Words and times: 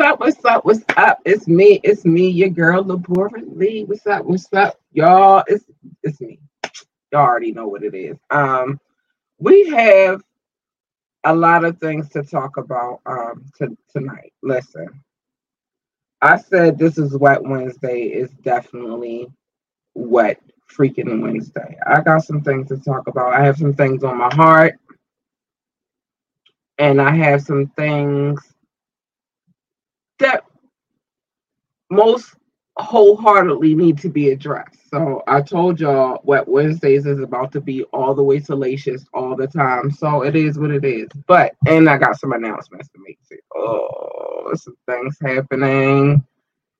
What's 0.00 0.12
up? 0.12 0.20
What's 0.20 0.44
up? 0.46 0.64
What's 0.64 0.84
up? 0.96 1.20
It's 1.26 1.46
me. 1.46 1.78
It's 1.84 2.06
me, 2.06 2.30
your 2.30 2.48
girl, 2.48 2.82
Labora 2.82 3.42
Lee. 3.54 3.84
What's 3.84 4.06
up? 4.06 4.24
What's 4.24 4.50
up, 4.54 4.80
y'all? 4.92 5.44
It's 5.46 5.66
it's 6.02 6.22
me. 6.22 6.38
Y'all 7.12 7.20
already 7.20 7.52
know 7.52 7.68
what 7.68 7.84
it 7.84 7.94
is. 7.94 8.16
Um, 8.30 8.80
we 9.38 9.68
have 9.68 10.22
a 11.24 11.34
lot 11.34 11.66
of 11.66 11.78
things 11.80 12.08
to 12.10 12.22
talk 12.22 12.56
about 12.56 13.00
um 13.04 13.44
to, 13.58 13.76
tonight. 13.92 14.32
Listen, 14.42 14.88
I 16.22 16.38
said 16.38 16.78
this 16.78 16.96
is 16.96 17.18
Wet 17.18 17.42
Wednesday 17.42 18.04
is 18.04 18.30
definitely 18.42 19.30
wet 19.94 20.40
freaking 20.74 21.20
Wednesday. 21.20 21.76
I 21.86 22.00
got 22.00 22.24
some 22.24 22.40
things 22.42 22.68
to 22.68 22.78
talk 22.78 23.06
about. 23.06 23.34
I 23.34 23.44
have 23.44 23.58
some 23.58 23.74
things 23.74 24.02
on 24.02 24.16
my 24.16 24.34
heart, 24.34 24.76
and 26.78 27.02
I 27.02 27.14
have 27.14 27.42
some 27.42 27.66
things 27.76 28.40
that 30.20 30.44
most 31.90 32.34
wholeheartedly 32.76 33.74
need 33.74 33.98
to 33.98 34.08
be 34.08 34.30
addressed. 34.30 34.88
So 34.90 35.22
I 35.26 35.42
told 35.42 35.80
y'all 35.80 36.20
what 36.22 36.48
Wednesdays 36.48 37.06
is 37.06 37.20
about 37.20 37.52
to 37.52 37.60
be 37.60 37.84
all 37.84 38.14
the 38.14 38.22
way 38.22 38.40
salacious 38.40 39.04
all 39.12 39.36
the 39.36 39.46
time. 39.46 39.90
So 39.90 40.22
it 40.22 40.34
is 40.36 40.58
what 40.58 40.70
it 40.70 40.84
is. 40.84 41.08
But 41.26 41.54
and 41.66 41.88
I 41.88 41.98
got 41.98 42.18
some 42.18 42.32
announcements 42.32 42.88
to 42.88 42.98
make 43.06 43.18
too. 43.28 43.38
Oh, 43.54 44.52
some 44.54 44.76
things 44.88 45.18
happening. 45.20 46.24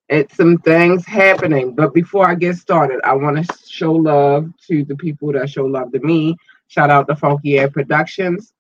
It's 0.09 0.37
some 0.37 0.59
things 0.59 1.07
happening. 1.07 1.75
But 1.75 1.95
before 1.95 2.29
I 2.29 2.35
get 2.35 2.57
started, 2.57 3.01
I 3.05 3.15
want 3.15 3.47
to 3.47 3.59
show 3.69 3.93
love 3.93 4.51
to 4.67 4.85
the 4.85 4.97
people 4.97 5.33
that 5.33 5.51
show 5.51 5.67
love 5.67 5.93
to 5.93 6.01
me. 6.01 6.37
Shout 6.69 6.91
out 6.91 7.07
to 7.09 7.17
Funky 7.17 7.59
Air 7.59 7.71
Productions 7.71 8.53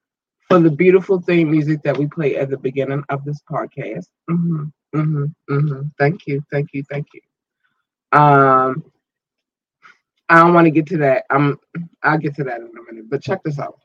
for 0.50 0.58
the 0.58 0.70
beautiful 0.70 1.20
theme 1.20 1.52
music 1.52 1.80
that 1.84 1.96
we 1.96 2.08
play 2.08 2.36
at 2.36 2.50
the 2.50 2.58
beginning 2.58 3.04
of 3.08 3.24
this 3.24 3.40
podcast. 3.48 4.06
Mm-hmm, 4.28 4.64
mm-hmm, 4.96 5.24
mm-hmm. 5.48 5.82
Thank 5.96 6.26
you, 6.26 6.42
thank 6.50 6.70
you, 6.72 6.82
thank 6.90 7.06
you. 7.14 7.20
Um, 8.18 8.84
I 10.28 10.40
don't 10.40 10.52
want 10.52 10.66
to 10.66 10.72
get 10.72 10.86
to 10.86 10.96
that. 10.98 11.24
I'm. 11.30 11.58
I'll 12.02 12.18
get 12.18 12.34
to 12.36 12.44
that 12.44 12.60
in 12.60 12.66
a 12.66 12.92
minute. 12.92 13.08
But 13.08 13.22
check 13.22 13.42
this 13.44 13.58
out. 13.60 13.78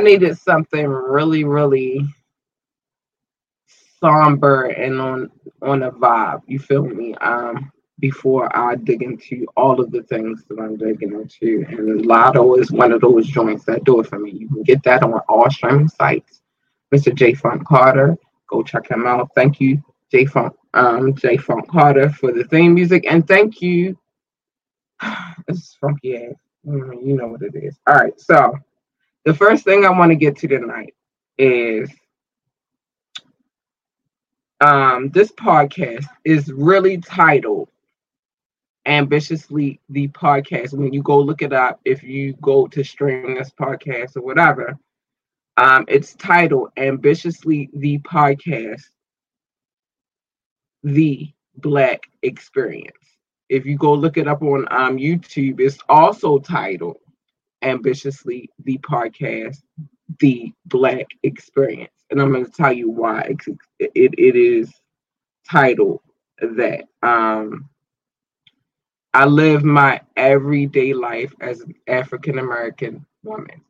I 0.00 0.02
needed 0.02 0.38
something 0.38 0.86
really, 0.86 1.44
really 1.44 2.00
somber 4.02 4.64
and 4.64 4.98
on 4.98 5.30
on 5.60 5.82
a 5.82 5.92
vibe. 5.92 6.40
You 6.46 6.58
feel 6.58 6.84
me? 6.84 7.14
Um, 7.16 7.70
before 7.98 8.48
I 8.56 8.76
dig 8.76 9.02
into 9.02 9.46
all 9.58 9.78
of 9.78 9.90
the 9.90 10.02
things 10.04 10.46
that 10.48 10.58
I'm 10.58 10.78
digging 10.78 11.12
into, 11.12 11.66
and 11.68 12.06
Latto 12.06 12.58
is 12.58 12.72
one 12.72 12.92
of 12.92 13.02
those 13.02 13.26
joints 13.26 13.66
that 13.66 13.84
do 13.84 14.00
it 14.00 14.06
for 14.06 14.18
me. 14.18 14.30
You 14.30 14.48
can 14.48 14.62
get 14.62 14.82
that 14.84 15.02
on 15.02 15.12
all 15.28 15.50
streaming 15.50 15.88
sites. 15.88 16.40
Mr. 16.94 17.14
J 17.14 17.34
Funk 17.34 17.66
Carter, 17.66 18.16
go 18.48 18.62
check 18.62 18.90
him 18.90 19.06
out. 19.06 19.28
Thank 19.34 19.60
you, 19.60 19.84
J 20.10 20.24
Funk, 20.24 20.54
um, 20.72 21.14
J 21.14 21.36
Funk 21.36 21.68
Carter 21.68 22.08
for 22.08 22.32
the 22.32 22.44
theme 22.44 22.72
music, 22.72 23.04
and 23.06 23.28
thank 23.28 23.60
you. 23.60 23.98
This 25.46 25.58
is 25.58 25.76
funky 25.78 26.16
ass. 26.16 26.34
Mm, 26.66 27.06
you 27.06 27.16
know 27.16 27.26
what 27.28 27.42
it 27.42 27.54
is. 27.54 27.78
All 27.86 27.94
right, 27.94 28.18
so 28.18 28.54
the 29.24 29.34
first 29.34 29.64
thing 29.64 29.84
I 29.84 29.90
want 29.90 30.10
to 30.10 30.16
get 30.16 30.36
to 30.38 30.48
tonight 30.48 30.94
is 31.38 31.90
um, 34.60 35.10
this 35.10 35.32
podcast 35.32 36.06
is 36.24 36.52
really 36.52 36.98
titled 36.98 37.68
Ambitiously 38.86 39.80
the 39.88 40.08
Podcast. 40.08 40.72
When 40.72 40.92
you 40.92 41.02
go 41.02 41.18
look 41.18 41.42
it 41.42 41.52
up, 41.52 41.80
if 41.84 42.02
you 42.02 42.34
go 42.34 42.66
to 42.68 42.82
stream 42.82 43.34
this 43.34 43.50
podcast 43.50 44.16
or 44.16 44.22
whatever, 44.22 44.78
um, 45.56 45.84
it's 45.88 46.14
titled 46.14 46.70
Ambitiously 46.76 47.70
the 47.74 47.98
Podcast 47.98 48.82
The 50.82 51.30
Black 51.56 52.08
Experience. 52.22 52.96
If 53.48 53.66
you 53.66 53.76
go 53.76 53.92
look 53.92 54.16
it 54.16 54.28
up 54.28 54.42
on 54.42 54.66
um, 54.70 54.96
YouTube, 54.96 55.60
it's 55.60 55.78
also 55.88 56.38
titled 56.38 56.98
ambitiously 57.62 58.50
the 58.64 58.78
podcast 58.78 59.58
the 60.18 60.52
black 60.66 61.06
experience. 61.22 61.92
And 62.10 62.20
i'm 62.20 62.32
going 62.32 62.44
to 62.44 62.50
tell 62.50 62.72
you 62.72 62.90
why 62.90 63.34
it, 63.78 64.14
it 64.18 64.36
is 64.36 64.72
titled 65.48 66.00
that. 66.40 66.84
Um 67.02 67.68
i 69.12 69.24
live 69.24 69.64
my 69.64 70.00
everyday 70.16 70.92
life 70.94 71.34
as 71.40 71.60
an 71.60 71.74
african 71.88 72.38
american 72.38 73.04
woman. 73.24 73.62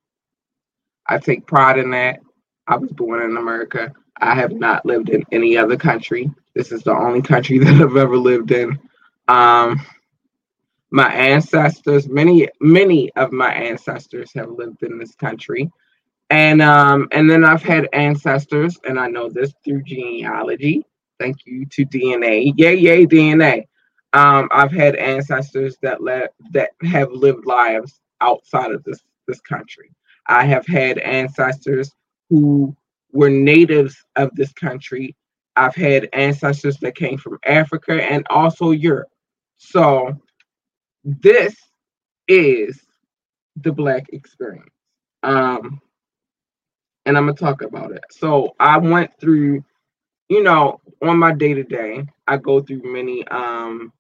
I 1.07 1.19
take 1.19 1.47
pride 1.47 1.79
in 1.79 1.91
that. 1.93 2.21
I 2.69 2.77
was 2.77 2.91
born 2.93 3.23
in 3.23 3.37
america. 3.37 3.93
I 4.21 4.35
have 4.35 4.53
not 4.53 4.85
lived 4.87 5.09
in 5.11 5.25
any 5.33 5.57
other 5.57 5.77
country. 5.77 6.31
This 6.55 6.73
is 6.73 6.83
the 6.83 6.93
only 6.93 7.23
country 7.23 7.59
that 7.65 7.75
i've 7.81 7.97
ever 7.97 8.17
lived 8.19 8.53
in. 8.53 8.79
Um 9.29 9.85
my 10.91 11.13
ancestors, 11.13 12.09
many 12.09 12.49
many 12.61 13.13
of 13.15 13.33
my 13.33 13.53
ancestors 13.53 14.33
have 14.35 14.51
lived 14.51 14.83
in 14.83 14.99
this 14.99 15.15
country, 15.15 15.71
and 16.31 16.61
um, 16.61 17.09
and 17.13 17.31
then 17.31 17.45
I've 17.45 17.63
had 17.63 17.89
ancestors, 17.93 18.79
and 18.85 18.99
I 18.99 19.09
know 19.09 19.29
this 19.29 19.53
through 19.65 19.83
genealogy. 19.85 20.85
Thank 21.19 21.47
you 21.47 21.67
to 21.67 21.87
DNA, 21.87 22.53
yay 22.57 22.77
yay 22.77 23.07
DNA. 23.07 23.67
Um, 24.13 24.49
I've 24.51 24.73
had 24.73 24.97
ancestors 24.97 25.77
that 25.83 26.03
let 26.03 26.35
that 26.53 26.71
have 26.83 27.13
lived 27.13 27.47
lives 27.47 28.01
outside 28.21 28.73
of 28.73 28.83
this 28.85 29.01
this 29.29 29.41
country. 29.41 29.93
I 30.27 30.45
have 30.45 30.67
had 30.67 30.99
ancestors 30.99 31.93
who 32.29 32.77
were 33.13 33.31
natives 33.31 33.97
of 34.17 34.35
this 34.35 34.53
country. 34.53 35.15
I've 35.57 35.75
had 35.75 36.09
ancestors 36.13 36.79
that 36.79 36.95
came 36.95 37.19
from 37.19 37.39
Africa 37.45 38.03
and 38.03 38.27
also 38.31 38.71
Europe. 38.71 39.09
So 39.59 40.17
this 41.05 41.57
is 42.29 42.81
the 43.57 43.73
black 43.73 44.09
experience. 44.13 44.71
Um, 45.23 45.81
and 47.07 47.17
I'm 47.17 47.27
gonna 47.27 47.37
talk 47.37 47.63
about 47.63 47.93
it. 47.93 48.05
So 48.11 48.55
I 48.61 48.79
went 48.79 49.11
through, 49.21 49.65
you 50.29 50.43
know, 50.43 50.81
on 51.03 51.19
my 51.19 51.33
day 51.33 51.55
to 51.55 51.65
day, 51.65 52.07
I 52.29 52.37
go 52.39 52.61
through 52.61 52.83
many 52.85 53.27
um 53.29 53.93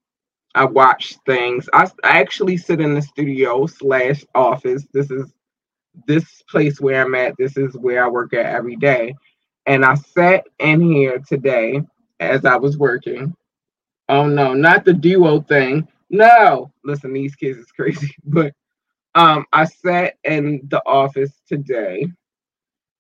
I 0.54 0.64
watch 0.66 1.16
things. 1.26 1.68
I, 1.72 1.84
I 2.04 2.20
actually 2.20 2.56
sit 2.58 2.80
in 2.80 2.94
the 2.94 3.02
studio 3.02 3.66
slash 3.66 4.24
office. 4.34 4.86
This 4.92 5.10
is 5.10 5.32
this 6.06 6.42
place 6.50 6.80
where 6.80 7.04
I'm 7.04 7.14
at. 7.14 7.36
This 7.38 7.56
is 7.56 7.76
where 7.76 8.04
I 8.04 8.08
work 8.08 8.34
at 8.34 8.46
every 8.46 8.76
day. 8.76 9.14
And 9.66 9.84
I 9.84 9.94
sat 9.94 10.44
in 10.58 10.80
here 10.80 11.20
today 11.28 11.82
as 12.20 12.44
I 12.44 12.56
was 12.56 12.78
working. 12.78 13.34
Oh 14.08 14.26
no, 14.26 14.54
not 14.54 14.84
the 14.84 14.92
duo 14.94 15.40
thing. 15.42 15.88
No, 16.10 16.72
listen, 16.84 17.14
these 17.14 17.36
kids 17.36 17.58
is 17.60 17.72
crazy. 17.72 18.14
But 18.24 18.54
um, 19.14 19.46
I 19.52 19.64
sat 19.66 20.16
in 20.24 20.62
the 20.68 20.82
office 20.86 21.32
today, 21.48 22.08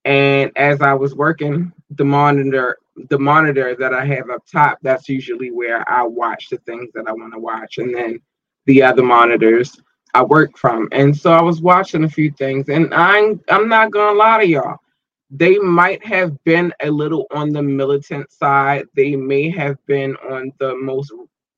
and 0.04 0.52
as 0.56 0.82
I 0.82 0.94
was 0.94 1.14
working, 1.16 1.72
the 1.92 2.04
monitor, 2.04 2.78
the 3.10 3.18
monitor 3.18 3.76
that 3.76 3.94
I 3.94 4.04
have 4.06 4.30
up 4.30 4.44
top, 4.52 4.78
that's 4.82 5.08
usually 5.08 5.50
where 5.52 5.88
I 5.92 6.04
watch 6.04 6.48
the 6.50 6.58
things 6.58 6.90
that 6.94 7.06
I 7.08 7.12
want 7.12 7.34
to 7.34 7.40
watch, 7.40 7.78
and 7.78 7.94
then 7.94 8.20
the 8.66 8.82
other 8.82 9.02
monitors 9.04 9.80
I 10.14 10.24
work 10.24 10.58
from. 10.58 10.88
And 10.92 11.16
so 11.16 11.32
I 11.32 11.42
was 11.42 11.62
watching 11.62 12.04
a 12.04 12.10
few 12.10 12.30
things, 12.32 12.68
and 12.70 12.94
I'm 12.94 13.40
I'm 13.50 13.68
not 13.68 13.92
gonna 13.92 14.18
lie 14.18 14.40
to 14.40 14.48
y'all. 14.48 14.78
they 15.30 15.58
might 15.58 16.04
have 16.06 16.42
been 16.44 16.72
a 16.82 16.90
little 16.90 17.26
on 17.32 17.50
the 17.52 17.62
militant 17.62 18.32
side. 18.32 18.86
They 18.96 19.16
may 19.16 19.50
have 19.50 19.78
been 19.86 20.16
on 20.30 20.52
the 20.60 20.76
most 20.76 21.12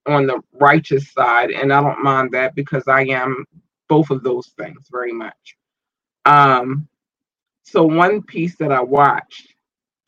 on 0.06 0.26
the 0.26 0.40
righteous 0.54 1.10
side, 1.12 1.50
and 1.50 1.72
I 1.72 1.80
don't 1.80 2.02
mind 2.02 2.32
that 2.32 2.54
because 2.54 2.88
I 2.88 3.02
am 3.02 3.44
both 3.88 4.10
of 4.10 4.22
those 4.22 4.48
things 4.58 4.88
very 4.90 5.12
much. 5.12 5.56
Um, 6.24 6.88
so 7.64 7.84
one 7.84 8.22
piece 8.22 8.56
that 8.56 8.72
I 8.72 8.80
watched 8.82 9.54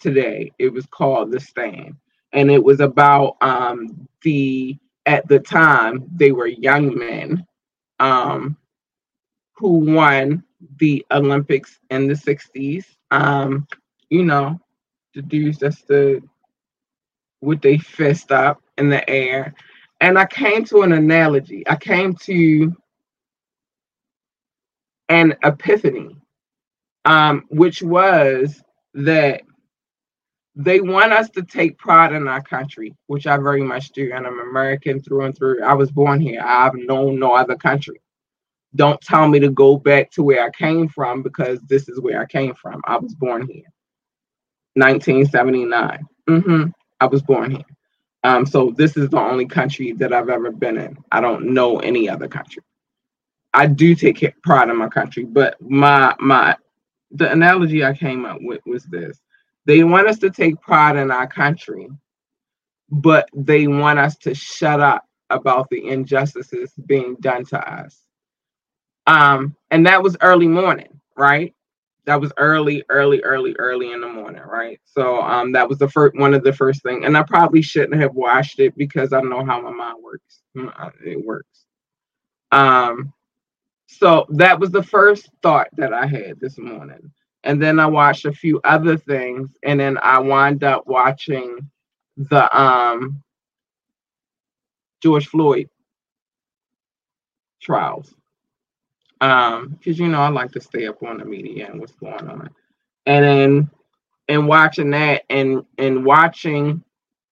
today, 0.00 0.52
it 0.58 0.73
was 0.73 0.87
called 0.87 1.31
The 1.32 1.41
Stand, 1.41 1.96
and 2.32 2.50
it 2.50 2.62
was 2.62 2.81
about 2.81 3.37
um, 3.41 4.08
the 4.23 4.76
at 5.06 5.29
the 5.29 5.38
time 5.38 6.05
they 6.17 6.32
were 6.32 6.47
young 6.47 6.97
men 6.97 7.47
um, 8.00 8.56
who 9.55 9.79
won 9.94 10.43
the 10.79 11.05
Olympics 11.12 11.79
in 11.90 12.08
the 12.08 12.14
60s. 12.14 12.87
Um, 13.11 13.67
you 14.11 14.25
know, 14.25 14.61
the 15.14 15.23
dudes 15.23 15.58
that's 15.58 15.82
the 15.82 16.23
with 17.40 17.61
their 17.62 17.79
fist 17.79 18.32
up 18.32 18.62
in 18.79 18.88
the 18.88 19.08
air. 19.08 19.55
And 20.04 20.18
I 20.18 20.26
came 20.26 20.66
to 20.66 20.82
an 20.82 20.92
analogy. 20.92 21.66
I 21.66 21.76
came 21.76 22.12
to 22.24 22.76
an 25.08 25.34
epiphany, 25.42 26.14
um, 27.06 27.44
which 27.48 27.82
was 27.82 28.62
that 28.92 29.40
they 30.54 30.82
want 30.82 31.14
us 31.14 31.30
to 31.30 31.42
take 31.42 31.78
pride 31.78 32.12
in 32.12 32.28
our 32.28 32.42
country, 32.42 32.94
which 33.06 33.26
I 33.26 33.38
very 33.38 33.62
much 33.62 33.92
do. 33.92 34.12
And 34.14 34.26
I'm 34.26 34.40
American 34.40 35.00
through 35.00 35.24
and 35.24 35.34
through. 35.34 35.62
I 35.62 35.72
was 35.72 35.90
born 35.90 36.20
here. 36.20 36.42
I've 36.44 36.74
known 36.74 37.18
no 37.18 37.32
other 37.32 37.56
country. 37.56 38.02
Don't 38.76 39.00
tell 39.00 39.26
me 39.26 39.40
to 39.40 39.48
go 39.48 39.78
back 39.78 40.10
to 40.10 40.22
where 40.22 40.44
I 40.44 40.50
came 40.50 40.86
from 40.86 41.22
because 41.22 41.62
this 41.62 41.88
is 41.88 41.98
where 41.98 42.20
I 42.20 42.26
came 42.26 42.54
from. 42.56 42.82
I 42.84 42.98
was 42.98 43.14
born 43.14 43.48
here. 43.48 43.64
1979. 44.74 46.06
Mm-hmm. 46.28 46.64
I 47.00 47.06
was 47.06 47.22
born 47.22 47.52
here. 47.52 47.64
Um, 48.25 48.47
so 48.47 48.73
this 48.76 48.97
is 48.97 49.11
the 49.11 49.21
only 49.21 49.47
country 49.47 49.93
that 49.93 50.12
I've 50.12 50.31
ever 50.31 50.50
been 50.50 50.79
in. 50.79 50.99
I 51.12 51.21
don't 51.21 51.55
know 51.55 51.79
any 51.81 52.09
other 52.09 52.29
country. 52.29 52.62
I 53.55 53.67
do 53.67 53.94
take 53.94 54.43
pride 54.43 54.71
in 54.71 54.76
my 54.76 54.88
country, 54.88 55.25
but 55.25 55.61
my 55.61 56.15
my 56.19 56.56
the 57.12 57.31
analogy 57.31 57.85
I 57.85 57.94
came 57.94 58.25
up 58.25 58.38
with 58.41 58.61
was 58.67 58.85
this 58.85 59.21
they 59.67 59.85
want 59.85 60.09
us 60.09 60.19
to 60.21 60.31
take 60.31 60.61
pride 60.61 60.97
in 60.97 61.11
our 61.11 61.26
country, 61.26 61.88
but 62.91 63.29
they 63.35 63.67
want 63.69 63.99
us 63.99 64.17
to 64.19 64.35
shut 64.35 64.81
up 64.81 65.05
about 65.31 65.69
the 65.71 65.88
injustices 65.88 66.73
being 66.87 67.17
done 67.21 67.44
to 67.47 67.75
us. 67.75 68.00
Um, 69.06 69.56
and 69.71 69.87
that 69.87 70.03
was 70.03 70.17
early 70.21 70.49
morning, 70.49 71.00
right? 71.17 71.55
That 72.06 72.20
was 72.20 72.32
early, 72.38 72.84
early, 72.90 73.22
early, 73.22 73.54
early 73.58 73.92
in 73.92 74.00
the 74.00 74.08
morning, 74.08 74.42
right? 74.42 74.80
So 74.84 75.22
um, 75.22 75.52
that 75.52 75.68
was 75.68 75.78
the 75.78 75.88
first 75.88 76.16
one 76.18 76.34
of 76.34 76.44
the 76.44 76.52
first 76.52 76.82
thing, 76.82 77.04
and 77.04 77.16
I 77.16 77.22
probably 77.24 77.62
shouldn't 77.62 78.00
have 78.00 78.14
watched 78.14 78.60
it 78.60 78.76
because 78.76 79.12
I 79.12 79.20
know 79.22 79.44
how 79.44 79.60
my 79.62 79.70
mind 79.70 79.98
works. 80.02 80.40
It 81.04 81.24
works. 81.24 81.64
Um, 82.52 83.12
so 83.88 84.26
that 84.30 84.60
was 84.60 84.70
the 84.70 84.82
first 84.82 85.30
thought 85.42 85.68
that 85.78 85.92
I 85.94 86.06
had 86.06 86.40
this 86.40 86.58
morning 86.58 87.12
and 87.44 87.62
then 87.62 87.78
I 87.78 87.86
watched 87.86 88.24
a 88.26 88.32
few 88.32 88.60
other 88.64 88.96
things, 88.96 89.50
and 89.64 89.78
then 89.80 89.98
I 90.02 90.18
wind 90.18 90.64
up 90.64 90.86
watching 90.86 91.58
the 92.16 92.58
um 92.58 93.22
George 95.02 95.28
Floyd 95.28 95.68
trials. 97.62 98.14
Um, 99.25 99.69
because 99.71 99.99
you 99.99 100.09
know 100.09 100.21
I 100.21 100.29
like 100.29 100.53
to 100.53 100.61
stay 100.61 100.87
up 100.87 101.03
on 101.03 101.17
the 101.17 101.25
media 101.25 101.71
and 101.71 101.81
what's 101.81 101.94
going 101.94 102.29
on. 102.29 102.50
And 103.06 103.25
then 103.25 103.71
and 104.29 104.47
watching 104.47 104.91
that 104.91 105.23
and 105.31 105.65
and 105.79 106.05
watching 106.05 106.85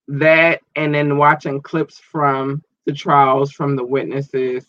that 0.08 0.60
and 0.74 0.94
then 0.94 1.18
watching 1.18 1.60
clips 1.60 1.98
from 1.98 2.62
the 2.86 2.94
trials 2.94 3.52
from 3.52 3.76
the 3.76 3.84
witnesses, 3.84 4.64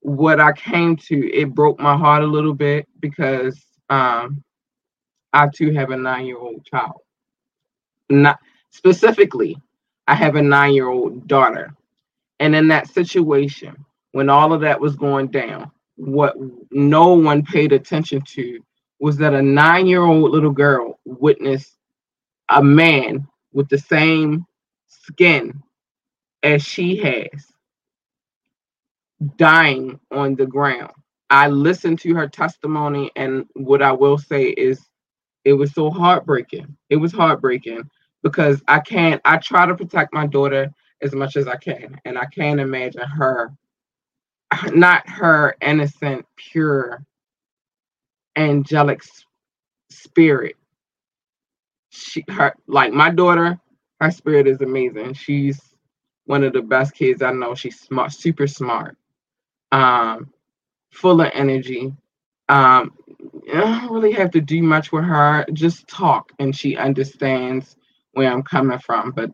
what 0.00 0.40
I 0.40 0.52
came 0.52 0.96
to, 0.96 1.34
it 1.34 1.54
broke 1.56 1.80
my 1.80 1.96
heart 1.96 2.22
a 2.22 2.28
little 2.28 2.54
bit 2.54 2.86
because 3.00 3.60
um 3.90 4.44
I 5.32 5.48
too 5.48 5.72
have 5.72 5.90
a 5.90 5.96
nine 5.96 6.26
year 6.26 6.38
old 6.38 6.64
child. 6.64 7.00
Not 8.10 8.38
specifically, 8.70 9.56
I 10.06 10.14
have 10.14 10.36
a 10.36 10.42
nine 10.42 10.74
year 10.74 10.88
old 10.88 11.26
daughter. 11.26 11.74
And 12.38 12.54
in 12.54 12.68
that 12.68 12.88
situation, 12.88 13.84
when 14.12 14.28
all 14.28 14.52
of 14.52 14.60
that 14.62 14.80
was 14.80 14.96
going 14.96 15.28
down, 15.28 15.72
what 16.00 16.34
no 16.70 17.12
one 17.14 17.42
paid 17.44 17.72
attention 17.72 18.22
to 18.22 18.60
was 19.00 19.18
that 19.18 19.34
a 19.34 19.42
nine 19.42 19.86
year 19.86 20.02
old 20.02 20.30
little 20.30 20.50
girl 20.50 20.98
witnessed 21.04 21.76
a 22.48 22.62
man 22.62 23.26
with 23.52 23.68
the 23.68 23.78
same 23.78 24.46
skin 24.88 25.62
as 26.42 26.62
she 26.62 26.96
has 26.96 27.46
dying 29.36 30.00
on 30.10 30.34
the 30.36 30.46
ground. 30.46 30.92
I 31.28 31.48
listened 31.48 32.00
to 32.00 32.14
her 32.14 32.28
testimony, 32.28 33.10
and 33.16 33.46
what 33.54 33.82
I 33.82 33.92
will 33.92 34.18
say 34.18 34.44
is 34.46 34.80
it 35.44 35.52
was 35.52 35.72
so 35.72 35.90
heartbreaking. 35.90 36.76
It 36.88 36.96
was 36.96 37.12
heartbreaking 37.12 37.88
because 38.22 38.62
I 38.68 38.80
can't, 38.80 39.20
I 39.24 39.36
try 39.36 39.66
to 39.66 39.74
protect 39.74 40.14
my 40.14 40.26
daughter 40.26 40.72
as 41.02 41.14
much 41.14 41.36
as 41.36 41.46
I 41.46 41.56
can. 41.56 42.00
And 42.04 42.18
I 42.18 42.26
can't 42.26 42.60
imagine 42.60 43.02
her, 43.02 43.52
not 44.72 45.08
her 45.08 45.56
innocent, 45.60 46.26
pure, 46.36 47.04
angelic 48.36 49.02
spirit. 49.90 50.56
She, 51.90 52.24
her, 52.28 52.54
like 52.66 52.92
my 52.92 53.10
daughter, 53.10 53.58
her 54.00 54.10
spirit 54.10 54.46
is 54.46 54.60
amazing. 54.60 55.14
She's 55.14 55.60
one 56.26 56.44
of 56.44 56.52
the 56.52 56.62
best 56.62 56.94
kids 56.94 57.22
I 57.22 57.32
know. 57.32 57.54
She's 57.54 57.80
smart, 57.80 58.12
super 58.12 58.46
smart, 58.46 58.96
um, 59.72 60.32
full 60.92 61.20
of 61.20 61.30
energy. 61.34 61.92
Um, 62.48 62.92
I 63.52 63.60
don't 63.60 63.92
really 63.92 64.12
have 64.12 64.30
to 64.32 64.40
do 64.40 64.62
much 64.62 64.92
with 64.92 65.04
her. 65.04 65.44
Just 65.52 65.88
talk, 65.88 66.32
and 66.38 66.56
she 66.56 66.76
understands 66.76 67.76
where 68.12 68.32
I'm 68.32 68.42
coming 68.42 68.78
from. 68.78 69.12
But 69.12 69.30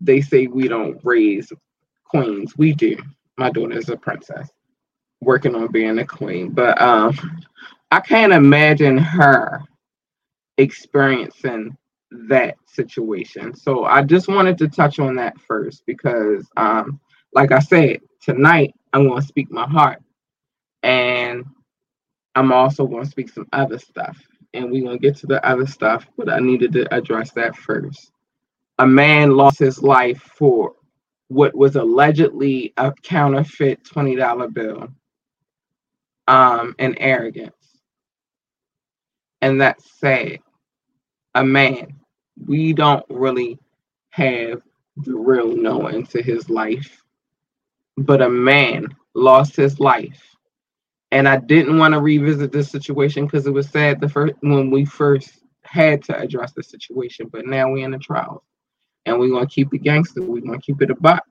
they 0.00 0.20
say 0.20 0.46
we 0.46 0.68
don't 0.68 1.00
raise 1.04 1.52
queens. 2.04 2.56
We 2.56 2.74
do. 2.74 2.96
My 3.38 3.50
daughter 3.50 3.78
is 3.78 3.88
a 3.88 3.96
princess, 3.96 4.50
working 5.20 5.54
on 5.54 5.72
being 5.72 5.98
a 5.98 6.06
queen. 6.06 6.50
But 6.50 6.80
um, 6.80 7.40
I 7.90 8.00
can't 8.00 8.32
imagine 8.32 8.98
her 8.98 9.62
experiencing 10.58 11.76
that 12.10 12.56
situation. 12.66 13.54
So 13.54 13.84
I 13.84 14.02
just 14.02 14.28
wanted 14.28 14.58
to 14.58 14.68
touch 14.68 14.98
on 14.98 15.16
that 15.16 15.40
first 15.40 15.84
because, 15.86 16.46
um, 16.56 17.00
like 17.32 17.52
I 17.52 17.58
said, 17.58 18.00
tonight 18.20 18.74
I'm 18.92 19.08
going 19.08 19.20
to 19.20 19.26
speak 19.26 19.50
my 19.50 19.66
heart. 19.66 20.02
And 20.82 21.44
I'm 22.34 22.52
also 22.52 22.86
going 22.86 23.04
to 23.04 23.10
speak 23.10 23.28
some 23.28 23.46
other 23.52 23.78
stuff, 23.78 24.18
and 24.54 24.70
we're 24.70 24.84
going 24.84 24.98
to 24.98 25.02
get 25.02 25.16
to 25.18 25.26
the 25.26 25.44
other 25.46 25.66
stuff, 25.66 26.06
but 26.16 26.30
I 26.30 26.38
needed 26.38 26.72
to 26.72 26.92
address 26.94 27.32
that 27.32 27.56
first. 27.56 28.10
A 28.78 28.86
man 28.86 29.36
lost 29.36 29.58
his 29.58 29.82
life 29.82 30.20
for 30.36 30.74
what 31.32 31.54
was 31.54 31.76
allegedly 31.76 32.72
a 32.76 32.92
counterfeit 33.02 33.84
$20 33.84 34.52
bill 34.52 34.88
um, 36.28 36.74
and 36.78 36.96
arrogance. 37.00 37.54
And 39.40 39.60
that's 39.60 39.98
sad. 39.98 40.38
A 41.34 41.44
man, 41.44 42.00
we 42.46 42.72
don't 42.72 43.04
really 43.08 43.58
have 44.10 44.62
the 44.96 45.14
real 45.16 45.56
knowing 45.56 46.06
to 46.06 46.22
his 46.22 46.50
life, 46.50 47.02
but 47.96 48.22
a 48.22 48.28
man 48.28 48.88
lost 49.14 49.56
his 49.56 49.80
life 49.80 50.22
and 51.12 51.28
I 51.28 51.36
didn't 51.36 51.78
want 51.78 51.92
to 51.94 52.00
revisit 52.00 52.52
this 52.52 52.70
situation 52.70 53.26
because 53.26 53.46
it 53.46 53.52
was 53.52 53.68
sad 53.68 54.00
the 54.00 54.08
first 54.08 54.34
when 54.40 54.70
we 54.70 54.86
first 54.86 55.40
had 55.62 56.02
to 56.04 56.18
address 56.18 56.52
the 56.54 56.62
situation, 56.62 57.28
but 57.30 57.46
now 57.46 57.70
we're 57.70 57.84
in 57.84 57.92
the 57.92 57.98
trials, 57.98 58.42
and 59.06 59.18
we're 59.18 59.30
gonna 59.30 59.46
keep 59.46 59.72
it 59.74 59.78
gangster. 59.78 60.22
We're 60.22 60.40
gonna 60.40 60.60
keep 60.60 60.82
it 60.82 60.90
a 60.90 60.94
buck. 60.94 61.24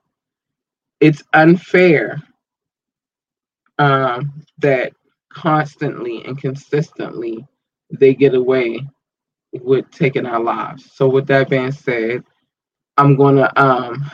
It's 1.00 1.22
unfair 1.32 2.22
um, 3.78 4.42
that 4.58 4.92
constantly 5.32 6.24
and 6.24 6.38
consistently 6.38 7.46
they 7.90 8.14
get 8.14 8.34
away 8.34 8.80
with 9.52 9.90
taking 9.90 10.26
our 10.26 10.40
lives. 10.40 10.90
So 10.92 11.08
with 11.08 11.26
that 11.28 11.48
being 11.48 11.72
said, 11.72 12.24
I'm 12.96 13.16
gonna 13.16 13.50
um 13.56 14.10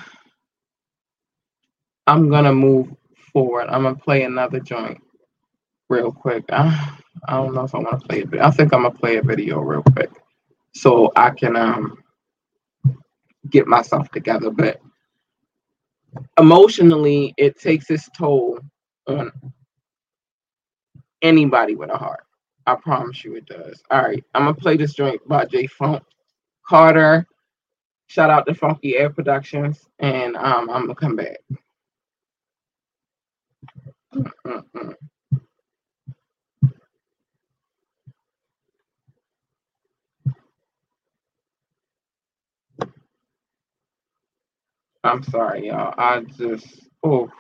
I'm 2.07 2.31
gonna 2.31 2.55
move 2.55 2.89
forward. 3.33 3.69
I'm 3.69 3.83
gonna 3.83 3.97
play 3.97 4.23
another 4.23 4.61
joint 4.61 5.03
real 5.89 6.13
quick. 6.13 6.45
I, 6.51 6.97
I 7.27 7.35
don't 7.35 7.55
know 7.55 7.65
if 7.65 7.75
I 7.75 7.79
want 7.79 8.01
to 8.01 8.07
play 8.07 8.21
it, 8.21 8.31
but 8.31 8.41
I 8.41 8.51
think 8.51 8.73
I'm 8.73 8.83
gonna 8.83 8.95
play 8.95 9.17
a 9.17 9.23
video 9.23 9.61
real 9.61 9.83
quick 9.83 10.11
so 10.75 11.13
I 11.17 11.31
can 11.31 11.57
um 11.57 11.99
get 13.51 13.67
myself 13.67 14.11
together. 14.11 14.51
But 14.51 14.81
emotionally, 16.39 17.35
it 17.37 17.59
takes 17.59 17.91
its 17.91 18.09
toll 18.17 18.61
on 19.07 19.33
anybody 21.23 21.75
with 21.75 21.91
a 21.91 21.97
heart. 21.99 22.25
I 22.67 22.75
promise 22.77 23.25
you 23.25 23.35
it 23.37 23.47
does. 23.47 23.83
All 23.91 24.03
right, 24.03 24.23
I'm 24.35 24.45
gonna 24.45 24.55
play 24.55 24.77
this 24.77 24.95
joint 24.95 25.21
by 25.27 25.47
J 25.47 25.67
Funk 25.67 26.03
Carter. 26.67 27.27
Shout 28.09 28.31
out 28.31 28.47
to 28.47 28.55
Funky 28.55 28.97
Air 28.97 29.11
Productions, 29.11 29.87
and 29.99 30.37
um, 30.37 30.71
I'm 30.71 30.83
gonna 30.83 30.95
come 30.95 31.17
back. 31.17 31.39
Mm-mm-mm. 34.15 34.95
I'm 45.09 45.23
sorry, 45.23 45.69
y'all. 45.69 45.95
I 45.97 46.21
just 46.21 46.87
oh. 47.03 47.31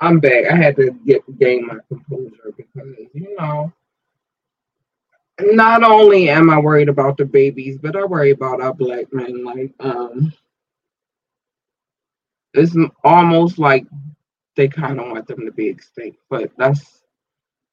I'm 0.00 0.20
back. 0.20 0.44
I 0.50 0.56
had 0.56 0.76
to 0.76 0.92
get 1.04 1.22
gain 1.38 1.66
my 1.66 1.78
composure 1.88 2.52
because 2.56 2.94
you 3.14 3.36
know, 3.38 3.72
not 5.40 5.82
only 5.82 6.28
am 6.30 6.50
I 6.50 6.58
worried 6.58 6.88
about 6.88 7.16
the 7.16 7.24
babies, 7.24 7.78
but 7.78 7.96
I 7.96 8.04
worry 8.04 8.30
about 8.30 8.60
our 8.60 8.74
black 8.74 9.12
men. 9.12 9.44
Like, 9.44 9.72
um, 9.80 10.32
it's 12.54 12.76
almost 13.04 13.58
like 13.58 13.86
they 14.56 14.68
kind 14.68 15.00
of 15.00 15.06
want 15.10 15.26
them 15.26 15.44
to 15.44 15.52
be 15.52 15.68
extinct. 15.68 16.18
But 16.30 16.50
that's 16.56 17.02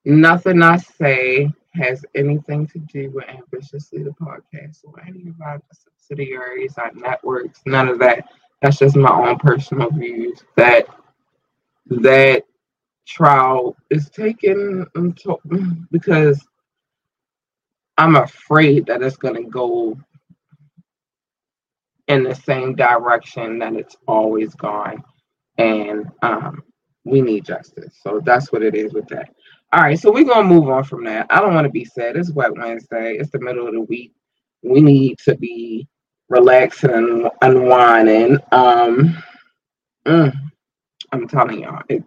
nothing 0.03 0.61
I 0.61 0.77
say 0.77 1.51
has 1.73 2.05
anything 2.15 2.67
to 2.67 2.79
do 2.79 3.11
with 3.11 3.25
ambitiously 3.27 4.03
the 4.03 4.11
podcast 4.11 4.79
or 4.83 5.01
any 5.05 5.27
of 5.27 5.41
our 5.41 5.61
subsidiaries, 5.71 6.77
our 6.77 6.91
networks, 6.93 7.61
none 7.65 7.87
of 7.87 7.99
that. 7.99 8.29
That's 8.61 8.77
just 8.77 8.95
my 8.95 9.11
own 9.11 9.37
personal 9.37 9.91
views 9.91 10.43
that 10.55 10.87
that 11.87 12.43
trial 13.07 13.75
is 13.89 14.09
taken 14.09 14.85
until 14.95 15.41
because 15.91 16.45
I'm 17.97 18.15
afraid 18.15 18.87
that 18.87 19.01
it's 19.01 19.17
going 19.17 19.35
to 19.35 19.49
go 19.49 19.97
in 22.07 22.23
the 22.23 22.35
same 22.35 22.75
direction 22.75 23.59
that 23.59 23.73
it's 23.73 23.95
always 24.07 24.53
gone. 24.55 25.03
And 25.57 26.11
um, 26.21 26.63
we 27.05 27.21
need 27.21 27.45
justice. 27.45 27.97
So 28.01 28.21
that's 28.23 28.51
what 28.51 28.63
it 28.63 28.75
is 28.75 28.93
with 28.93 29.07
that. 29.07 29.29
All 29.73 29.81
right, 29.81 29.99
so 29.99 30.11
we're 30.11 30.23
going 30.23 30.47
to 30.47 30.53
move 30.53 30.69
on 30.69 30.83
from 30.83 31.03
that. 31.05 31.27
I 31.29 31.39
don't 31.39 31.53
want 31.53 31.65
to 31.65 31.71
be 31.71 31.85
sad. 31.85 32.15
It's 32.15 32.31
Wet 32.31 32.55
Wednesday, 32.55 33.17
it's 33.17 33.31
the 33.31 33.39
middle 33.39 33.67
of 33.67 33.73
the 33.73 33.81
week. 33.81 34.13
We 34.61 34.81
need 34.81 35.19
to 35.19 35.35
be 35.35 35.87
relaxing 36.29 36.91
and 36.91 37.29
unwinding. 37.41 38.37
Um, 38.51 39.21
mm, 40.05 40.33
I'm 41.11 41.27
telling 41.27 41.61
y'all, 41.61 41.83
it, 41.89 42.03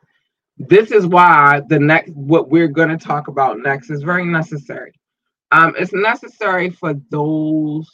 this 0.58 0.90
is 0.90 1.06
why 1.06 1.62
the 1.68 1.78
next 1.78 2.10
what 2.12 2.50
we're 2.50 2.68
going 2.68 2.88
to 2.88 2.96
talk 2.96 3.28
about 3.28 3.58
next 3.60 3.90
is 3.90 4.02
very 4.02 4.24
necessary. 4.24 4.92
Um, 5.52 5.74
it's 5.78 5.92
necessary 5.92 6.70
for 6.70 6.94
those 7.10 7.88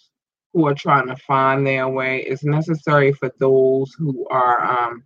who 0.52 0.66
are 0.66 0.74
trying 0.74 1.08
to 1.08 1.16
find 1.16 1.66
their 1.66 1.88
way. 1.88 2.22
It's 2.22 2.44
necessary 2.44 3.12
for 3.12 3.30
those 3.38 3.92
who 3.94 4.26
are, 4.30 4.62
um, 4.64 5.04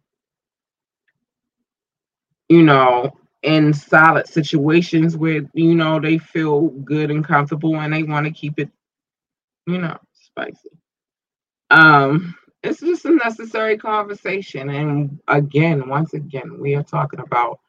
you 2.48 2.62
know, 2.62 3.12
in 3.42 3.72
solid 3.72 4.26
situations 4.28 5.16
where 5.16 5.42
you 5.54 5.74
know 5.74 6.00
they 6.00 6.18
feel 6.18 6.68
good 6.68 7.10
and 7.10 7.24
comfortable 7.24 7.76
and 7.76 7.92
they 7.92 8.02
want 8.02 8.26
to 8.26 8.32
keep 8.32 8.58
it, 8.58 8.70
you 9.66 9.78
know, 9.78 9.98
spicy. 10.12 10.70
Um, 11.70 12.34
it's 12.62 12.80
just 12.80 13.04
a 13.04 13.10
necessary 13.10 13.76
conversation. 13.76 14.70
And 14.70 15.20
again, 15.28 15.88
once 15.88 16.14
again, 16.14 16.58
we 16.58 16.74
are 16.74 16.82
talking 16.82 17.20
about 17.20 17.60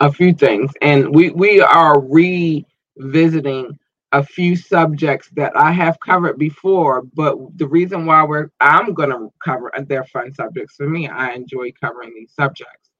a 0.00 0.12
few 0.12 0.32
things, 0.34 0.72
and 0.82 1.14
we 1.14 1.30
we 1.30 1.60
are 1.60 2.00
revisiting 2.00 3.78
a 4.12 4.22
few 4.22 4.54
subjects 4.54 5.28
that 5.30 5.52
I 5.56 5.72
have 5.72 5.98
covered 6.00 6.38
before. 6.38 7.02
But 7.14 7.36
the 7.58 7.66
reason 7.66 8.06
why 8.06 8.24
we're 8.24 8.50
I'm 8.60 8.92
gonna 8.92 9.28
cover 9.44 9.72
they're 9.86 10.04
fun 10.04 10.32
subjects 10.32 10.74
for 10.76 10.88
me. 10.88 11.08
I 11.08 11.32
enjoy 11.32 11.72
covering 11.72 12.12
these 12.14 12.32
subjects. 12.32 12.90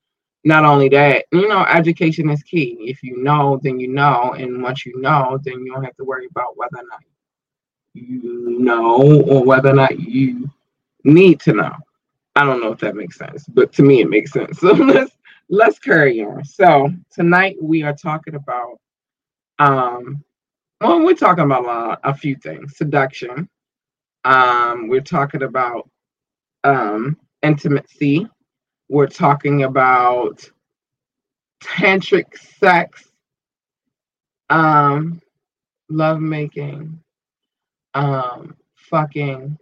Not 0.46 0.64
only 0.64 0.90
that, 0.90 1.24
you 1.32 1.48
know, 1.48 1.64
education 1.64 2.28
is 2.28 2.42
key. 2.42 2.76
If 2.80 3.02
you 3.02 3.16
know, 3.22 3.58
then 3.62 3.80
you 3.80 3.88
know, 3.88 4.34
and 4.36 4.62
once 4.62 4.84
you 4.84 5.00
know, 5.00 5.38
then 5.42 5.64
you 5.64 5.72
don't 5.72 5.84
have 5.84 5.96
to 5.96 6.04
worry 6.04 6.26
about 6.30 6.56
whether 6.56 6.76
or 6.76 6.86
not 6.88 7.00
you 7.94 8.58
know 8.58 9.22
or 9.22 9.44
whether 9.44 9.70
or 9.70 9.74
not 9.74 9.98
you 9.98 10.50
need 11.04 11.40
to 11.40 11.52
know. 11.52 11.72
I 12.36 12.44
don't 12.44 12.60
know 12.60 12.72
if 12.72 12.80
that 12.80 12.96
makes 12.96 13.16
sense, 13.16 13.46
but 13.48 13.72
to 13.74 13.82
me 13.82 14.00
it 14.00 14.08
makes 14.08 14.32
sense. 14.32 14.58
So 14.60 14.72
let's 14.72 15.12
let's 15.48 15.78
carry 15.78 16.20
on. 16.22 16.44
So 16.44 16.90
tonight 17.12 17.56
we 17.60 17.82
are 17.82 17.94
talking 17.94 18.34
about 18.34 18.78
um 19.58 20.24
well 20.80 21.04
we're 21.04 21.14
talking 21.14 21.44
about 21.44 22.00
a, 22.02 22.14
few 22.14 22.34
things. 22.36 22.76
Seduction. 22.76 23.48
Um 24.24 24.88
we're 24.88 25.00
talking 25.00 25.42
about 25.42 25.88
um 26.64 27.16
intimacy. 27.42 28.26
We're 28.88 29.06
talking 29.06 29.64
about 29.64 30.48
tantric 31.64 32.36
sex, 32.58 33.08
um, 34.50 35.20
love 35.88 36.20
making, 36.20 37.00
um, 37.94 38.56
fucking, 38.76 39.58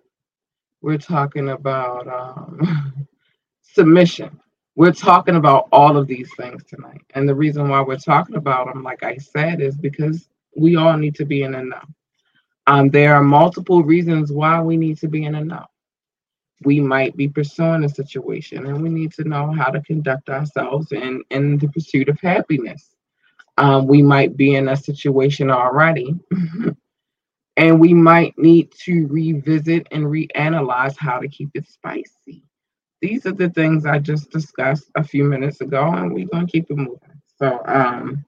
we're 0.83 0.99
talking 0.99 1.51
about 1.51 2.09
um, 2.09 3.07
submission. 3.63 4.39
We're 4.75 4.93
talking 4.93 5.37
about 5.37 5.69
all 5.71 5.97
of 5.97 6.07
these 6.07 6.31
things 6.37 6.65
tonight. 6.65 7.03
And 7.15 7.29
the 7.29 7.35
reason 7.35 7.69
why 7.69 7.81
we're 7.83 7.97
talking 7.97 8.37
about 8.37 8.67
them, 8.67 8.83
like 8.83 9.03
I 9.03 9.17
said, 9.17 9.61
is 9.61 9.77
because 9.77 10.29
we 10.57 10.77
all 10.77 10.97
need 10.97 11.15
to 11.17 11.25
be 11.25 11.43
in 11.43 11.55
a. 11.55 11.83
Um, 12.67 12.91
there 12.91 13.15
are 13.15 13.23
multiple 13.23 13.83
reasons 13.83 14.31
why 14.33 14.61
we 14.61 14.77
need 14.77 14.99
to 14.99 15.09
be 15.09 15.25
in 15.25 15.35
a. 15.35 15.67
We 16.65 16.81
might 16.81 17.17
be 17.17 17.29
pursuing 17.29 17.85
a 17.85 17.89
situation 17.89 18.67
and 18.67 18.83
we 18.83 18.89
need 18.89 19.13
to 19.15 19.25
know 19.25 19.51
how 19.51 19.71
to 19.71 19.81
conduct 19.83 20.29
ourselves 20.29 20.93
in, 20.93 21.25
in 21.31 21.59
the 21.59 21.69
pursuit 21.69 22.09
of 22.09 22.21
happiness. 22.21 22.95
Um, 23.59 23.87
we 23.87 24.01
might 24.01 24.37
be 24.37 24.55
in 24.55 24.69
a 24.69 24.77
situation 24.77 25.51
already 25.51 26.15
and 27.57 27.79
we 27.81 27.93
might 27.95 28.37
need 28.39 28.73
to 28.85 29.07
revisit 29.09 29.87
and 29.91 30.05
reanalyze 30.05 30.97
how 30.97 31.19
to 31.19 31.29
keep 31.29 31.51
it 31.55 31.69
spicy. 31.69 32.45
These 33.01 33.27
are 33.27 33.33
the 33.33 33.51
things 33.51 33.85
I 33.85 33.99
just 33.99 34.31
discussed 34.31 34.91
a 34.97 35.05
few 35.05 35.25
minutes 35.25 35.61
ago, 35.61 35.93
and 35.93 36.13
we're 36.13 36.29
gonna 36.29 36.47
keep 36.47 36.71
it 36.71 36.77
moving. 36.77 36.99
So, 37.37 37.61
um, 37.67 38.25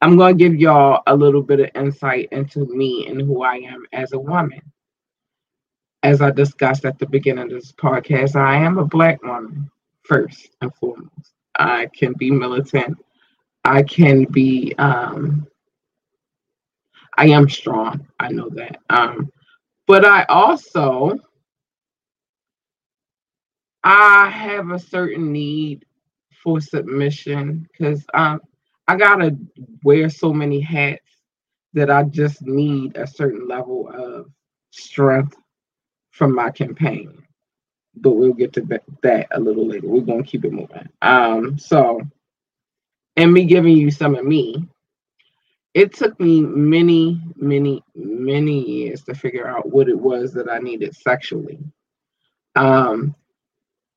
I'm 0.00 0.16
gonna 0.16 0.34
give 0.34 0.54
y'all 0.56 1.02
a 1.06 1.16
little 1.16 1.42
bit 1.42 1.60
of 1.60 1.70
insight 1.74 2.28
into 2.32 2.66
me 2.66 3.06
and 3.08 3.20
who 3.20 3.42
I 3.42 3.56
am 3.56 3.86
as 3.92 4.12
a 4.12 4.18
woman. 4.18 4.60
As 6.02 6.20
I 6.20 6.30
discussed 6.30 6.84
at 6.84 6.98
the 6.98 7.06
beginning 7.06 7.44
of 7.44 7.50
this 7.50 7.72
podcast, 7.72 8.36
I 8.36 8.56
am 8.56 8.78
a 8.78 8.84
black 8.84 9.22
woman 9.22 9.70
first 10.02 10.56
and 10.60 10.74
foremost. 10.74 11.32
I 11.58 11.88
can 11.96 12.12
be 12.14 12.30
militant. 12.30 12.98
I 13.64 13.82
can 13.82 14.24
be 14.24 14.74
um, 14.76 15.46
I 17.16 17.26
am 17.28 17.48
strong. 17.48 18.06
I 18.18 18.28
know 18.28 18.48
that. 18.50 18.80
Um, 18.90 19.30
but 19.86 20.04
I 20.04 20.24
also 20.24 21.18
I 23.84 24.30
have 24.30 24.70
a 24.70 24.78
certain 24.78 25.30
need 25.30 25.84
for 26.42 26.60
submission 26.60 27.68
because 27.70 28.04
um, 28.14 28.40
I 28.88 28.96
gotta 28.96 29.36
wear 29.82 30.08
so 30.08 30.32
many 30.32 30.60
hats 30.60 31.04
that 31.74 31.90
I 31.90 32.04
just 32.04 32.42
need 32.42 32.96
a 32.96 33.06
certain 33.06 33.46
level 33.46 33.90
of 33.92 34.30
strength 34.70 35.36
from 36.12 36.34
my 36.34 36.50
campaign. 36.50 37.22
But 37.96 38.12
we'll 38.12 38.32
get 38.32 38.52
to 38.54 38.80
that 39.02 39.28
a 39.32 39.40
little 39.40 39.66
later. 39.66 39.86
We're 39.86 40.00
gonna 40.00 40.22
keep 40.22 40.44
it 40.44 40.52
moving. 40.52 40.88
Um, 41.02 41.58
so, 41.58 42.00
and 43.16 43.32
me 43.32 43.44
giving 43.44 43.76
you 43.76 43.90
some 43.90 44.14
of 44.14 44.24
me, 44.24 44.66
it 45.74 45.92
took 45.94 46.18
me 46.20 46.40
many, 46.40 47.20
many, 47.36 47.82
many 47.96 48.60
years 48.60 49.02
to 49.04 49.14
figure 49.14 49.48
out 49.48 49.70
what 49.70 49.88
it 49.88 49.98
was 49.98 50.32
that 50.34 50.50
I 50.50 50.58
needed 50.58 50.96
sexually. 50.96 51.58
Um, 52.54 53.14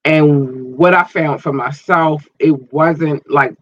and 0.05 0.75
what 0.75 0.95
I 0.95 1.03
found 1.03 1.43
for 1.43 1.53
myself, 1.53 2.27
it 2.39 2.73
wasn't 2.73 3.29
like, 3.29 3.55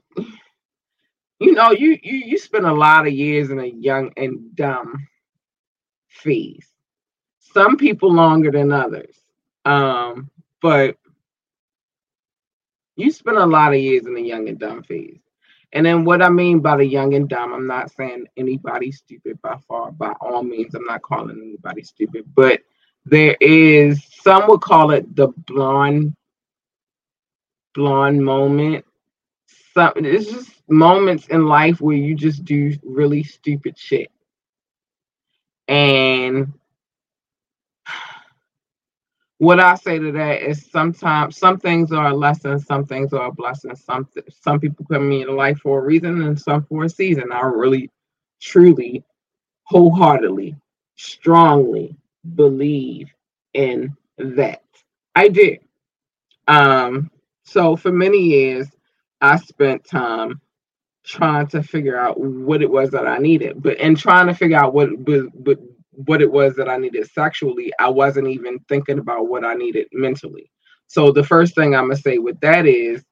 you 1.40 1.54
know, 1.54 1.72
you 1.72 2.00
you 2.02 2.18
you 2.28 2.38
spend 2.38 2.66
a 2.66 2.74
lot 2.74 3.08
of 3.08 3.14
years 3.14 3.52
in 3.52 3.60
a 3.60 3.66
young 3.66 4.12
and 4.18 4.56
dumb 4.56 5.08
phase. 6.10 6.68
Some 7.40 7.78
people 7.78 8.14
longer 8.14 8.52
than 8.52 8.72
others, 8.72 9.18
um, 9.66 10.30
but 10.62 10.98
you 12.96 13.12
spend 13.12 13.38
a 13.38 13.46
lot 13.46 13.74
of 13.74 13.80
years 13.80 14.06
in 14.08 14.14
the 14.14 14.22
young 14.22 14.48
and 14.50 14.60
dumb 14.60 14.84
phase. 14.84 15.20
And 15.76 15.86
then 15.86 16.06
what 16.06 16.22
I 16.22 16.30
mean 16.30 16.62
by 16.62 16.78
the 16.78 16.86
young 16.86 17.16
and 17.16 17.28
dumb, 17.28 17.54
I'm 17.54 17.68
not 17.68 17.92
saying 17.92 18.28
anybody 18.38 18.94
stupid 18.94 19.42
by 19.42 19.58
far, 19.68 19.92
by 19.92 20.14
all 20.22 20.42
means. 20.42 20.74
I'm 20.74 20.86
not 20.86 21.02
calling 21.02 21.38
anybody 21.38 21.84
stupid, 21.84 22.24
but 22.34 22.62
there 23.04 23.36
is 23.42 24.02
some 24.22 24.48
would 24.48 24.62
call 24.62 24.92
it 24.92 25.14
the 25.18 25.28
blonde 25.46 26.16
blonde 27.74 28.24
moment. 28.24 28.86
Some 29.74 29.92
it's 29.98 30.32
just 30.32 30.52
moments 30.70 31.28
in 31.28 31.46
life 31.46 31.82
where 31.82 31.98
you 31.98 32.16
just 32.16 32.46
do 32.46 32.74
really 32.82 33.24
stupid 33.24 33.78
shit. 33.78 34.10
And 35.68 36.54
what 39.40 39.60
I 39.60 39.76
say 39.76 40.00
to 40.00 40.12
that 40.14 40.42
is 40.44 40.66
sometimes 40.72 41.38
some 41.38 41.60
things 41.60 41.92
are 41.92 42.08
a 42.10 42.16
lesson, 42.16 42.60
some 42.60 42.86
things 42.86 43.14
are 43.14 43.28
a 43.28 43.32
blessing. 43.32 43.76
Some 43.76 44.08
some 44.30 44.60
people 44.60 44.86
come 44.92 45.12
into 45.12 45.34
life 45.34 45.60
for 45.60 45.80
a 45.80 45.86
reason 45.86 46.22
and 46.24 46.40
some 46.40 46.64
for 46.66 46.86
a 46.86 46.90
season. 46.90 47.32
I 47.34 47.42
really, 47.42 47.92
truly, 48.42 49.04
wholeheartedly, 49.64 50.56
strongly 50.96 51.98
believe 52.36 53.10
in 53.54 53.96
that. 54.18 54.64
I 55.16 55.30
do. 55.30 55.58
Um, 56.48 57.12
so 57.44 57.76
for 57.76 57.92
many 57.92 58.20
years, 58.20 58.68
I 59.22 59.38
spent 59.38 59.86
time 59.86 60.42
trying 61.06 61.48
to 61.48 61.64
figure 61.64 61.98
out 61.98 62.20
what 62.20 62.62
it 62.62 62.70
was 62.70 62.92
that 62.92 63.08
I 63.08 63.18
needed, 63.20 63.62
but 63.62 63.80
in 63.80 63.96
trying 63.96 64.28
to 64.28 64.34
figure 64.34 64.58
out 64.58 64.74
what 64.74 65.04
but, 65.06 65.26
but 65.44 65.60
what 65.96 66.22
it 66.22 66.32
was 66.32 66.56
that 66.56 66.70
I 66.70 66.78
needed 66.78 67.10
sexually, 67.12 67.72
I 67.80 67.90
wasn't 67.90 68.28
even 68.28 68.60
thinking 68.68 69.00
about 69.00 69.28
what 69.28 69.46
I 69.46 69.54
needed 69.54 69.88
mentally. 69.94 70.52
So 70.88 71.12
the 71.12 71.24
first 71.24 71.56
thing 71.56 71.76
I'm 71.76 71.86
gonna 71.86 71.98
say 71.98 72.18
with 72.18 72.40
that 72.42 72.66
is 72.66 73.04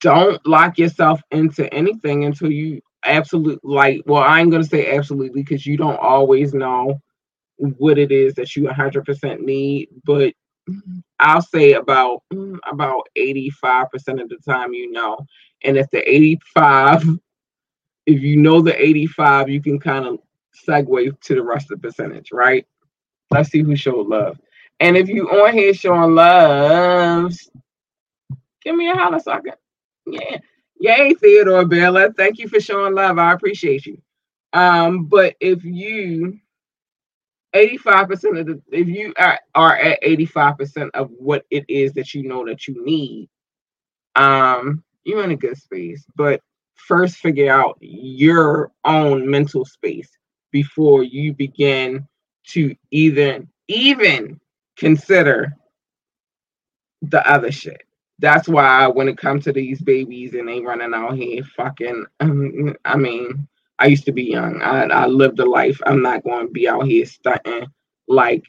don't 0.00 0.44
lock 0.46 0.78
yourself 0.78 1.20
into 1.30 1.72
anything 1.72 2.24
until 2.24 2.50
you 2.50 2.80
absolutely 3.04 3.60
like 3.62 4.02
well, 4.06 4.22
I 4.22 4.40
ain't 4.40 4.50
gonna 4.50 4.64
say 4.64 4.94
absolutely 4.96 5.42
because 5.42 5.66
you 5.66 5.76
don't 5.76 6.00
always 6.00 6.54
know 6.54 7.00
what 7.56 7.98
it 7.98 8.10
is 8.10 8.34
that 8.34 8.56
you 8.56 8.64
100% 8.64 9.40
need, 9.40 9.88
but 10.04 10.32
I'll 11.20 11.42
say 11.42 11.74
about 11.74 12.22
about 12.70 13.06
85% 13.16 14.22
of 14.22 14.28
the 14.28 14.38
time 14.46 14.72
you 14.72 14.90
know. 14.90 15.18
And 15.62 15.76
if 15.76 15.88
the 15.90 16.02
85 16.10 17.18
if 18.06 18.20
you 18.20 18.36
know 18.36 18.60
the 18.60 18.80
85, 18.80 19.48
you 19.48 19.62
can 19.62 19.78
kind 19.78 20.06
of 20.06 20.18
segue 20.68 21.20
to 21.20 21.34
the 21.34 21.42
rest 21.42 21.70
of 21.70 21.80
the 21.80 21.88
percentage, 21.88 22.32
right? 22.32 22.66
Let's 23.30 23.50
see 23.50 23.62
who 23.62 23.76
showed 23.76 24.06
love. 24.06 24.40
And 24.80 24.96
if 24.96 25.08
you 25.08 25.28
on 25.28 25.54
here 25.54 25.74
showing 25.74 26.14
love, 26.14 27.32
give 28.62 28.76
me 28.76 28.90
a 28.90 28.94
holler 28.94 29.20
socket. 29.20 29.58
Yeah. 30.06 30.38
Yay, 30.80 31.14
Theodore 31.14 31.64
Bella. 31.64 32.12
Thank 32.12 32.38
you 32.38 32.48
for 32.48 32.60
showing 32.60 32.94
love. 32.94 33.18
I 33.18 33.32
appreciate 33.32 33.86
you. 33.86 34.00
Um, 34.52 35.06
but 35.06 35.34
if 35.40 35.64
you 35.64 36.38
85% 37.54 38.40
of 38.40 38.46
the 38.46 38.62
if 38.72 38.88
you 38.88 39.14
are, 39.16 39.38
are 39.54 39.76
at 39.76 40.02
85% 40.02 40.90
of 40.94 41.10
what 41.16 41.44
it 41.50 41.64
is 41.68 41.92
that 41.94 42.12
you 42.12 42.24
know 42.24 42.44
that 42.46 42.66
you 42.66 42.84
need, 42.84 43.28
um, 44.16 44.82
you're 45.04 45.22
in 45.22 45.30
a 45.30 45.36
good 45.36 45.56
space. 45.56 46.04
But 46.16 46.40
first 46.74 47.16
figure 47.16 47.52
out 47.52 47.78
your 47.80 48.72
own 48.84 49.28
mental 49.30 49.64
space 49.64 50.10
before 50.54 51.02
you 51.02 51.34
begin 51.34 52.06
to 52.46 52.76
even 52.92 53.48
even 53.66 54.40
consider 54.76 55.52
the 57.02 57.28
other 57.28 57.50
shit. 57.50 57.82
That's 58.20 58.48
why 58.48 58.86
when 58.86 59.08
it 59.08 59.18
comes 59.18 59.42
to 59.44 59.52
these 59.52 59.82
babies 59.82 60.34
and 60.34 60.46
they 60.46 60.60
running 60.60 60.94
out 60.94 61.16
here 61.16 61.42
fucking 61.56 62.06
um, 62.20 62.76
I 62.84 62.96
mean, 62.96 63.48
I 63.80 63.86
used 63.86 64.04
to 64.04 64.12
be 64.12 64.22
young. 64.22 64.62
I, 64.62 64.84
I 64.84 65.06
lived 65.06 65.40
a 65.40 65.44
life. 65.44 65.80
I'm 65.86 66.00
not 66.00 66.22
going 66.22 66.46
to 66.46 66.52
be 66.52 66.68
out 66.68 66.86
here 66.86 67.04
stunting 67.04 67.66
like 68.06 68.44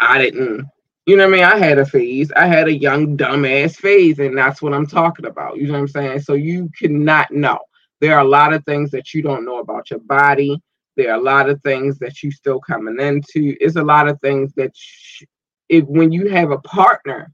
I 0.00 0.16
didn't 0.16 0.64
you 1.04 1.16
know 1.16 1.28
what 1.28 1.34
I 1.34 1.36
mean? 1.36 1.44
I 1.44 1.58
had 1.58 1.78
a 1.78 1.84
phase. 1.84 2.32
I 2.32 2.46
had 2.46 2.68
a 2.68 2.78
young 2.78 3.18
dumbass 3.18 3.76
phase, 3.76 4.18
and 4.18 4.36
that's 4.36 4.62
what 4.62 4.72
I'm 4.72 4.86
talking 4.86 5.26
about. 5.26 5.58
You 5.58 5.66
know 5.66 5.72
what 5.74 5.80
I'm 5.80 5.88
saying? 5.88 6.20
So 6.20 6.34
you 6.34 6.70
cannot 6.78 7.30
know. 7.32 7.58
There 8.00 8.14
are 8.14 8.20
a 8.20 8.28
lot 8.28 8.54
of 8.54 8.64
things 8.64 8.90
that 8.92 9.12
you 9.12 9.20
don't 9.20 9.44
know 9.44 9.58
about 9.58 9.90
your 9.90 10.00
body. 10.00 10.62
There 10.96 11.12
are 11.12 11.18
a 11.18 11.22
lot 11.22 11.48
of 11.48 11.62
things 11.62 11.98
that 11.98 12.22
you 12.22 12.30
still 12.30 12.60
coming 12.60 13.00
into. 13.00 13.56
It's 13.60 13.76
a 13.76 13.82
lot 13.82 14.08
of 14.08 14.20
things 14.20 14.52
that 14.54 14.72
sh- 14.74 15.24
if 15.68 15.84
when 15.86 16.10
you 16.12 16.28
have 16.28 16.50
a 16.50 16.58
partner, 16.58 17.32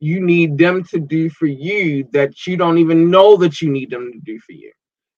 you 0.00 0.20
need 0.20 0.58
them 0.58 0.84
to 0.84 1.00
do 1.00 1.30
for 1.30 1.46
you 1.46 2.08
that 2.12 2.46
you 2.46 2.56
don't 2.56 2.78
even 2.78 3.10
know 3.10 3.36
that 3.36 3.60
you 3.60 3.70
need 3.70 3.90
them 3.90 4.12
to 4.12 4.18
do 4.20 4.38
for 4.40 4.52
you. 4.52 4.70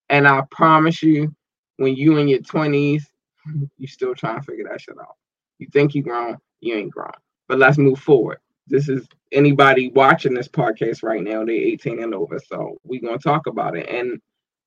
And 0.08 0.26
I 0.26 0.42
promise 0.50 1.02
you, 1.02 1.34
when 1.76 1.94
you 1.96 2.18
in 2.18 2.28
your 2.28 2.40
20s, 2.40 3.02
you 3.78 3.86
still 3.86 4.14
trying 4.14 4.38
to 4.38 4.44
figure 4.44 4.66
that 4.70 4.80
shit 4.80 4.96
out. 5.00 5.16
You 5.58 5.68
think 5.72 5.94
you 5.94 6.02
grown, 6.02 6.38
you 6.60 6.74
ain't 6.74 6.92
grown. 6.92 7.10
But 7.48 7.58
let's 7.58 7.78
move 7.78 7.98
forward. 7.98 8.38
This 8.66 8.88
is 8.88 9.06
anybody 9.32 9.90
watching 9.90 10.34
this 10.34 10.48
podcast 10.48 11.02
right 11.02 11.22
now, 11.22 11.44
they 11.44 11.54
18 11.54 12.02
and 12.02 12.14
over. 12.14 12.38
So 12.38 12.78
we're 12.84 13.00
gonna 13.00 13.18
talk 13.18 13.46
about 13.46 13.76
it. 13.76 13.88
And 13.88 14.20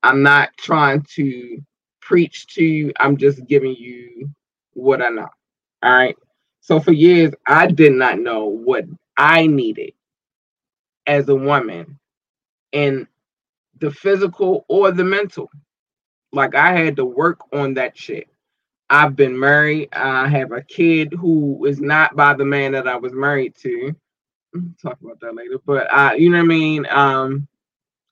I'm 0.03 0.23
not 0.23 0.49
trying 0.57 1.03
to 1.15 1.61
preach 2.09 2.47
to 2.47 2.63
you, 2.63 2.91
I'm 2.99 3.17
just 3.17 3.45
giving 3.45 3.75
you 3.75 4.31
what 4.73 4.99
I 4.99 5.09
know. 5.09 5.29
All 5.83 5.91
right. 5.91 6.17
So 6.59 6.79
for 6.79 6.91
years, 6.91 7.31
I 7.45 7.67
did 7.67 7.93
not 7.93 8.17
know 8.17 8.45
what 8.45 8.85
I 9.15 9.45
needed 9.45 9.93
as 11.05 11.29
a 11.29 11.35
woman 11.35 11.99
in 12.71 13.07
the 13.79 13.91
physical 13.91 14.65
or 14.67 14.91
the 14.91 15.03
mental. 15.03 15.51
Like 16.31 16.55
I 16.55 16.75
had 16.75 16.95
to 16.95 17.05
work 17.05 17.41
on 17.53 17.75
that 17.75 17.95
shit. 17.95 18.27
I've 18.89 19.15
been 19.15 19.37
married. 19.37 19.89
I 19.93 20.27
have 20.27 20.51
a 20.51 20.63
kid 20.63 21.13
who 21.13 21.63
is 21.65 21.79
not 21.79 22.15
by 22.15 22.33
the 22.33 22.45
man 22.45 22.71
that 22.71 22.87
I 22.87 22.95
was 22.95 23.13
married 23.13 23.53
to. 23.57 23.95
We'll 24.53 24.63
talk 24.81 24.97
about 24.99 25.19
that 25.19 25.35
later. 25.35 25.59
But 25.63 25.93
I, 25.93 26.15
you 26.15 26.31
know 26.31 26.37
what 26.37 26.45
I 26.45 26.47
mean? 26.47 26.87
Um, 26.89 27.47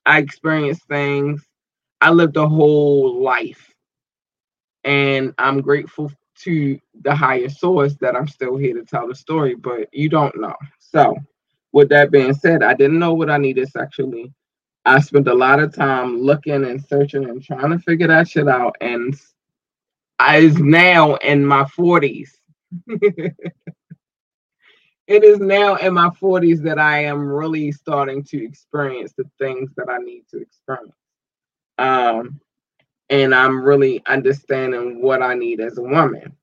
I 0.06 0.18
experienced 0.18 0.86
things. 0.86 1.44
I 2.00 2.10
lived 2.10 2.36
a 2.36 2.48
whole 2.48 3.20
life. 3.24 3.74
And 4.88 5.34
I'm 5.36 5.60
grateful 5.60 6.10
to 6.44 6.80
the 7.02 7.14
higher 7.14 7.50
source 7.50 7.94
that 8.00 8.16
I'm 8.16 8.26
still 8.26 8.56
here 8.56 8.72
to 8.72 8.84
tell 8.86 9.06
the 9.06 9.14
story, 9.14 9.54
but 9.54 9.86
you 9.92 10.08
don't 10.08 10.34
know. 10.40 10.56
So, 10.78 11.14
with 11.72 11.90
that 11.90 12.10
being 12.10 12.32
said, 12.32 12.62
I 12.62 12.72
didn't 12.72 12.98
know 12.98 13.12
what 13.12 13.28
I 13.28 13.36
needed 13.36 13.68
sexually. 13.68 14.32
I 14.86 15.00
spent 15.00 15.28
a 15.28 15.34
lot 15.34 15.60
of 15.60 15.74
time 15.74 16.22
looking 16.22 16.64
and 16.64 16.82
searching 16.82 17.28
and 17.28 17.44
trying 17.44 17.70
to 17.70 17.78
figure 17.80 18.06
that 18.06 18.28
shit 18.28 18.48
out. 18.48 18.76
And 18.80 19.14
I 20.18 20.38
is 20.38 20.56
now 20.56 21.16
in 21.16 21.44
my 21.44 21.64
40s. 21.64 22.30
it 22.86 23.34
is 25.06 25.38
now 25.38 25.74
in 25.74 25.92
my 25.92 26.08
40s 26.08 26.62
that 26.62 26.78
I 26.78 27.04
am 27.04 27.28
really 27.28 27.72
starting 27.72 28.24
to 28.24 28.42
experience 28.42 29.12
the 29.18 29.24
things 29.38 29.70
that 29.76 29.90
I 29.90 29.98
need 29.98 30.24
to 30.30 30.40
experience. 30.40 30.94
Um, 31.76 32.40
and 33.10 33.34
I'm 33.34 33.62
really 33.62 34.02
understanding 34.06 35.02
what 35.02 35.22
I 35.22 35.34
need 35.34 35.60
as 35.60 35.78
a 35.78 35.82
woman. 35.82 36.36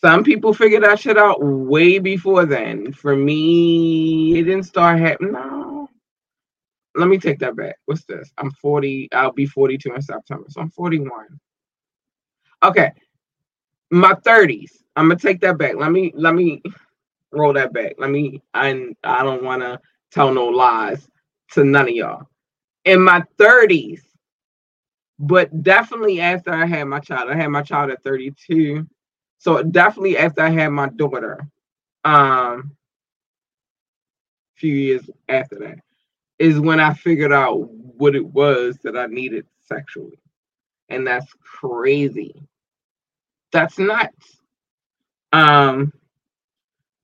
Some 0.00 0.24
people 0.24 0.54
figure 0.54 0.80
that 0.80 0.98
shit 0.98 1.18
out 1.18 1.42
way 1.42 1.98
before 1.98 2.46
then. 2.46 2.92
For 2.92 3.14
me, 3.14 4.38
it 4.38 4.44
didn't 4.44 4.64
start 4.64 4.98
happening. 4.98 5.32
No. 5.32 5.88
Let 6.96 7.08
me 7.08 7.18
take 7.18 7.38
that 7.40 7.56
back. 7.56 7.76
What's 7.86 8.04
this? 8.04 8.30
I'm 8.38 8.50
40. 8.50 9.08
I'll 9.12 9.32
be 9.32 9.46
42 9.46 9.94
in 9.94 10.02
September. 10.02 10.46
So 10.48 10.60
I'm 10.60 10.70
41. 10.70 11.26
Okay. 12.64 12.92
My 13.90 14.14
30s. 14.14 14.72
I'm 14.96 15.08
gonna 15.08 15.18
take 15.18 15.40
that 15.40 15.58
back. 15.58 15.76
Let 15.76 15.92
me 15.92 16.12
let 16.14 16.34
me 16.34 16.62
roll 17.32 17.52
that 17.54 17.72
back. 17.72 17.94
Let 17.98 18.10
me 18.10 18.42
I 18.54 18.94
I 19.04 19.22
don't 19.22 19.44
wanna 19.44 19.80
tell 20.10 20.32
no 20.32 20.46
lies 20.46 21.08
to 21.52 21.64
none 21.64 21.88
of 21.88 21.94
y'all. 21.94 22.28
In 22.84 23.02
my 23.02 23.22
30s, 23.38 24.00
but 25.20 25.62
definitely 25.62 26.20
after 26.20 26.52
I 26.52 26.66
had 26.66 26.84
my 26.86 27.00
child, 27.00 27.30
I 27.30 27.36
had 27.36 27.48
my 27.48 27.62
child 27.62 27.90
at 27.92 28.04
32. 28.04 28.88
So 29.38 29.62
definitely 29.62 30.18
after 30.18 30.42
I 30.42 30.50
had 30.50 30.70
my 30.70 30.88
daughter, 30.90 31.40
um, 32.04 32.76
a 34.56 34.60
few 34.60 34.74
years 34.74 35.10
after 35.28 35.56
that, 35.60 35.78
is 36.38 36.60
when 36.60 36.80
I 36.80 36.94
figured 36.94 37.32
out 37.32 37.70
what 37.70 38.16
it 38.16 38.26
was 38.26 38.78
that 38.84 38.96
I 38.96 39.06
needed 39.06 39.46
sexually. 39.60 40.18
And 40.90 41.06
that's 41.06 41.32
crazy 41.42 42.34
that's 43.52 43.78
nuts. 43.78 44.38
Um, 45.32 45.92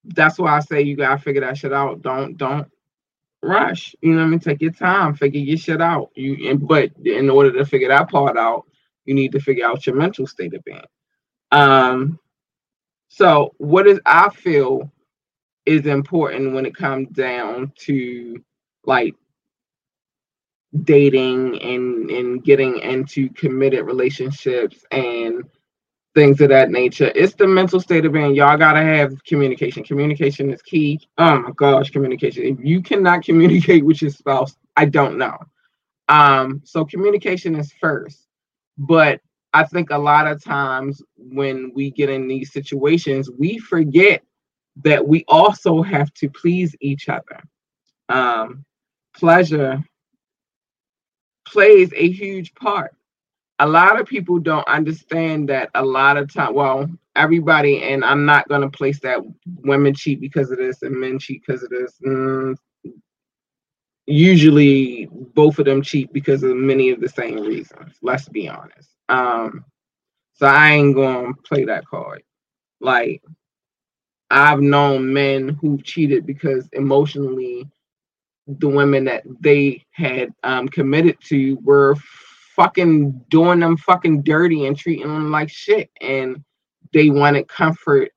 that's 0.04 0.38
why 0.38 0.56
I 0.56 0.60
say 0.60 0.82
you 0.82 0.96
gotta 0.96 1.18
figure 1.20 1.42
that 1.42 1.58
shit 1.58 1.72
out. 1.72 2.02
Don't 2.02 2.36
don't 2.36 2.68
rush. 3.42 3.94
You 4.00 4.12
know 4.12 4.18
what 4.18 4.26
I 4.26 4.28
mean? 4.28 4.40
Take 4.40 4.60
your 4.62 4.72
time, 4.72 5.14
figure 5.14 5.40
your 5.40 5.58
shit 5.58 5.80
out. 5.80 6.10
You 6.14 6.50
and 6.50 6.66
but 6.66 6.90
in 7.04 7.30
order 7.30 7.52
to 7.52 7.64
figure 7.64 7.88
that 7.88 8.10
part 8.10 8.36
out, 8.36 8.64
you 9.04 9.14
need 9.14 9.32
to 9.32 9.40
figure 9.40 9.66
out 9.66 9.86
your 9.86 9.96
mental 9.96 10.26
state 10.26 10.54
of 10.54 10.64
being. 10.64 10.82
Um, 11.52 12.18
so 13.08 13.54
what 13.58 13.86
is 13.86 14.00
I 14.04 14.30
feel 14.30 14.90
is 15.64 15.86
important 15.86 16.54
when 16.54 16.66
it 16.66 16.76
comes 16.76 17.08
down 17.10 17.72
to 17.80 18.36
like 18.84 19.14
dating 20.82 21.60
and 21.62 22.10
and 22.10 22.44
getting 22.44 22.78
into 22.78 23.30
committed 23.30 23.84
relationships 23.86 24.84
and 24.90 25.44
things 26.16 26.40
of 26.40 26.48
that 26.48 26.70
nature. 26.70 27.12
It's 27.14 27.34
the 27.34 27.46
mental 27.46 27.78
state 27.78 28.06
of 28.06 28.12
being. 28.14 28.34
Y'all 28.34 28.56
gotta 28.56 28.82
have 28.82 29.22
communication. 29.24 29.84
Communication 29.84 30.50
is 30.50 30.62
key. 30.62 30.98
Oh 31.18 31.38
my 31.40 31.50
gosh, 31.54 31.90
communication. 31.90 32.42
If 32.44 32.58
you 32.64 32.82
cannot 32.82 33.22
communicate 33.22 33.84
with 33.84 34.00
your 34.02 34.10
spouse, 34.10 34.56
I 34.76 34.86
don't 34.86 35.18
know. 35.18 35.36
Um, 36.08 36.62
so 36.64 36.84
communication 36.86 37.54
is 37.54 37.72
first. 37.80 38.26
But 38.78 39.20
I 39.52 39.64
think 39.64 39.90
a 39.90 39.98
lot 39.98 40.26
of 40.26 40.42
times 40.42 41.02
when 41.16 41.72
we 41.74 41.90
get 41.90 42.08
in 42.08 42.26
these 42.28 42.52
situations, 42.52 43.30
we 43.30 43.58
forget 43.58 44.22
that 44.84 45.06
we 45.06 45.24
also 45.28 45.82
have 45.82 46.12
to 46.14 46.30
please 46.30 46.74
each 46.80 47.10
other. 47.10 47.42
Um, 48.08 48.64
pleasure 49.14 49.84
plays 51.46 51.92
a 51.94 52.10
huge 52.10 52.54
part 52.54 52.95
a 53.58 53.66
lot 53.66 53.98
of 54.00 54.06
people 54.06 54.38
don't 54.38 54.66
understand 54.68 55.48
that 55.48 55.70
a 55.74 55.84
lot 55.84 56.16
of 56.16 56.32
time 56.32 56.54
well 56.54 56.88
everybody 57.14 57.82
and 57.82 58.04
i'm 58.04 58.24
not 58.24 58.48
going 58.48 58.60
to 58.60 58.68
place 58.68 59.00
that 59.00 59.20
women 59.64 59.94
cheat 59.94 60.20
because 60.20 60.50
of 60.50 60.58
this 60.58 60.82
and 60.82 60.94
men 60.98 61.18
cheat 61.18 61.42
because 61.46 61.62
of 61.62 61.70
this 61.70 61.94
mm, 62.06 62.54
usually 64.06 65.08
both 65.34 65.58
of 65.58 65.64
them 65.64 65.82
cheat 65.82 66.12
because 66.12 66.42
of 66.42 66.56
many 66.56 66.90
of 66.90 67.00
the 67.00 67.08
same 67.08 67.40
reasons 67.40 67.96
let's 68.02 68.28
be 68.28 68.48
honest. 68.48 68.90
Um 69.08 69.64
so 70.34 70.46
i 70.46 70.72
ain't 70.72 70.94
going 70.94 71.34
to 71.34 71.42
play 71.42 71.64
that 71.64 71.86
card. 71.86 72.22
Like 72.80 73.22
i've 74.30 74.60
known 74.60 75.12
men 75.12 75.48
who 75.60 75.80
cheated 75.82 76.26
because 76.26 76.68
emotionally 76.72 77.68
the 78.46 78.68
women 78.68 79.04
that 79.04 79.24
they 79.40 79.84
had 79.90 80.32
um, 80.44 80.68
committed 80.68 81.16
to 81.20 81.56
were 81.64 81.96
fucking 82.56 83.12
doing 83.28 83.60
them 83.60 83.76
fucking 83.76 84.22
dirty 84.22 84.66
and 84.66 84.76
treating 84.76 85.06
them 85.06 85.30
like 85.30 85.50
shit. 85.50 85.90
And 86.00 86.42
they 86.92 87.10
wanted 87.10 87.48
comfort 87.48 88.10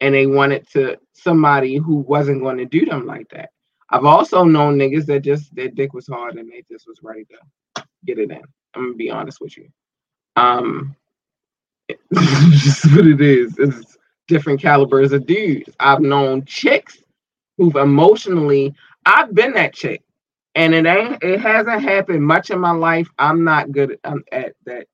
and 0.00 0.14
they 0.14 0.26
wanted 0.26 0.68
to 0.70 0.98
somebody 1.12 1.76
who 1.76 1.96
wasn't 1.96 2.40
going 2.40 2.56
to 2.58 2.64
do 2.64 2.86
them 2.86 3.04
like 3.04 3.28
that. 3.30 3.50
I've 3.90 4.04
also 4.04 4.44
known 4.44 4.78
niggas 4.78 5.06
that 5.06 5.20
just 5.20 5.54
their 5.54 5.68
dick 5.68 5.92
was 5.92 6.06
hard 6.06 6.36
and 6.36 6.50
they 6.50 6.64
just 6.70 6.86
was 6.86 7.00
ready 7.02 7.24
to 7.24 7.84
get 8.06 8.18
it 8.18 8.30
in. 8.30 8.42
I'm 8.74 8.84
gonna 8.84 8.94
be 8.94 9.10
honest 9.10 9.40
with 9.40 9.56
you. 9.56 9.68
Um 10.36 10.94
just 12.12 12.94
what 12.94 13.06
it 13.06 13.20
is. 13.20 13.58
It's 13.58 13.98
different 14.28 14.60
calibers 14.60 15.12
of 15.12 15.26
dudes. 15.26 15.70
I've 15.80 16.00
known 16.00 16.44
chicks 16.44 17.02
who've 17.58 17.74
emotionally 17.74 18.72
I've 19.06 19.34
been 19.34 19.52
that 19.54 19.74
chick 19.74 20.02
and 20.54 20.74
it 20.74 20.86
ain't 20.86 21.22
it 21.22 21.40
hasn't 21.40 21.82
happened 21.82 22.24
much 22.24 22.50
in 22.50 22.58
my 22.58 22.72
life 22.72 23.08
i'm 23.18 23.44
not 23.44 23.72
good 23.72 23.92
at, 23.92 23.98
um, 24.04 24.22
at 24.32 24.54
that 24.66 24.86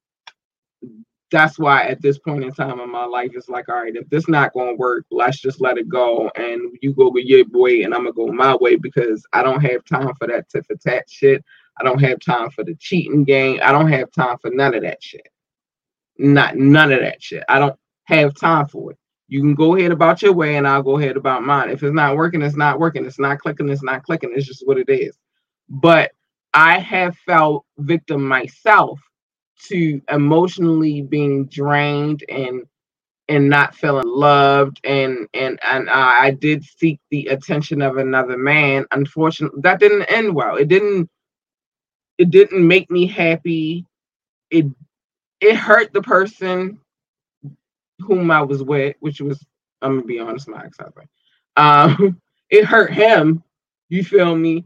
that's 1.32 1.58
why 1.58 1.84
at 1.84 2.00
this 2.02 2.18
point 2.18 2.44
in 2.44 2.52
time 2.52 2.78
in 2.80 2.90
my 2.90 3.04
life 3.04 3.30
it's 3.34 3.48
like 3.48 3.68
all 3.68 3.76
right 3.76 3.96
if 3.96 4.08
this 4.10 4.28
not 4.28 4.52
to 4.54 4.74
work 4.78 5.04
let's 5.10 5.40
just 5.40 5.60
let 5.60 5.78
it 5.78 5.88
go 5.88 6.30
and 6.36 6.60
you 6.82 6.92
go 6.94 7.10
with 7.10 7.24
your 7.24 7.44
way 7.50 7.82
and 7.82 7.94
i'm 7.94 8.02
gonna 8.02 8.12
go 8.12 8.28
my 8.28 8.56
way 8.56 8.76
because 8.76 9.26
i 9.32 9.42
don't 9.42 9.60
have 9.62 9.84
time 9.84 10.12
for 10.18 10.26
that 10.28 10.48
tit 10.48 10.64
for 10.66 10.76
tat 10.76 11.04
shit 11.08 11.44
I 11.78 11.84
don't 11.84 12.00
have 12.00 12.20
time 12.20 12.50
for 12.50 12.64
the 12.64 12.74
cheating 12.76 13.24
game. 13.24 13.60
I 13.62 13.72
don't 13.72 13.90
have 13.90 14.10
time 14.10 14.38
for 14.38 14.50
none 14.50 14.74
of 14.74 14.82
that 14.82 15.02
shit. 15.02 15.28
Not 16.18 16.56
none 16.56 16.92
of 16.92 17.00
that 17.00 17.22
shit. 17.22 17.44
I 17.48 17.58
don't 17.58 17.78
have 18.04 18.34
time 18.34 18.66
for 18.66 18.92
it. 18.92 18.98
You 19.28 19.40
can 19.40 19.54
go 19.54 19.76
ahead 19.76 19.92
about 19.92 20.22
your 20.22 20.32
way 20.32 20.56
and 20.56 20.66
I'll 20.66 20.82
go 20.82 20.98
ahead 20.98 21.16
about 21.16 21.42
mine. 21.42 21.70
If 21.70 21.82
it's 21.82 21.94
not 21.94 22.16
working, 22.16 22.42
it's 22.42 22.56
not 22.56 22.78
working. 22.78 23.04
It's 23.04 23.18
not 23.18 23.40
clicking, 23.40 23.68
it's 23.68 23.82
not 23.82 24.04
clicking. 24.04 24.32
It's 24.34 24.46
just 24.46 24.66
what 24.66 24.78
it 24.78 24.88
is. 24.88 25.16
But 25.68 26.12
I 26.54 26.78
have 26.80 27.16
felt 27.26 27.64
victim 27.78 28.26
myself 28.26 29.00
to 29.68 30.00
emotionally 30.10 31.02
being 31.02 31.46
drained 31.46 32.24
and 32.28 32.62
and 33.28 33.48
not 33.50 33.74
feeling 33.74 34.06
loved 34.08 34.80
and 34.84 35.28
and 35.34 35.58
and 35.64 35.90
I 35.90 36.32
did 36.32 36.64
seek 36.64 37.00
the 37.10 37.26
attention 37.28 37.82
of 37.82 37.98
another 37.98 38.38
man. 38.38 38.86
Unfortunately, 38.92 39.60
that 39.62 39.80
didn't 39.80 40.04
end 40.04 40.34
well. 40.34 40.56
It 40.56 40.68
didn't 40.68 41.10
it 42.18 42.30
didn't 42.30 42.66
make 42.66 42.90
me 42.90 43.06
happy. 43.06 43.86
It 44.50 44.66
it 45.40 45.56
hurt 45.56 45.92
the 45.92 46.02
person 46.02 46.80
whom 48.00 48.30
I 48.30 48.42
was 48.42 48.62
with, 48.62 48.96
which 49.00 49.20
was 49.20 49.44
I'm 49.82 49.96
gonna 49.96 50.06
be 50.06 50.20
honest, 50.20 50.48
my 50.48 50.64
ex-husband. 50.64 51.08
Um, 51.56 52.20
it 52.50 52.64
hurt 52.66 52.92
him. 52.92 53.42
You 53.90 54.04
feel 54.04 54.34
me? 54.36 54.64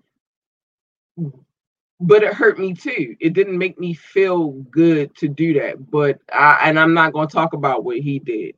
But 2.01 2.23
it 2.23 2.33
hurt 2.33 2.59
me 2.59 2.73
too. 2.73 3.15
It 3.21 3.35
didn't 3.35 3.59
make 3.59 3.79
me 3.79 3.93
feel 3.93 4.53
good 4.71 5.15
to 5.17 5.29
do 5.29 5.53
that. 5.61 5.91
But 5.91 6.19
I 6.33 6.59
and 6.65 6.79
I'm 6.79 6.95
not 6.95 7.13
gonna 7.13 7.29
talk 7.29 7.53
about 7.53 7.85
what 7.85 7.99
he 7.99 8.19
did 8.19 8.55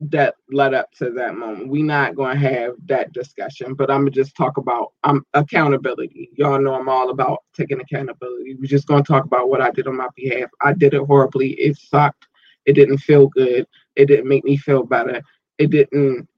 that 0.00 0.34
led 0.50 0.74
up 0.74 0.90
to 0.92 1.10
that 1.10 1.34
moment. 1.36 1.68
We're 1.68 1.84
not 1.84 2.16
going 2.16 2.38
to 2.38 2.48
have 2.48 2.74
that 2.86 3.12
discussion, 3.12 3.74
but 3.74 3.90
I'm 3.90 4.04
to 4.04 4.10
just 4.10 4.36
talk 4.36 4.58
about 4.58 4.92
um, 5.04 5.24
accountability. 5.34 6.30
Y'all 6.36 6.60
know 6.60 6.74
I'm 6.74 6.88
all 6.88 7.10
about 7.10 7.38
taking 7.54 7.80
accountability. 7.80 8.56
We're 8.56 8.66
just 8.66 8.86
going 8.86 9.02
to 9.02 9.10
talk 9.10 9.24
about 9.24 9.48
what 9.48 9.62
I 9.62 9.70
did 9.70 9.86
on 9.86 9.96
my 9.96 10.08
behalf. 10.14 10.50
I 10.60 10.74
did 10.74 10.94
it 10.94 11.02
horribly. 11.02 11.52
It 11.52 11.78
sucked. 11.78 12.26
It 12.66 12.74
didn't 12.74 12.98
feel 12.98 13.28
good. 13.28 13.66
It 13.94 14.06
didn't 14.06 14.28
make 14.28 14.44
me 14.44 14.56
feel 14.56 14.82
better. 14.82 15.22
It 15.58 15.70
didn't 15.70 16.28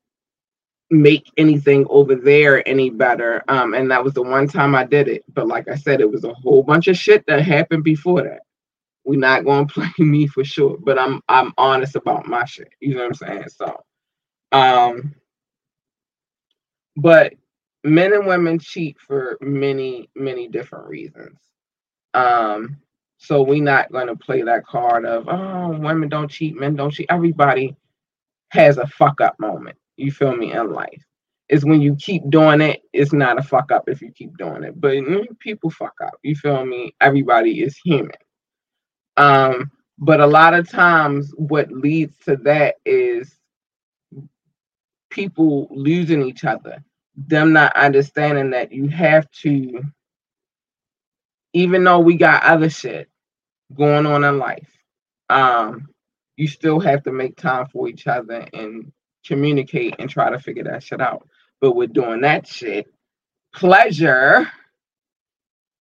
make 0.90 1.30
anything 1.36 1.86
over 1.90 2.14
there 2.14 2.66
any 2.66 2.90
better. 2.90 3.44
Um, 3.48 3.74
and 3.74 3.90
that 3.90 4.02
was 4.02 4.14
the 4.14 4.22
one 4.22 4.48
time 4.48 4.74
I 4.74 4.84
did 4.84 5.08
it. 5.08 5.24
But 5.32 5.46
like 5.46 5.68
I 5.68 5.74
said, 5.76 6.00
it 6.00 6.10
was 6.10 6.24
a 6.24 6.34
whole 6.34 6.62
bunch 6.62 6.88
of 6.88 6.96
shit 6.96 7.24
that 7.26 7.42
happened 7.42 7.84
before 7.84 8.22
that. 8.22 8.42
We're 9.04 9.18
not 9.18 9.44
gonna 9.44 9.66
play 9.68 9.90
me 9.98 10.26
for 10.26 10.44
sure, 10.44 10.76
but 10.78 10.98
I'm 10.98 11.22
I'm 11.28 11.52
honest 11.58 11.96
about 11.96 12.26
my 12.26 12.44
shit. 12.44 12.72
You 12.80 12.94
know 12.94 13.08
what 13.08 13.08
I'm 13.08 13.14
saying? 13.14 13.48
So 13.48 13.84
um 14.52 15.14
but 16.96 17.34
men 17.84 18.12
and 18.12 18.26
women 18.26 18.58
cheat 18.58 18.98
for 18.98 19.38
many, 19.40 20.10
many 20.16 20.48
different 20.48 20.88
reasons. 20.88 21.38
Um, 22.14 22.78
so 23.18 23.42
we're 23.42 23.62
not 23.62 23.92
gonna 23.92 24.16
play 24.16 24.42
that 24.42 24.66
card 24.66 25.04
of 25.04 25.26
oh 25.28 25.78
women 25.78 26.08
don't 26.08 26.30
cheat, 26.30 26.58
men 26.58 26.76
don't 26.76 26.90
cheat. 26.90 27.06
Everybody 27.08 27.76
has 28.50 28.78
a 28.78 28.86
fuck 28.86 29.20
up 29.20 29.38
moment. 29.38 29.76
You 29.98 30.12
feel 30.12 30.36
me 30.36 30.52
in 30.52 30.72
life. 30.72 31.04
Is 31.48 31.64
when 31.64 31.80
you 31.80 31.96
keep 31.96 32.28
doing 32.28 32.60
it, 32.60 32.82
it's 32.92 33.12
not 33.12 33.38
a 33.38 33.42
fuck 33.42 33.72
up 33.72 33.88
if 33.88 34.02
you 34.02 34.12
keep 34.12 34.36
doing 34.36 34.64
it. 34.64 34.78
But 34.78 34.98
people 35.38 35.70
fuck 35.70 35.94
up. 36.04 36.14
You 36.22 36.36
feel 36.36 36.64
me? 36.64 36.94
Everybody 37.00 37.62
is 37.62 37.76
human. 37.76 38.12
Um, 39.16 39.70
but 39.98 40.20
a 40.20 40.26
lot 40.26 40.54
of 40.54 40.68
times, 40.68 41.32
what 41.36 41.72
leads 41.72 42.16
to 42.26 42.36
that 42.44 42.76
is 42.84 43.34
people 45.10 45.68
losing 45.70 46.22
each 46.22 46.44
other, 46.44 46.84
them 47.16 47.52
not 47.52 47.74
understanding 47.76 48.50
that 48.50 48.70
you 48.70 48.88
have 48.88 49.28
to, 49.30 49.82
even 51.54 51.82
though 51.82 51.98
we 51.98 52.16
got 52.16 52.42
other 52.44 52.70
shit 52.70 53.08
going 53.74 54.06
on 54.06 54.22
in 54.22 54.38
life, 54.38 54.68
um, 55.30 55.88
you 56.36 56.46
still 56.46 56.78
have 56.78 57.02
to 57.02 57.12
make 57.12 57.36
time 57.36 57.66
for 57.66 57.88
each 57.88 58.06
other 58.06 58.46
and 58.52 58.92
communicate 59.26 59.94
and 59.98 60.08
try 60.08 60.30
to 60.30 60.38
figure 60.38 60.64
that 60.64 60.82
shit 60.82 61.00
out. 61.00 61.28
But 61.60 61.72
with 61.72 61.92
doing 61.92 62.20
that 62.22 62.46
shit, 62.46 62.86
pleasure 63.54 64.48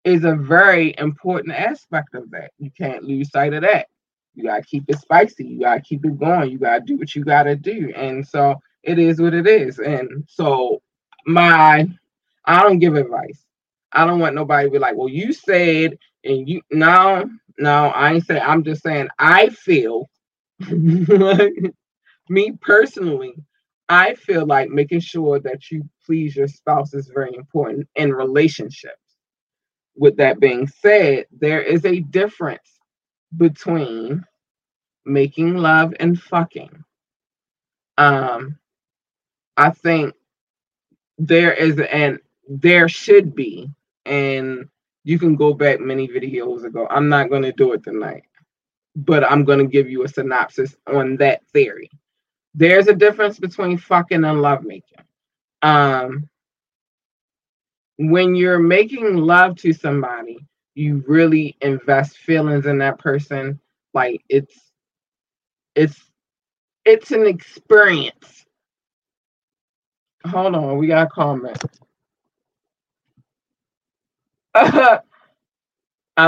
is 0.03 0.23
a 0.23 0.35
very 0.35 0.95
important 0.97 1.53
aspect 1.53 2.15
of 2.15 2.31
that. 2.31 2.51
You 2.57 2.71
can't 2.77 3.03
lose 3.03 3.29
sight 3.29 3.53
of 3.53 3.61
that. 3.61 3.87
You 4.35 4.43
gotta 4.43 4.63
keep 4.63 4.85
it 4.87 4.99
spicy. 4.99 5.45
You 5.45 5.59
gotta 5.59 5.81
keep 5.81 6.05
it 6.05 6.17
going. 6.19 6.51
You 6.51 6.57
gotta 6.57 6.81
do 6.81 6.95
what 6.97 7.15
you 7.15 7.23
gotta 7.23 7.55
do. 7.55 7.91
And 7.95 8.25
so 8.25 8.55
it 8.83 8.99
is 8.99 9.19
what 9.19 9.33
it 9.33 9.47
is. 9.47 9.79
And 9.79 10.23
so 10.27 10.81
my 11.25 11.87
I 12.45 12.63
don't 12.63 12.79
give 12.79 12.95
advice. 12.95 13.43
I 13.91 14.05
don't 14.05 14.19
want 14.19 14.35
nobody 14.35 14.67
to 14.67 14.71
be 14.71 14.79
like, 14.79 14.95
well, 14.95 15.09
you 15.09 15.33
said 15.33 15.97
and 16.23 16.47
you 16.47 16.61
no, 16.71 17.29
no, 17.57 17.87
I 17.87 18.13
ain't 18.13 18.25
say 18.25 18.39
I'm 18.39 18.63
just 18.63 18.83
saying 18.83 19.09
I 19.19 19.49
feel 19.49 20.09
me 22.29 22.53
personally, 22.61 23.35
I 23.89 24.15
feel 24.15 24.45
like 24.45 24.69
making 24.69 24.99
sure 24.99 25.39
that 25.39 25.71
you 25.71 25.87
please 26.05 26.35
your 26.35 26.47
spouse 26.47 26.93
is 26.93 27.07
very 27.13 27.35
important 27.35 27.87
in 27.95 28.13
relationships 28.13 29.07
with 29.97 30.17
that 30.17 30.39
being 30.39 30.67
said, 30.67 31.25
there 31.31 31.61
is 31.61 31.83
a 31.85 31.99
difference 31.99 32.79
between 33.35 34.23
making 35.05 35.55
love 35.55 35.93
and 35.99 36.19
fucking. 36.19 36.83
Um, 37.97 38.59
I 39.57 39.71
think 39.71 40.13
there 41.17 41.51
is 41.51 41.79
and 41.79 42.19
there 42.47 42.87
should 42.87 43.35
be, 43.35 43.69
and 44.05 44.69
you 45.03 45.17
can 45.17 45.35
go 45.35 45.53
back 45.53 45.79
many 45.79 46.07
videos 46.07 46.63
ago. 46.63 46.87
I'm 46.89 47.09
not 47.09 47.29
going 47.29 47.41
to 47.41 47.51
do 47.51 47.73
it 47.73 47.83
tonight, 47.83 48.23
but 48.95 49.29
I'm 49.29 49.43
going 49.43 49.59
to 49.59 49.65
give 49.65 49.89
you 49.89 50.03
a 50.03 50.07
synopsis 50.07 50.75
on 50.85 51.17
that 51.17 51.45
theory. 51.47 51.89
There's 52.57 52.87
a 52.87 52.95
difference 52.95 53.39
between 53.39 53.77
fucking 53.77 54.25
and 54.25 54.41
lovemaking. 54.41 54.97
Um, 55.61 56.27
when 57.97 58.35
you're 58.35 58.59
making 58.59 59.17
love 59.17 59.55
to 59.57 59.73
somebody, 59.73 60.39
you 60.75 61.03
really 61.07 61.55
invest 61.61 62.17
feelings 62.17 62.65
in 62.65 62.79
that 62.79 62.99
person. 62.99 63.59
Like 63.93 64.23
it's 64.29 64.59
it's 65.75 66.01
it's 66.85 67.11
an 67.11 67.27
experience. 67.27 68.45
Hold 70.25 70.55
on, 70.55 70.77
we 70.79 70.87
got 70.87 71.07
a 71.07 71.09
comment. 71.11 71.63
I 74.55 75.01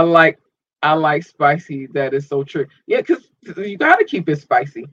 like 0.02 0.40
I 0.84 0.94
like 0.94 1.24
spicy. 1.24 1.88
That 1.88 2.14
is 2.14 2.28
so 2.28 2.44
true. 2.44 2.68
Yeah, 2.88 3.02
because 3.02 3.30
you 3.58 3.78
gotta 3.78 4.06
keep 4.06 4.30
it 4.30 4.42
spicy. 4.42 4.86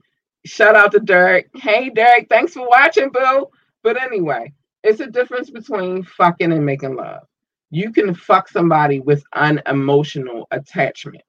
Shout 0.47 0.75
out 0.75 0.93
to 0.93 0.99
Derek. 1.01 1.49
Hey 1.55 1.89
Derek, 1.91 2.27
thanks 2.29 2.53
for 2.53 2.67
watching, 2.67 3.11
boo. 3.11 3.47
But 3.83 4.01
anyway, 4.01 4.53
it's 4.83 5.01
a 5.01 5.07
difference 5.07 5.51
between 5.51 6.03
fucking 6.03 6.51
and 6.53 6.65
making 6.65 6.95
love. 6.95 7.23
You 7.71 7.93
can 7.93 8.15
fuck 8.15 8.49
somebody 8.49 9.01
with 9.01 9.23
unemotional 9.33 10.47
attachment. 10.51 11.23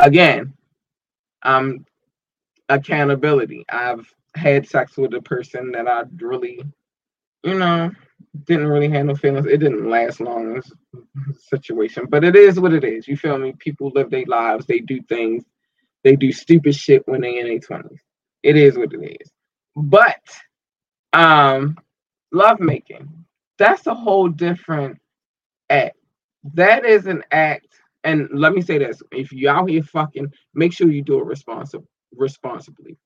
Again, 0.00 0.54
um, 1.44 1.86
accountability. 2.68 3.64
I've 3.70 4.12
had 4.36 4.68
sex 4.68 4.96
with 4.98 5.14
a 5.14 5.22
person 5.22 5.72
that 5.72 5.88
I 5.88 6.04
really, 6.16 6.62
you 7.44 7.54
know, 7.58 7.90
didn't 8.46 8.68
really 8.68 8.88
no 8.88 9.14
feelings. 9.16 9.46
It 9.46 9.58
didn't 9.58 9.88
last 9.90 10.20
long 10.20 10.54
this 10.54 10.72
situation, 11.48 12.06
but 12.10 12.24
it 12.24 12.36
is 12.36 12.60
what 12.60 12.74
it 12.74 12.84
is. 12.84 13.08
You 13.08 13.16
feel 13.16 13.38
me? 13.38 13.54
People 13.58 13.92
live 13.94 14.10
their 14.10 14.26
lives, 14.26 14.66
they 14.66 14.80
do 14.80 15.02
things, 15.02 15.44
they 16.06 16.14
do 16.14 16.30
stupid 16.30 16.72
shit 16.76 17.02
when 17.08 17.22
they 17.22 17.40
in 17.40 17.48
their 17.48 17.58
twenties. 17.58 18.00
It 18.44 18.56
is 18.56 18.78
what 18.78 18.92
it 18.92 19.18
is. 19.20 19.32
But 19.74 20.22
um, 21.12 21.76
lovemaking, 22.30 23.24
that's 23.58 23.88
a 23.88 23.94
whole 23.94 24.28
different 24.28 25.00
act. 25.68 25.96
That 26.54 26.84
is 26.84 27.06
an 27.06 27.24
act, 27.32 27.80
and 28.04 28.28
let 28.32 28.52
me 28.52 28.62
say 28.62 28.78
this: 28.78 29.02
if 29.10 29.32
you 29.32 29.48
out 29.48 29.68
here 29.68 29.82
fucking, 29.82 30.32
make 30.54 30.72
sure 30.72 30.88
you 30.88 31.02
do 31.02 31.18
it 31.18 31.24
responsible, 31.26 31.88
responsibly. 32.14 32.96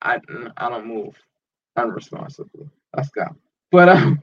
I 0.00 0.18
I 0.56 0.70
don't 0.70 0.86
move 0.86 1.16
unresponsibly. 1.76 2.66
Let's 2.96 3.10
go. 3.10 3.26
But 3.70 3.90
um, 3.90 4.22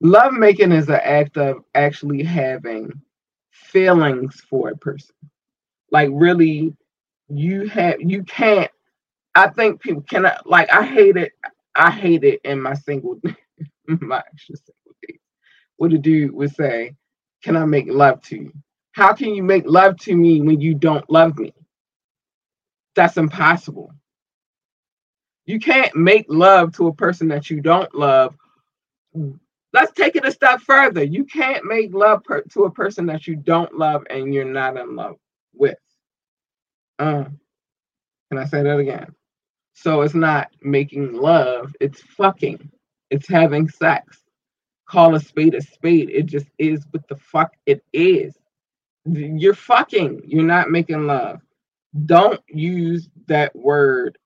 love 0.00 0.32
making 0.32 0.72
is 0.72 0.88
an 0.88 1.00
act 1.04 1.36
of 1.36 1.58
actually 1.74 2.22
having 2.22 3.02
feelings 3.50 4.40
for 4.48 4.70
a 4.70 4.76
person. 4.78 5.14
Like 5.90 6.08
really, 6.10 6.74
you 7.30 7.68
have 7.68 7.96
you 8.00 8.24
can't. 8.24 8.70
I 9.34 9.48
think 9.50 9.80
people 9.82 10.02
cannot 10.02 10.48
like. 10.48 10.72
I 10.72 10.84
hate 10.86 11.16
it. 11.16 11.32
I 11.76 11.90
hate 11.90 12.24
it 12.24 12.40
in 12.44 12.60
my 12.62 12.74
single, 12.74 13.20
my 13.86 14.22
single 14.38 14.96
days. 15.08 15.20
What 15.76 15.92
a 15.94 15.98
dude 15.98 16.32
would 16.32 16.54
say, 16.54 16.96
"Can 17.44 17.56
I 17.56 17.66
make 17.66 17.86
love 17.88 18.22
to 18.24 18.36
you?" 18.36 18.52
How 18.92 19.12
can 19.14 19.34
you 19.34 19.42
make 19.42 19.64
love 19.66 19.98
to 20.00 20.16
me 20.16 20.40
when 20.42 20.60
you 20.60 20.74
don't 20.74 21.08
love 21.10 21.38
me? 21.38 21.54
That's 22.96 23.16
impossible. 23.18 23.92
You 25.46 25.60
can't 25.60 25.94
make 25.96 26.26
love 26.28 26.74
to 26.76 26.88
a 26.88 26.94
person 26.94 27.28
that 27.28 27.50
you 27.50 27.60
don't 27.62 27.94
love 27.94 28.28
let's 29.72 29.92
take 29.92 30.16
it 30.16 30.26
a 30.26 30.32
step 30.32 30.60
further. 30.62 31.04
You 31.04 31.24
can't 31.24 31.64
make 31.66 31.94
love 31.94 32.24
per- 32.24 32.42
to 32.54 32.64
a 32.64 32.72
person 32.72 33.06
that 33.08 33.26
you 33.26 33.36
don't 33.36 33.76
love 33.76 34.04
and 34.10 34.34
you're 34.34 34.44
not 34.44 34.76
in 34.76 34.96
love 34.96 35.16
with. 35.54 35.78
Uh, 37.00 37.24
can 38.30 38.38
I 38.38 38.44
say 38.44 38.62
that 38.62 38.78
again? 38.78 39.14
So 39.72 40.02
it's 40.02 40.14
not 40.14 40.50
making 40.60 41.14
love, 41.14 41.74
it's 41.80 42.02
fucking. 42.02 42.70
It's 43.08 43.26
having 43.26 43.68
sex. 43.68 44.18
Call 44.86 45.14
a 45.14 45.20
spade 45.20 45.54
a 45.54 45.62
spade. 45.62 46.10
It 46.10 46.26
just 46.26 46.46
is 46.58 46.84
what 46.90 47.08
the 47.08 47.16
fuck 47.16 47.54
it 47.64 47.82
is. 47.92 48.34
You're 49.06 49.54
fucking. 49.54 50.22
You're 50.26 50.44
not 50.44 50.70
making 50.70 51.06
love. 51.06 51.40
Don't 52.04 52.40
use 52.48 53.08
that 53.26 53.56
word 53.56 54.18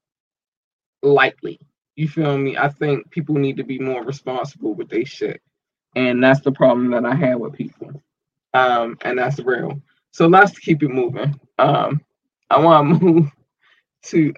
lightly. 1.02 1.60
You 1.96 2.08
feel 2.08 2.36
me? 2.36 2.56
I 2.56 2.68
think 2.68 3.10
people 3.10 3.36
need 3.36 3.56
to 3.58 3.64
be 3.64 3.78
more 3.78 4.02
responsible 4.02 4.74
with 4.74 4.88
their 4.88 5.06
shit. 5.06 5.40
And 5.94 6.22
that's 6.22 6.40
the 6.40 6.52
problem 6.52 6.90
that 6.90 7.04
I 7.06 7.14
have 7.14 7.38
with 7.38 7.52
people. 7.52 8.02
Um, 8.52 8.98
and 9.02 9.18
that's 9.18 9.38
real. 9.38 9.80
So 10.10 10.26
let's 10.26 10.58
keep 10.58 10.82
it 10.82 10.88
moving. 10.88 11.38
Um, 11.58 12.00
I 12.50 12.60
want 12.60 12.98
to 13.00 13.04
move 13.04 13.30
to 14.04 14.34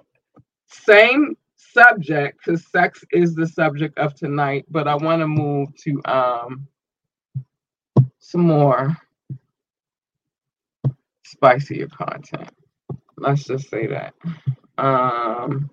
same 0.67 1.37
subject 1.57 2.39
because 2.45 2.67
sex 2.69 3.05
is 3.13 3.35
the 3.35 3.47
subject 3.47 3.99
of 3.99 4.15
tonight, 4.15 4.65
but 4.71 4.89
I 4.89 4.95
want 4.97 5.21
to 5.21 5.29
move 5.29 5.75
to 5.85 6.03
um 6.07 6.69
some 8.19 8.43
more 8.43 8.97
spicier 11.25 11.89
content. 11.89 12.51
Let's 13.19 13.45
just 13.45 13.69
say 13.71 13.87
that. 13.89 14.15
Um 14.79 15.71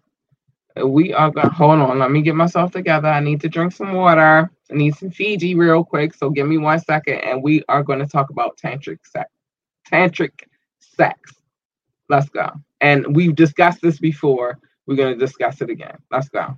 we 0.84 1.14
are 1.14 1.30
going 1.30 1.48
to 1.48 1.54
hold 1.54 1.80
on. 1.80 2.00
Let 2.00 2.12
me 2.12 2.22
get 2.22 2.36
myself 2.36 2.72
together. 2.72 3.08
I 3.08 3.20
need 3.20 3.42
to 3.42 3.50
drink 3.50 3.74
some 3.74 3.94
water. 3.94 4.50
I 4.72 4.74
need 4.74 4.96
some 4.96 5.12
Fiji 5.12 5.56
real 5.56 5.84
quick. 5.84 6.14
So 6.16 6.30
give 6.30 6.48
me 6.48 6.58
one 6.58 6.80
second, 6.80 7.20
and 7.20 7.44
we 7.44 7.64
are 7.70 7.84
going 7.84 8.00
to 8.00 8.08
talk 8.08 8.30
about 8.32 8.58
tantric 8.58 9.00
sex. 9.06 9.30
Tantric 9.92 10.32
sex. 10.80 11.32
Let's 12.10 12.30
go. 12.30 12.52
And 12.82 13.16
we've 13.16 13.36
discussed 13.36 13.82
this 13.82 14.00
before. 14.00 14.60
We're 14.86 14.96
going 14.96 15.18
to 15.18 15.26
discuss 15.26 15.62
it 15.62 15.70
again. 15.70 15.98
Let's 16.12 16.30
go. 16.30 16.58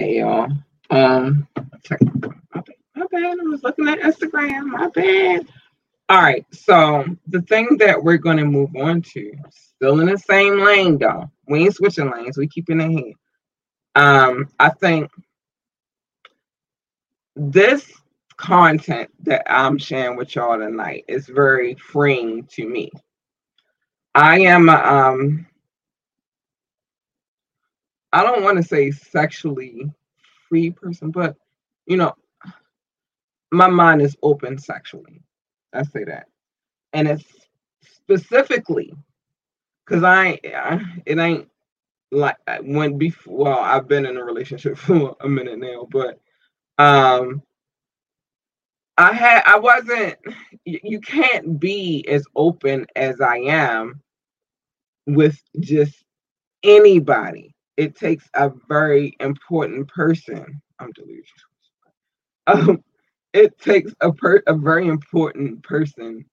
Hey 0.00 0.20
y'all. 0.20 0.48
Um, 0.88 1.46
my 1.54 3.04
bad. 3.12 3.38
I 3.38 3.44
was 3.44 3.62
looking 3.62 3.86
at 3.86 3.98
Instagram. 4.00 4.68
My 4.68 4.88
bad. 4.88 5.46
All 6.08 6.22
right. 6.22 6.46
So 6.54 7.04
the 7.26 7.42
thing 7.42 7.76
that 7.80 8.02
we're 8.02 8.16
to 8.38 8.46
move 8.46 8.74
on 8.76 9.02
to, 9.02 9.30
still 9.50 10.00
in 10.00 10.06
the 10.06 10.16
same 10.16 10.60
lane, 10.60 10.96
though. 10.96 11.30
We 11.48 11.64
ain't 11.64 11.74
switching 11.74 12.10
lanes. 12.10 12.38
We 12.38 12.48
keeping 12.48 12.80
it 12.80 12.90
here. 12.90 13.12
Um, 13.94 14.48
I 14.58 14.70
think 14.70 15.10
this 17.36 17.92
content 18.38 19.10
that 19.24 19.42
I'm 19.52 19.76
sharing 19.76 20.16
with 20.16 20.34
y'all 20.34 20.56
tonight 20.56 21.04
is 21.08 21.28
very 21.28 21.74
freeing 21.74 22.46
to 22.52 22.66
me. 22.66 22.90
I 24.14 24.40
am 24.40 24.70
um 24.70 25.46
I 28.12 28.24
don't 28.24 28.42
want 28.42 28.56
to 28.56 28.62
say 28.62 28.90
sexually 28.90 29.90
free 30.48 30.70
person, 30.70 31.10
but 31.10 31.36
you 31.86 31.96
know, 31.96 32.14
my 33.52 33.68
mind 33.68 34.02
is 34.02 34.16
open 34.22 34.58
sexually. 34.58 35.22
I 35.72 35.84
say 35.84 36.04
that, 36.04 36.26
and 36.92 37.08
it's 37.08 37.24
specifically 37.82 38.92
because 39.84 40.02
I, 40.02 40.40
I, 40.44 40.80
it 41.06 41.18
ain't 41.18 41.48
like 42.10 42.36
when 42.62 42.98
before. 42.98 43.44
Well, 43.44 43.58
I've 43.58 43.88
been 43.88 44.06
in 44.06 44.16
a 44.16 44.24
relationship 44.24 44.76
for 44.78 45.16
a 45.20 45.28
minute 45.28 45.58
now, 45.58 45.86
but 45.90 46.20
um, 46.78 47.42
I 48.98 49.12
had 49.12 49.42
I 49.46 49.58
wasn't. 49.58 50.16
You 50.64 51.00
can't 51.00 51.58
be 51.60 52.04
as 52.08 52.24
open 52.34 52.86
as 52.96 53.20
I 53.20 53.36
am 53.38 54.02
with 55.06 55.40
just 55.60 56.04
anybody 56.62 57.54
it 57.80 57.96
takes 57.96 58.28
a 58.34 58.52
very 58.68 59.16
important 59.20 59.88
person. 59.88 60.60
I'm 60.80 60.92
delusional. 60.92 61.24
Um, 62.46 62.84
it 63.32 63.58
takes 63.58 63.94
a 64.00 64.12
per 64.12 64.42
a 64.46 64.54
very 64.54 64.88
important 64.88 65.62
person 65.62 66.26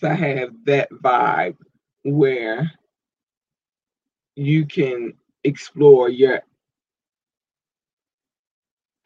to 0.00 0.14
have 0.14 0.50
that 0.66 0.90
vibe 0.90 1.56
where 2.04 2.70
you 4.36 4.66
can 4.66 5.14
explore 5.44 6.08
your 6.08 6.40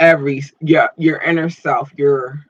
every 0.00 0.42
your 0.60 0.90
your 0.98 1.18
inner 1.20 1.50
self 1.50 1.92
your 1.96 2.40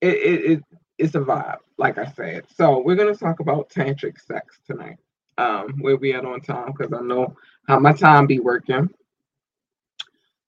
it, 0.00 0.14
it, 0.16 0.50
it 0.52 0.64
it's 0.98 1.14
a 1.14 1.20
vibe 1.20 1.58
like 1.78 1.98
i 1.98 2.06
said 2.06 2.44
so 2.54 2.80
we're 2.80 2.96
going 2.96 3.12
to 3.12 3.18
talk 3.18 3.40
about 3.40 3.70
tantric 3.70 4.20
sex 4.20 4.58
tonight 4.66 4.98
um 5.38 5.74
where 5.80 5.96
we 5.96 6.14
at 6.14 6.24
on 6.26 6.40
time 6.40 6.72
because 6.76 6.92
i 6.92 7.00
know 7.02 7.34
how 7.68 7.78
my 7.78 7.92
time 7.92 8.26
be 8.26 8.40
working. 8.40 8.90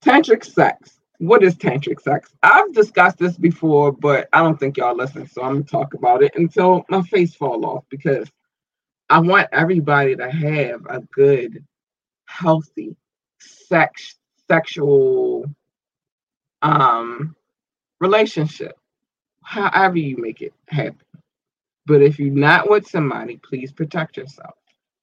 Tantric 0.05 0.45
sex. 0.45 1.01
What 1.19 1.45
is 1.45 1.57
tantric 1.57 2.01
sex? 2.01 2.31
I've 2.43 2.73
discussed 2.75 3.19
this 3.19 3.37
before, 3.39 3.93
but 3.93 4.29
I 4.33 4.43
don't 4.43 4.59
think 4.59 4.77
y'all 4.77 4.97
listen, 4.97 5.27
so 5.29 5.43
I'm 5.43 5.55
gonna 5.55 5.65
talk 5.65 5.95
about 5.95 6.23
it 6.23 6.33
until 6.37 6.85
my 6.91 7.03
face 7.03 7.35
fall 7.35 7.65
off 7.67 7.85
because 7.91 8.31
I 9.11 9.21
want 9.21 9.49
everybody 9.53 10.17
to 10.17 10.31
have 10.31 10.87
a 10.89 11.01
good, 11.15 11.65
healthy 12.27 12.97
sex 13.41 14.17
sexual 14.49 15.47
um 16.63 17.37
relationship. 18.01 18.79
However 19.45 19.99
you 19.99 20.17
make 20.19 20.43
it 20.43 20.55
happen. 20.69 20.99
But 21.87 22.03
if 22.03 22.19
you're 22.19 22.35
not 22.35 22.71
with 22.71 22.87
somebody, 22.89 23.39
please 23.39 23.73
protect 23.73 24.17
yourself. 24.17 24.55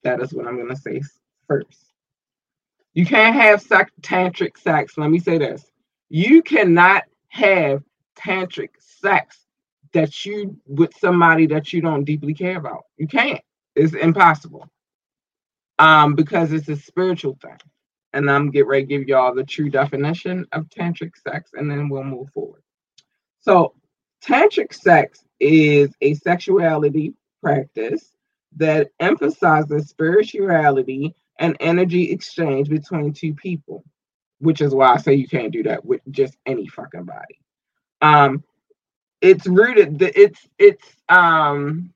That 0.04 0.22
is 0.22 0.34
what 0.34 0.48
I'm 0.48 0.58
gonna 0.58 0.76
say 0.78 1.02
first. 1.48 1.89
You 3.00 3.06
can't 3.06 3.34
have 3.34 3.62
sex, 3.62 3.94
tantric 4.02 4.58
sex. 4.58 4.98
Let 4.98 5.10
me 5.10 5.20
say 5.20 5.38
this. 5.38 5.64
You 6.10 6.42
cannot 6.42 7.04
have 7.30 7.82
tantric 8.18 8.72
sex 8.78 9.38
that 9.94 10.26
you 10.26 10.58
with 10.68 10.94
somebody 11.00 11.48
that 11.48 11.72
you 11.72 11.80
don't 11.80 12.04
deeply 12.04 12.34
care 12.34 12.58
about. 12.58 12.84
You 12.98 13.08
can't. 13.08 13.40
It's 13.74 13.94
impossible. 13.94 14.70
Um, 15.80 16.14
because 16.14 16.52
it's 16.52 16.68
a 16.68 16.76
spiritual 16.76 17.38
thing. 17.42 17.58
And 18.12 18.30
I'm 18.30 18.52
get 18.52 18.68
ready 18.68 18.84
to 18.84 18.88
give 18.90 19.08
y'all 19.08 19.34
the 19.34 19.46
true 19.46 19.70
definition 19.70 20.46
of 20.52 20.68
tantric 20.68 21.14
sex, 21.26 21.52
and 21.54 21.72
then 21.72 21.88
we'll 21.88 22.04
move 22.04 22.30
forward. 22.32 22.64
So, 23.40 23.76
tantric 24.22 24.74
sex 24.74 25.24
is 25.40 25.90
a 26.02 26.16
sexuality 26.16 27.14
practice 27.42 28.12
that 28.58 28.90
emphasizes 29.00 29.88
spirituality 29.88 31.16
an 31.40 31.56
energy 31.60 32.12
exchange 32.12 32.70
between 32.70 33.14
two 33.14 33.34
people, 33.34 33.84
which 34.40 34.62
is 34.62 34.76
why 34.76 34.94
I 34.94 34.98
say 34.98 35.14
you 35.16 35.28
can't 35.28 35.52
do 35.52 35.64
that 35.64 35.84
with 35.84 36.02
just 36.12 36.38
any 36.46 36.68
fucking 36.68 37.06
body. 37.06 37.40
Um, 38.02 38.44
it's 39.22 39.48
rooted. 39.48 40.02
It's 40.02 40.48
it's 40.58 40.86
um 41.10 41.94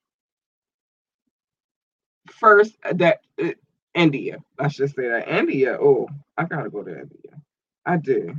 first 2.32 2.78
that 2.92 3.22
uh, 3.42 3.50
India. 3.94 4.38
I 4.60 4.68
should 4.68 4.94
say 4.94 5.08
that 5.10 5.28
India. 5.28 5.78
Oh, 5.80 6.10
I 6.38 6.46
gotta 6.46 6.70
go 6.70 6.84
to 6.84 6.92
India. 6.92 7.42
I 7.86 7.98
do. 7.98 8.36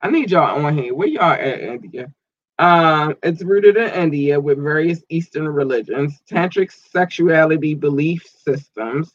I 0.00 0.10
need 0.10 0.30
y'all 0.30 0.64
on 0.64 0.76
here. 0.76 0.94
Where 0.94 1.08
y'all 1.08 1.32
at 1.32 1.60
India? 1.60 2.12
Um, 2.58 3.16
it's 3.22 3.42
rooted 3.42 3.76
in 3.76 3.88
India 3.90 4.38
with 4.38 4.62
various 4.62 5.02
Eastern 5.08 5.48
religions, 5.48 6.20
tantric 6.30 6.70
sexuality 6.70 7.74
belief 7.74 8.24
systems, 8.44 9.12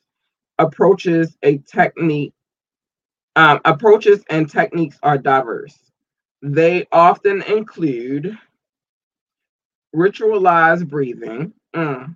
approaches 0.60 1.38
a 1.44 1.58
technique 1.60 2.34
um, 3.36 3.60
approaches 3.66 4.24
and 4.30 4.50
techniques 4.50 5.00
are 5.04 5.18
diverse. 5.18 5.78
They 6.44 6.88
often 6.92 7.44
include 7.44 8.38
ritualized 9.96 10.88
breathing, 10.90 11.54
mm, 11.76 12.16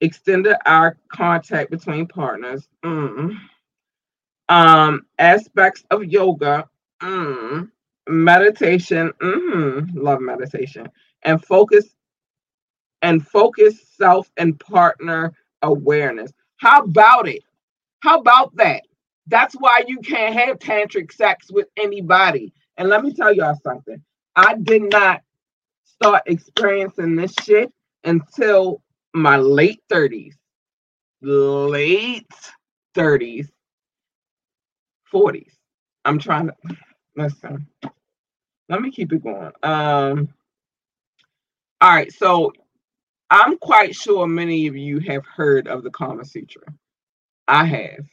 extended 0.00 0.56
eye 0.66 0.92
contact 1.08 1.70
between 1.70 2.06
partners, 2.06 2.68
mm, 2.84 3.36
Um, 4.48 5.06
aspects 5.18 5.84
of 5.90 6.04
yoga, 6.04 6.68
mm, 7.02 7.70
meditation, 8.08 9.12
mm, 9.20 9.90
love 9.94 10.20
meditation, 10.20 10.88
and 11.22 11.42
focus 11.44 11.96
and 13.02 13.26
focus 13.26 13.80
self 13.96 14.30
and 14.36 14.58
partner 14.60 15.32
awareness. 15.62 16.32
How 16.56 16.82
about 16.82 17.28
it? 17.28 17.42
How 18.04 18.18
about 18.18 18.54
that? 18.56 18.82
That's 19.28 19.54
why 19.54 19.82
you 19.86 20.00
can't 20.00 20.34
have 20.34 20.58
tantric 20.58 21.10
sex 21.10 21.50
with 21.50 21.68
anybody. 21.78 22.52
And 22.76 22.90
let 22.90 23.02
me 23.02 23.14
tell 23.14 23.32
y'all 23.32 23.58
something. 23.64 24.02
I 24.36 24.56
did 24.56 24.82
not 24.82 25.22
start 25.86 26.22
experiencing 26.26 27.16
this 27.16 27.32
shit 27.42 27.72
until 28.04 28.82
my 29.14 29.38
late 29.38 29.80
30s. 29.90 30.34
Late 31.22 32.26
30s, 32.94 33.48
40s. 35.10 35.52
I'm 36.04 36.18
trying 36.18 36.48
to 36.48 36.54
listen. 37.16 37.66
Let 38.68 38.82
me 38.82 38.90
keep 38.90 39.14
it 39.14 39.22
going. 39.22 39.50
Um 39.62 40.28
all 41.80 41.94
right, 41.94 42.12
so 42.12 42.52
I'm 43.30 43.56
quite 43.56 43.94
sure 43.94 44.26
many 44.26 44.66
of 44.66 44.76
you 44.76 44.98
have 45.00 45.24
heard 45.24 45.68
of 45.68 45.82
the 45.82 45.90
Kama 45.90 46.26
Sutra. 46.26 46.64
I 47.48 47.64
have. 47.64 48.06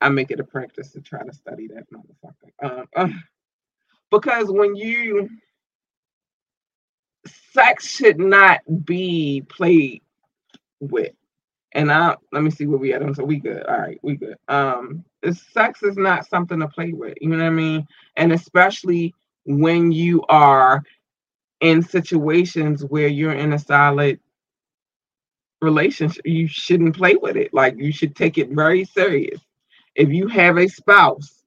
I 0.00 0.08
make 0.08 0.30
it 0.30 0.40
a 0.40 0.44
practice 0.44 0.92
to 0.92 1.00
try 1.00 1.24
to 1.24 1.32
study 1.32 1.68
that 1.68 1.86
motherfucker. 1.92 2.80
Um, 2.80 2.86
uh, 2.96 3.08
because 4.10 4.50
when 4.50 4.74
you 4.74 5.28
sex 7.52 7.86
should 7.86 8.18
not 8.18 8.60
be 8.84 9.42
played 9.48 10.02
with. 10.80 11.12
And 11.72 11.92
I 11.92 12.16
let 12.32 12.42
me 12.42 12.50
see 12.50 12.66
where 12.66 12.78
we 12.78 12.92
at 12.92 13.02
on 13.02 13.14
so 13.14 13.24
we 13.24 13.38
good. 13.38 13.62
All 13.64 13.78
right, 13.78 13.98
we 14.02 14.16
good. 14.16 14.36
Um 14.48 15.04
sex 15.52 15.82
is 15.82 15.96
not 15.96 16.26
something 16.26 16.58
to 16.60 16.68
play 16.68 16.92
with, 16.92 17.14
you 17.20 17.28
know 17.28 17.38
what 17.38 17.44
I 17.46 17.50
mean? 17.50 17.86
And 18.16 18.32
especially 18.32 19.14
when 19.44 19.92
you 19.92 20.22
are 20.28 20.82
in 21.60 21.82
situations 21.82 22.84
where 22.84 23.08
you're 23.08 23.32
in 23.32 23.52
a 23.52 23.58
solid 23.58 24.18
relationship, 25.60 26.26
you 26.26 26.46
shouldn't 26.48 26.96
play 26.96 27.16
with 27.16 27.36
it. 27.36 27.52
Like 27.52 27.76
you 27.76 27.92
should 27.92 28.16
take 28.16 28.38
it 28.38 28.50
very 28.50 28.84
serious. 28.84 29.40
If 29.94 30.10
you 30.10 30.28
have 30.28 30.56
a 30.58 30.68
spouse, 30.68 31.42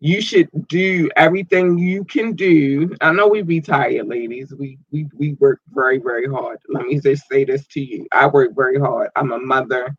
you 0.00 0.20
should 0.20 0.48
do 0.68 1.10
everything 1.16 1.78
you 1.78 2.04
can 2.04 2.34
do. 2.34 2.94
I 3.00 3.12
know 3.12 3.28
we 3.28 3.42
be 3.42 3.60
tired, 3.60 4.06
ladies. 4.08 4.54
We 4.54 4.78
we 4.90 5.08
we 5.14 5.32
work 5.34 5.60
very, 5.68 5.98
very 5.98 6.28
hard. 6.28 6.58
Let 6.68 6.86
me 6.86 7.00
just 7.00 7.26
say 7.28 7.44
this 7.44 7.66
to 7.68 7.80
you. 7.80 8.06
I 8.12 8.26
work 8.26 8.50
very 8.54 8.78
hard. 8.78 9.10
I'm 9.16 9.32
a 9.32 9.38
mother 9.38 9.96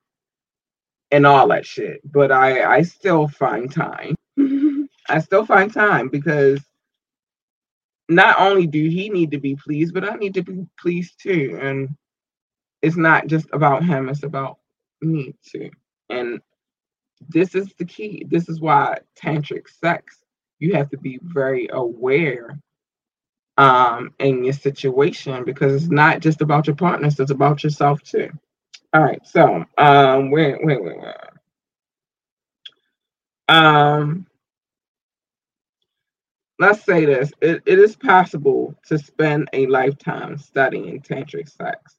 and 1.12 1.26
all 1.26 1.48
that 1.50 1.66
shit. 1.66 2.02
But 2.12 2.32
I 2.32 2.78
I 2.78 2.82
still 2.84 3.28
find 3.28 3.72
time. 3.72 4.16
I 5.10 5.20
still 5.20 5.46
find 5.46 5.74
time 5.74 6.10
because 6.10 6.60
not 8.10 8.40
only 8.40 8.68
do 8.68 8.88
he 8.88 9.10
need 9.10 9.32
to 9.32 9.40
be 9.40 9.56
pleased, 9.56 9.94
but 9.94 10.10
I 10.10 10.16
need 10.16 10.34
to 10.36 10.44
be 10.44 10.66
pleased 10.80 11.20
too. 11.22 11.58
And 11.62 11.90
it's 12.82 12.98
not 12.98 13.28
just 13.28 13.48
about 13.54 13.84
him, 13.84 14.10
it's 14.10 14.24
about 14.24 14.58
me 15.02 15.36
too. 15.44 15.70
And 16.10 16.42
this 17.30 17.56
is 17.56 17.74
the 17.78 17.86
key. 17.86 18.26
This 18.30 18.50
is 18.50 18.60
why 18.62 19.00
tantric 19.20 19.68
sex, 19.70 20.24
you 20.60 20.74
have 20.74 20.90
to 20.92 20.98
be 20.98 21.20
very 21.22 21.68
aware 21.72 22.60
um 23.58 24.14
in 24.20 24.44
your 24.44 24.54
situation 24.54 25.44
because 25.44 25.74
it's 25.74 25.92
not 25.92 26.20
just 26.20 26.42
about 26.42 26.68
your 26.68 26.76
partners, 26.76 27.20
it's 27.20 27.32
about 27.32 27.64
yourself 27.64 28.02
too. 28.04 28.30
All 28.94 29.02
right, 29.02 29.26
so 29.26 29.66
um 29.78 30.32
wait, 30.32 30.58
wait, 30.64 30.84
wait, 30.84 30.98
wait. 31.00 31.16
Um 33.50 34.28
let's 36.60 36.84
say 36.84 37.06
this 37.06 37.32
it, 37.42 37.62
it 37.66 37.80
is 37.80 37.96
possible 37.96 38.76
to 38.86 38.98
spend 38.98 39.50
a 39.54 39.66
lifetime 39.68 40.38
studying 40.38 41.02
tantric 41.02 41.50
sex 41.50 41.98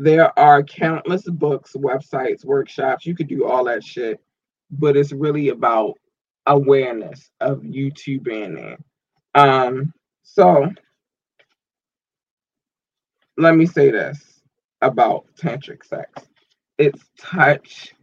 there 0.00 0.38
are 0.38 0.62
countless 0.62 1.24
books 1.24 1.72
websites 1.76 2.44
workshops. 2.44 3.04
You 3.04 3.16
could 3.16 3.28
do 3.28 3.44
all 3.46 3.64
that 3.64 3.84
shit 3.84 4.20
but 4.70 4.96
it's 4.96 5.12
really 5.12 5.48
about 5.48 5.94
awareness 6.46 7.30
of 7.40 7.60
youtube 7.60 8.22
being 8.22 8.54
there. 8.54 8.78
Um 9.34 9.92
so 10.22 10.70
let 13.36 13.56
me 13.56 13.66
say 13.66 13.90
this 13.90 14.40
about 14.82 15.26
tantric 15.40 15.84
sex. 15.84 16.22
It's 16.78 17.02
touch 17.18 17.94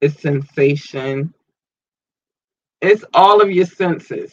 it's 0.00 0.20
sensation 0.20 1.32
it's 2.82 3.04
all 3.14 3.40
of 3.40 3.50
your 3.50 3.66
senses. 3.66 4.32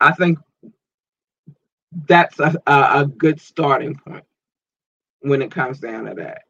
I 0.00 0.12
think 0.12 0.38
that's 2.06 2.38
a, 2.38 2.54
a, 2.66 3.00
a 3.00 3.06
good 3.06 3.40
starting 3.40 3.96
point 3.96 4.25
when 5.20 5.42
it 5.42 5.50
comes 5.50 5.80
down 5.80 6.04
to 6.04 6.14
that. 6.14 6.42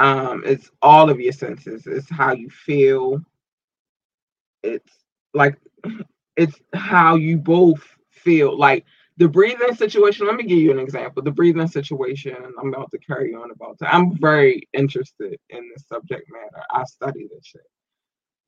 Um, 0.00 0.42
it's 0.44 0.70
all 0.80 1.10
of 1.10 1.20
your 1.20 1.32
senses. 1.32 1.86
It's 1.86 2.10
how 2.10 2.32
you 2.32 2.50
feel. 2.50 3.20
It's 4.62 4.92
like 5.34 5.58
it's 6.36 6.60
how 6.74 7.16
you 7.16 7.38
both 7.38 7.86
feel. 8.10 8.56
Like 8.56 8.84
the 9.18 9.28
breathing 9.28 9.74
situation. 9.74 10.26
Let 10.26 10.36
me 10.36 10.44
give 10.44 10.58
you 10.58 10.70
an 10.70 10.78
example. 10.78 11.22
The 11.22 11.30
breathing 11.30 11.68
situation. 11.68 12.36
I'm 12.58 12.72
about 12.72 12.90
to 12.92 12.98
carry 12.98 13.34
on 13.34 13.50
about 13.50 13.78
that. 13.78 13.94
I'm 13.94 14.18
very 14.18 14.68
interested 14.72 15.38
in 15.50 15.70
this 15.72 15.86
subject 15.86 16.28
matter. 16.32 16.64
I 16.70 16.84
study 16.84 17.28
this 17.32 17.44
shit. 17.44 17.62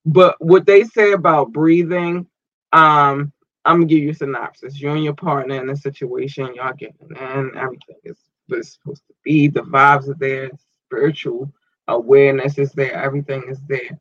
But 0.07 0.37
what 0.39 0.67
they 0.67 0.85
say 0.85 1.13
about 1.13 1.53
breathing, 1.53 2.27
um, 2.73 3.33
I'm 3.65 3.77
gonna 3.77 3.87
give 3.87 4.03
you 4.03 4.11
a 4.11 4.15
synopsis. 4.15 4.81
You 4.81 4.91
and 4.91 5.05
your 5.05 5.15
partner 5.15 5.63
in 5.63 5.71
a 5.71 5.77
situation, 5.77 6.55
y'all 6.55 6.75
getting 6.75 7.09
in, 7.11 7.53
everything 7.57 7.97
is 8.05 8.19
it's 8.49 8.75
supposed 8.75 9.07
to 9.09 9.15
be. 9.25 9.49
The 9.49 9.63
vibes 9.63 10.09
are 10.09 10.17
there, 10.19 10.51
spiritual 10.87 11.53
awareness 11.89 12.59
is 12.59 12.73
there, 12.73 12.95
everything 12.95 13.45
is 13.49 13.61
there. 13.69 13.99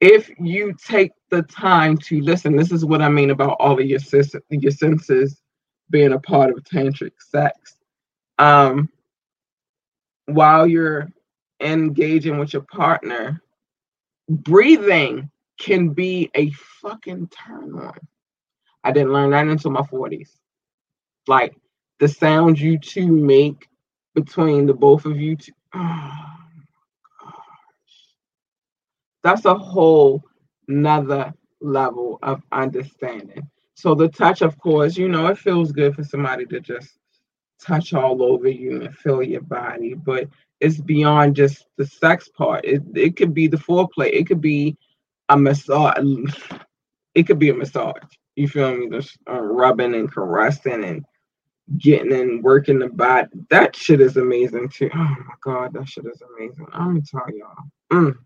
If 0.00 0.30
you 0.38 0.74
take 0.74 1.12
the 1.30 1.42
time 1.42 1.96
to 1.98 2.20
listen, 2.20 2.56
this 2.56 2.72
is 2.72 2.84
what 2.84 3.00
I 3.00 3.08
mean 3.08 3.30
about 3.30 3.56
all 3.58 3.80
of 3.80 3.86
your 3.86 3.98
senses, 3.98 4.42
your 4.50 4.72
senses 4.72 5.40
being 5.90 6.12
a 6.12 6.20
part 6.20 6.50
of 6.50 6.62
tantric 6.64 7.12
sex. 7.18 7.76
Um, 8.38 8.90
while 10.26 10.66
you're 10.66 11.08
engaging 11.60 12.38
with 12.38 12.52
your 12.52 12.62
partner, 12.62 13.40
breathing 14.28 15.30
can 15.58 15.90
be 15.90 16.30
a 16.34 16.50
fucking 16.50 17.28
turn 17.28 17.78
on 17.78 17.98
I 18.84 18.92
didn't 18.92 19.14
learn 19.14 19.30
that 19.30 19.48
until 19.48 19.70
my 19.70 19.80
40s. 19.80 20.28
Like 21.26 21.56
the 22.00 22.08
sounds 22.08 22.60
you 22.60 22.78
two 22.78 23.06
make 23.06 23.68
between 24.14 24.66
the 24.66 24.74
both 24.74 25.04
of 25.06 25.18
you 25.18 25.36
two. 25.36 25.52
Oh. 25.74 27.32
That's 29.22 29.46
a 29.46 29.54
whole 29.54 30.22
nother 30.68 31.32
level 31.60 32.18
of 32.22 32.42
understanding. 32.52 33.48
So 33.74 33.94
the 33.94 34.08
touch, 34.08 34.42
of 34.42 34.58
course, 34.58 34.96
you 34.96 35.08
know, 35.08 35.26
it 35.28 35.38
feels 35.38 35.72
good 35.72 35.94
for 35.94 36.04
somebody 36.04 36.44
to 36.46 36.60
just 36.60 36.98
touch 37.60 37.94
all 37.94 38.22
over 38.22 38.48
you 38.48 38.82
and 38.82 38.94
feel 38.96 39.22
your 39.22 39.40
body, 39.40 39.94
but 39.94 40.28
it's 40.60 40.80
beyond 40.80 41.36
just 41.36 41.66
the 41.76 41.86
sex 41.86 42.28
part. 42.28 42.64
It 42.64 42.82
it 42.94 43.16
could 43.16 43.34
be 43.34 43.46
the 43.46 43.56
foreplay. 43.56 44.12
It 44.12 44.26
could 44.26 44.40
be 44.40 44.76
a 45.28 45.36
massage. 45.36 45.98
It 47.14 47.28
could 47.28 47.38
be 47.38 47.50
a 47.50 47.54
massage. 47.54 48.02
You 48.34 48.48
feel 48.48 48.76
me? 48.76 48.88
Just 48.90 49.16
uh, 49.30 49.40
rubbing 49.40 49.94
and 49.94 50.10
caressing 50.10 50.82
and 50.82 51.04
getting 51.78 52.12
and 52.12 52.42
working 52.42 52.78
the 52.78 52.88
body. 52.88 53.28
That 53.50 53.74
shit 53.74 54.00
is 54.00 54.16
amazing 54.16 54.68
too. 54.68 54.90
Oh 54.94 54.98
my 54.98 55.34
god, 55.40 55.72
that 55.74 55.88
shit 55.88 56.06
is 56.06 56.22
amazing. 56.36 56.66
I'm 56.72 57.00
gonna 57.00 57.02
tell 57.02 57.26
y'all. 57.34 57.54
Mm. 57.92 58.16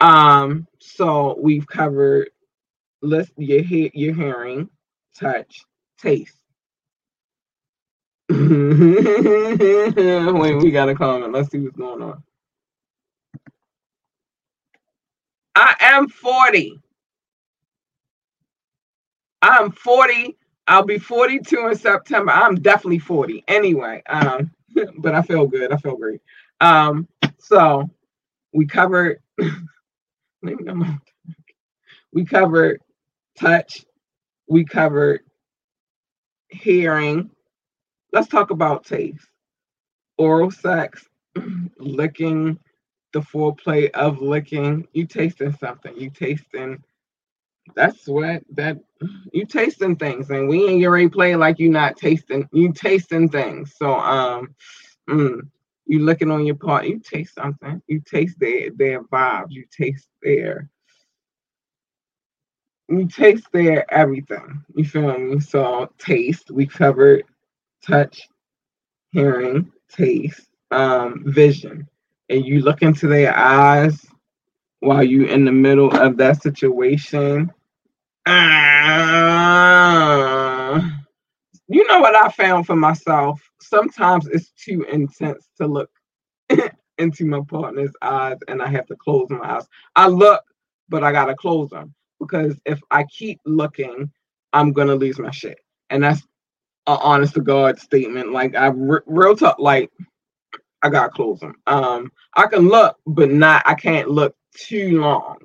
Um, 0.00 0.66
so 0.80 1.38
we've 1.40 1.66
covered 1.66 2.30
list 3.02 3.32
your 3.36 3.62
hear 3.62 3.90
your 3.94 4.14
hearing, 4.14 4.68
touch, 5.18 5.64
taste. 5.98 6.36
Wait, 8.30 8.38
we 10.56 10.70
got 10.70 10.88
a 10.88 10.94
comment. 10.94 11.32
Let's 11.32 11.50
see 11.50 11.58
what's 11.58 11.76
going 11.76 12.02
on. 12.02 12.22
I 15.54 15.74
am 15.80 16.08
40. 16.08 16.80
I'm 19.42 19.70
40. 19.70 20.38
I'll 20.66 20.84
be 20.84 20.98
42 20.98 21.68
in 21.68 21.76
September. 21.76 22.32
I'm 22.32 22.56
definitely 22.56 23.00
40 23.00 23.44
anyway. 23.48 24.02
Um, 24.08 24.50
but 24.98 25.14
I 25.14 25.22
feel 25.22 25.46
good. 25.46 25.72
I 25.72 25.76
feel 25.76 25.96
great. 25.96 26.20
Um, 26.60 27.08
so 27.38 27.90
we 28.52 28.66
covered 28.66 29.20
we 32.12 32.24
covered 32.24 32.80
touch, 33.38 33.84
we 34.48 34.64
covered 34.64 35.20
hearing. 36.48 37.30
Let's 38.12 38.28
talk 38.28 38.50
about 38.50 38.84
taste. 38.84 39.26
Oral 40.18 40.50
sex, 40.50 41.06
licking, 41.78 42.58
the 43.12 43.20
foreplay 43.20 43.90
of 43.92 44.20
licking, 44.20 44.86
you 44.92 45.06
tasting 45.06 45.56
something. 45.58 45.96
You 45.96 46.10
tasting 46.10 46.82
that's 47.74 48.06
what 48.08 48.42
that 48.52 48.78
you 49.32 49.44
tasting 49.46 49.96
things 49.96 50.30
and 50.30 50.48
we 50.48 50.66
ain't 50.66 50.88
ready 50.88 51.08
play 51.08 51.34
like 51.36 51.58
you 51.58 51.70
not 51.70 51.96
tasting 51.96 52.48
you 52.52 52.72
tasting 52.72 53.28
things. 53.28 53.74
So 53.76 53.94
um 53.94 54.54
mm, 55.08 55.40
you 55.86 56.00
looking 56.00 56.30
on 56.30 56.46
your 56.46 56.56
part, 56.56 56.86
you 56.86 57.00
taste 57.00 57.34
something. 57.34 57.82
You 57.86 58.02
taste 58.04 58.38
their 58.40 58.70
their 58.70 59.02
vibes, 59.04 59.50
you 59.50 59.64
taste 59.76 60.08
their 60.22 60.68
you 62.88 63.06
taste 63.08 63.46
their 63.52 63.90
everything. 63.92 64.62
You 64.74 64.84
feel 64.84 65.16
me? 65.18 65.40
So 65.40 65.90
taste, 65.98 66.50
we 66.50 66.66
covered 66.66 67.24
touch, 67.86 68.28
hearing, 69.12 69.70
taste, 69.88 70.48
um, 70.70 71.22
vision. 71.26 71.88
And 72.28 72.44
you 72.44 72.60
look 72.60 72.82
into 72.82 73.08
their 73.08 73.36
eyes 73.36 74.06
while 74.82 75.02
you 75.04 75.24
in 75.26 75.44
the 75.44 75.52
middle 75.52 75.96
of 75.96 76.16
that 76.16 76.42
situation. 76.42 77.52
Uh, 78.26 78.32
you 81.68 81.86
know 81.86 82.00
what 82.00 82.16
I 82.16 82.28
found 82.30 82.66
for 82.66 82.74
myself? 82.74 83.40
Sometimes 83.60 84.26
it's 84.26 84.50
too 84.50 84.84
intense 84.90 85.48
to 85.60 85.68
look 85.68 85.88
into 86.98 87.24
my 87.26 87.40
partner's 87.48 87.92
eyes 88.02 88.38
and 88.48 88.60
I 88.60 88.66
have 88.68 88.86
to 88.86 88.96
close 88.96 89.28
my 89.30 89.56
eyes. 89.56 89.68
I 89.94 90.08
look, 90.08 90.42
but 90.88 91.04
I 91.04 91.12
gotta 91.12 91.36
close 91.36 91.70
them 91.70 91.94
because 92.18 92.60
if 92.66 92.80
I 92.90 93.04
keep 93.04 93.38
looking, 93.46 94.10
I'm 94.52 94.72
gonna 94.72 94.96
lose 94.96 95.20
my 95.20 95.30
shit. 95.30 95.60
And 95.90 96.02
that's 96.02 96.22
an 96.88 96.98
honest 97.00 97.34
to 97.34 97.40
God 97.40 97.78
statement. 97.78 98.32
Like 98.32 98.56
I 98.56 98.72
real 98.74 99.36
talk, 99.36 99.60
like 99.60 99.92
I 100.82 100.88
gotta 100.88 101.10
close 101.10 101.38
them. 101.38 101.54
Um, 101.68 102.10
I 102.34 102.48
can 102.48 102.68
look, 102.68 102.96
but 103.06 103.30
not. 103.30 103.62
I 103.64 103.74
can't 103.74 104.10
look 104.10 104.34
too 104.56 105.00
long 105.00 105.38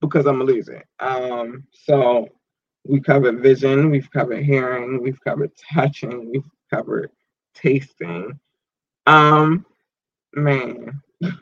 because 0.00 0.26
I'm 0.26 0.38
gonna 0.38 0.44
lose 0.52 0.68
it. 0.68 0.84
Um, 1.00 1.64
so 1.72 2.28
we 2.86 3.00
covered 3.00 3.40
vision, 3.40 3.90
we've 3.90 4.10
covered 4.10 4.42
hearing, 4.44 5.02
we've 5.02 5.22
covered 5.22 5.52
touching, 5.72 6.30
we've 6.30 6.48
covered 6.70 7.10
tasting. 7.54 8.38
Um, 9.06 9.66
man. 10.34 11.02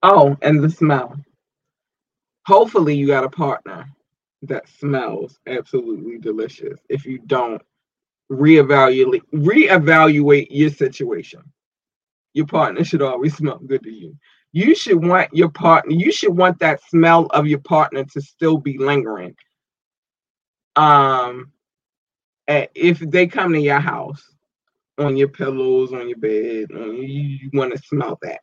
Oh, 0.00 0.36
and 0.42 0.62
the 0.62 0.70
smell 0.70 1.16
hopefully 2.48 2.94
you 2.94 3.06
got 3.06 3.24
a 3.24 3.28
partner 3.28 3.86
that 4.40 4.66
smells 4.70 5.38
absolutely 5.46 6.16
delicious. 6.16 6.80
If 6.88 7.04
you 7.04 7.18
don't, 7.26 7.60
reevaluate 8.32 9.20
reevaluate 9.34 10.46
your 10.50 10.70
situation. 10.70 11.42
Your 12.34 12.46
partner 12.46 12.84
should 12.84 13.02
always 13.02 13.36
smell 13.36 13.58
good 13.58 13.82
to 13.82 13.90
you. 13.90 14.16
You 14.52 14.74
should 14.74 15.04
want 15.04 15.34
your 15.34 15.50
partner, 15.50 15.92
you 15.92 16.12
should 16.12 16.36
want 16.36 16.58
that 16.60 16.82
smell 16.88 17.26
of 17.26 17.46
your 17.46 17.60
partner 17.60 18.04
to 18.04 18.20
still 18.20 18.58
be 18.58 18.78
lingering. 18.78 19.36
Um 20.76 21.52
if 22.46 22.98
they 23.00 23.26
come 23.26 23.52
to 23.52 23.60
your 23.60 23.80
house 23.80 24.22
on 24.96 25.16
your 25.16 25.28
pillows, 25.28 25.92
on 25.92 26.08
your 26.08 26.16
bed, 26.16 26.68
you, 26.70 27.02
you 27.02 27.50
want 27.52 27.72
to 27.72 27.82
smell 27.82 28.18
that 28.22 28.40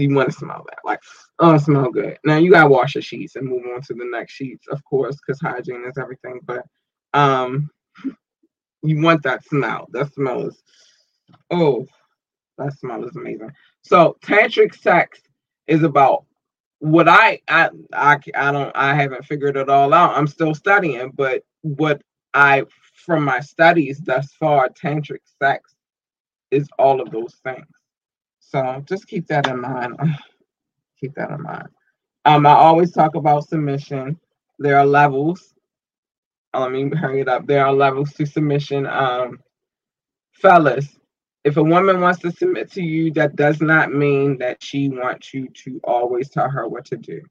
you 0.00 0.14
want 0.14 0.30
to 0.30 0.36
smell 0.36 0.64
that. 0.68 0.78
Like, 0.84 1.00
oh, 1.38 1.56
smell 1.58 1.90
good. 1.90 2.18
Now 2.24 2.36
you 2.36 2.50
gotta 2.50 2.68
wash 2.68 2.94
your 2.94 3.02
sheets 3.02 3.36
and 3.36 3.46
move 3.46 3.64
on 3.72 3.82
to 3.82 3.94
the 3.94 4.08
next 4.10 4.32
sheets, 4.32 4.66
of 4.68 4.82
course, 4.84 5.16
because 5.16 5.40
hygiene 5.40 5.84
is 5.86 5.98
everything. 5.98 6.40
But 6.44 6.64
um, 7.14 7.70
you 8.82 9.02
want 9.02 9.22
that 9.24 9.44
smell. 9.44 9.86
That 9.92 10.12
smell 10.12 10.48
is, 10.48 10.62
oh, 11.50 11.86
that 12.60 12.78
smell 12.78 13.04
is 13.04 13.16
amazing. 13.16 13.50
So 13.82 14.16
tantric 14.22 14.74
sex 14.74 15.20
is 15.66 15.82
about 15.82 16.24
what 16.80 17.08
I 17.08 17.40
I 17.48 17.70
I 17.92 18.18
I 18.36 18.52
don't 18.52 18.72
I 18.74 18.94
haven't 18.94 19.24
figured 19.24 19.56
it 19.56 19.68
all 19.68 19.92
out. 19.94 20.16
I'm 20.16 20.26
still 20.26 20.54
studying, 20.54 21.10
but 21.14 21.42
what 21.62 22.02
I 22.34 22.64
from 22.94 23.24
my 23.24 23.40
studies 23.40 23.98
thus 23.98 24.32
far, 24.34 24.68
tantric 24.70 25.20
sex 25.42 25.74
is 26.50 26.68
all 26.78 27.00
of 27.00 27.10
those 27.10 27.34
things. 27.44 27.66
So 28.40 28.82
just 28.86 29.06
keep 29.06 29.26
that 29.28 29.48
in 29.48 29.60
mind. 29.60 29.96
keep 31.00 31.14
that 31.14 31.30
in 31.30 31.42
mind. 31.42 31.68
Um, 32.26 32.46
I 32.46 32.52
always 32.52 32.92
talk 32.92 33.14
about 33.14 33.48
submission. 33.48 34.18
There 34.58 34.78
are 34.78 34.86
levels. 34.86 35.54
Let 36.54 36.72
me 36.72 36.90
hurry 36.90 37.20
it 37.20 37.28
up. 37.28 37.46
There 37.46 37.64
are 37.64 37.72
levels 37.72 38.12
to 38.14 38.26
submission. 38.26 38.86
Um, 38.86 39.40
fellas, 40.32 40.99
if 41.44 41.56
a 41.56 41.62
woman 41.62 42.00
wants 42.00 42.20
to 42.20 42.30
submit 42.30 42.70
to 42.72 42.82
you, 42.82 43.12
that 43.12 43.36
does 43.36 43.60
not 43.60 43.92
mean 43.92 44.38
that 44.38 44.62
she 44.62 44.88
wants 44.88 45.32
you 45.32 45.48
to 45.64 45.80
always 45.84 46.28
tell 46.28 46.50
her 46.50 46.68
what 46.68 46.84
to 46.86 46.96
do. 46.96 47.22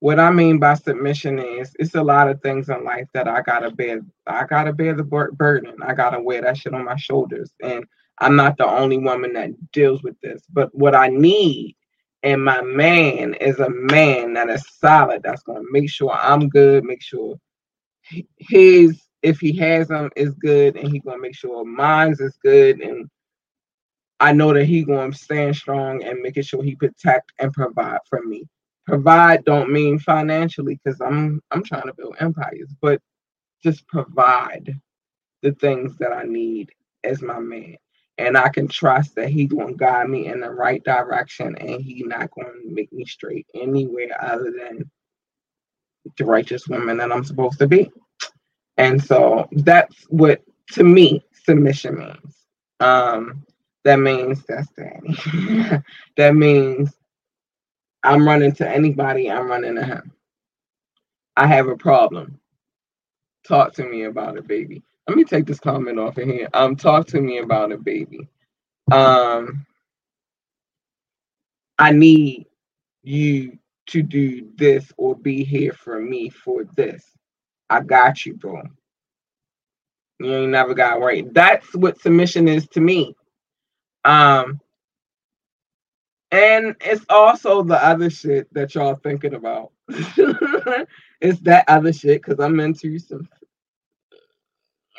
What 0.00 0.20
I 0.20 0.30
mean 0.30 0.58
by 0.58 0.74
submission 0.74 1.38
is 1.38 1.74
it's 1.78 1.94
a 1.96 2.02
lot 2.02 2.30
of 2.30 2.40
things 2.40 2.68
in 2.68 2.84
life 2.84 3.08
that 3.14 3.26
I 3.26 3.42
gotta 3.42 3.70
bear. 3.70 4.00
I 4.26 4.44
gotta 4.46 4.72
bear 4.72 4.94
the 4.94 5.02
burden. 5.02 5.74
I 5.82 5.92
gotta 5.92 6.20
wear 6.20 6.40
that 6.42 6.56
shit 6.56 6.72
on 6.72 6.84
my 6.84 6.96
shoulders. 6.96 7.52
And 7.62 7.84
I'm 8.20 8.36
not 8.36 8.56
the 8.56 8.66
only 8.66 8.98
woman 8.98 9.32
that 9.34 9.50
deals 9.72 10.02
with 10.02 10.18
this. 10.20 10.42
But 10.50 10.72
what 10.74 10.94
I 10.94 11.08
need 11.08 11.76
and 12.22 12.44
my 12.44 12.62
man 12.62 13.34
is 13.34 13.58
a 13.60 13.70
man 13.70 14.34
that 14.34 14.48
is 14.50 14.64
solid, 14.80 15.22
that's 15.22 15.42
to 15.44 15.62
make 15.70 15.90
sure 15.90 16.12
I'm 16.12 16.48
good, 16.48 16.84
make 16.84 17.02
sure 17.02 17.36
his, 18.38 19.02
if 19.22 19.38
he 19.38 19.56
has 19.58 19.88
them, 19.88 20.10
is 20.16 20.34
good, 20.34 20.76
and 20.76 20.92
he's 20.92 21.02
to 21.02 21.18
make 21.18 21.34
sure 21.34 21.64
mine's 21.64 22.20
is 22.20 22.36
good. 22.42 22.80
And 22.80 23.08
I 24.20 24.32
know 24.32 24.52
that 24.54 24.64
he 24.66 24.84
going 24.84 25.12
to 25.12 25.18
stand 25.18 25.56
strong 25.56 26.02
and 26.04 26.20
making 26.20 26.44
sure 26.44 26.62
he 26.62 26.74
protect 26.74 27.32
and 27.38 27.52
provide 27.52 28.00
for 28.08 28.22
me. 28.22 28.46
Provide 28.86 29.44
don't 29.44 29.70
mean 29.70 29.98
financially 29.98 30.80
because 30.82 31.00
I'm 31.00 31.42
I'm 31.50 31.62
trying 31.62 31.86
to 31.86 31.94
build 31.94 32.16
empires, 32.20 32.70
but 32.80 33.00
just 33.62 33.86
provide 33.88 34.74
the 35.42 35.52
things 35.52 35.96
that 35.98 36.12
I 36.12 36.24
need 36.24 36.70
as 37.04 37.22
my 37.22 37.38
man 37.38 37.76
and 38.18 38.36
I 38.36 38.48
can 38.48 38.66
trust 38.68 39.14
that 39.14 39.28
he 39.28 39.46
gonna 39.46 39.74
guide 39.74 40.08
me 40.08 40.26
in 40.26 40.40
the 40.40 40.50
right 40.50 40.82
direction 40.82 41.56
and 41.56 41.80
he 41.80 42.02
not 42.02 42.30
gonna 42.32 42.50
make 42.64 42.92
me 42.92 43.04
straight 43.04 43.46
anywhere 43.54 44.16
other 44.20 44.52
than 44.52 44.90
the 46.16 46.24
righteous 46.24 46.66
woman 46.66 46.96
that 46.98 47.12
I'm 47.12 47.24
supposed 47.24 47.58
to 47.60 47.68
be. 47.68 47.90
And 48.76 49.02
so 49.02 49.48
that's 49.52 50.04
what 50.08 50.42
to 50.72 50.84
me 50.84 51.24
submission 51.44 51.98
means. 51.98 52.36
Um 52.80 53.44
that 53.88 53.98
means 54.00 54.44
that's 54.46 54.68
daddy. 54.72 55.18
that 56.18 56.36
means 56.36 56.92
I'm 58.04 58.26
running 58.26 58.52
to 58.56 58.68
anybody, 58.68 59.30
I'm 59.30 59.48
running 59.48 59.76
to 59.76 59.84
him. 59.84 60.12
I 61.36 61.46
have 61.48 61.68
a 61.68 61.76
problem. 61.76 62.40
Talk 63.46 63.74
to 63.74 63.84
me 63.84 64.04
about 64.04 64.36
it, 64.38 64.46
baby 64.48 64.82
let 65.08 65.16
me 65.16 65.24
take 65.24 65.46
this 65.46 65.58
comment 65.60 65.98
off 65.98 66.18
of 66.18 66.28
here. 66.28 66.48
Um, 66.52 66.76
talk 66.76 67.06
to 67.08 67.20
me 67.20 67.38
about 67.38 67.72
it, 67.72 67.82
baby. 67.82 68.28
Um, 68.92 69.66
I 71.78 71.92
need 71.92 72.46
you 73.02 73.58
to 73.88 74.02
do 74.02 74.50
this 74.56 74.92
or 74.98 75.16
be 75.16 75.44
here 75.44 75.72
for 75.72 76.00
me 76.00 76.30
for 76.30 76.64
this. 76.76 77.04
I 77.70 77.80
got 77.82 78.26
you, 78.26 78.34
bro. 78.34 78.62
You 80.20 80.34
ain't 80.34 80.52
never 80.52 80.74
got 80.74 81.00
right. 81.00 81.32
That's 81.34 81.74
what 81.74 82.00
submission 82.00 82.48
is 82.48 82.68
to 82.70 82.80
me. 82.80 83.16
Um, 84.04 84.60
and 86.30 86.76
it's 86.80 87.04
also 87.08 87.62
the 87.62 87.82
other 87.82 88.10
shit 88.10 88.52
that 88.52 88.74
y'all 88.74 88.96
thinking 88.96 89.34
about. 89.34 89.72
it's 89.88 91.40
that 91.40 91.64
other 91.68 91.92
shit 91.92 92.22
because 92.22 92.38
I'm 92.38 92.60
into 92.60 92.98
some 92.98 93.28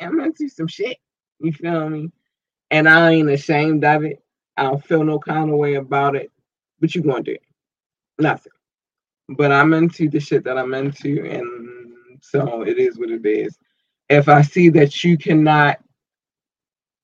I'm 0.00 0.20
into 0.20 0.48
some 0.48 0.66
shit. 0.66 0.98
You 1.38 1.52
feel 1.52 1.88
me? 1.88 2.10
And 2.70 2.88
I 2.88 3.10
ain't 3.12 3.30
ashamed 3.30 3.84
of 3.84 4.04
it. 4.04 4.22
I 4.56 4.64
don't 4.64 4.84
feel 4.84 5.04
no 5.04 5.18
kind 5.18 5.50
of 5.50 5.56
way 5.56 5.74
about 5.74 6.16
it. 6.16 6.30
But 6.80 6.94
you 6.94 7.02
gonna 7.02 7.22
do 7.22 7.32
it. 7.32 7.42
Nothing. 8.18 8.52
But 9.28 9.52
I'm 9.52 9.72
into 9.74 10.08
the 10.08 10.18
shit 10.18 10.44
that 10.44 10.58
I'm 10.58 10.74
into, 10.74 11.24
and 11.24 12.18
so 12.20 12.62
it 12.62 12.78
is 12.78 12.98
what 12.98 13.10
it 13.10 13.24
is. 13.24 13.56
If 14.08 14.28
I 14.28 14.42
see 14.42 14.70
that 14.70 15.04
you 15.04 15.16
cannot 15.16 15.78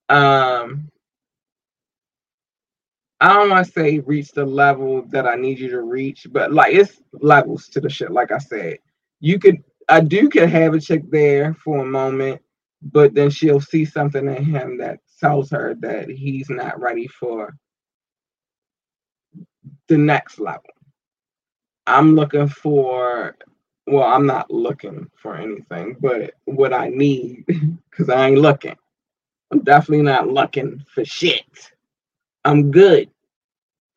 um 0.08 0.88
I 3.20 3.34
don't 3.34 3.50
want 3.50 3.66
to 3.66 3.72
say 3.72 4.00
reach 4.00 4.32
the 4.32 4.46
level 4.46 5.02
that 5.08 5.26
I 5.26 5.36
need 5.36 5.58
you 5.60 5.70
to 5.70 5.82
reach, 5.82 6.26
but 6.30 6.52
like 6.52 6.74
it's 6.74 7.02
levels 7.14 7.68
to 7.70 7.80
the 7.80 7.90
shit. 7.90 8.12
Like 8.12 8.32
I 8.32 8.38
said, 8.38 8.78
you 9.20 9.38
could, 9.38 9.64
I 9.88 10.00
do 10.00 10.28
could 10.28 10.50
have 10.50 10.74
a 10.74 10.80
chick 10.80 11.02
there 11.10 11.54
for 11.54 11.78
a 11.80 11.86
moment 11.86 12.40
but 12.82 13.14
then 13.14 13.30
she'll 13.30 13.60
see 13.60 13.84
something 13.84 14.26
in 14.28 14.44
him 14.44 14.78
that 14.78 15.00
tells 15.20 15.50
her 15.50 15.74
that 15.80 16.10
he's 16.10 16.50
not 16.50 16.80
ready 16.80 17.08
for 17.08 17.56
the 19.88 19.98
next 19.98 20.40
level. 20.40 20.62
I'm 21.86 22.14
looking 22.16 22.48
for, 22.48 23.36
well, 23.86 24.04
I'm 24.04 24.26
not 24.26 24.50
looking 24.50 25.10
for 25.22 25.36
anything, 25.36 25.96
but 26.00 26.34
what 26.46 26.72
I 26.74 26.90
need, 26.90 27.46
because 27.90 28.10
I 28.10 28.28
ain't 28.28 28.38
looking. 28.40 28.76
I'm 29.52 29.62
definitely 29.62 30.04
not 30.04 30.28
looking 30.28 30.84
for 30.94 31.04
shit. 31.04 31.44
I'm 32.46 32.70
good. 32.70 33.10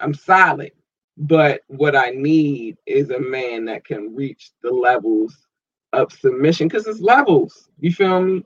I'm 0.02 0.14
solid. 0.16 0.72
But 1.18 1.62
what 1.68 1.95
I 1.95 2.12
need 2.12 2.78
is 2.88 3.12
a 3.12 3.20
man 3.20 3.66
that 3.66 3.86
can 3.86 4.16
reach 4.16 4.52
the 4.64 4.72
levels 4.72 5.36
of 5.93 6.12
submission 6.14 6.68
because 6.68 6.88
it's 6.88 7.02
levels. 7.02 7.70
You 7.80 7.93
feel 7.93 8.22
me? 8.22 8.45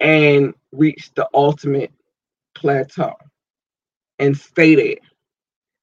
And 0.00 0.54
reach 0.72 1.12
the 1.14 1.28
ultimate 1.34 1.92
plateau 2.54 3.14
and 4.18 4.36
stay 4.36 4.74
there 4.74 4.96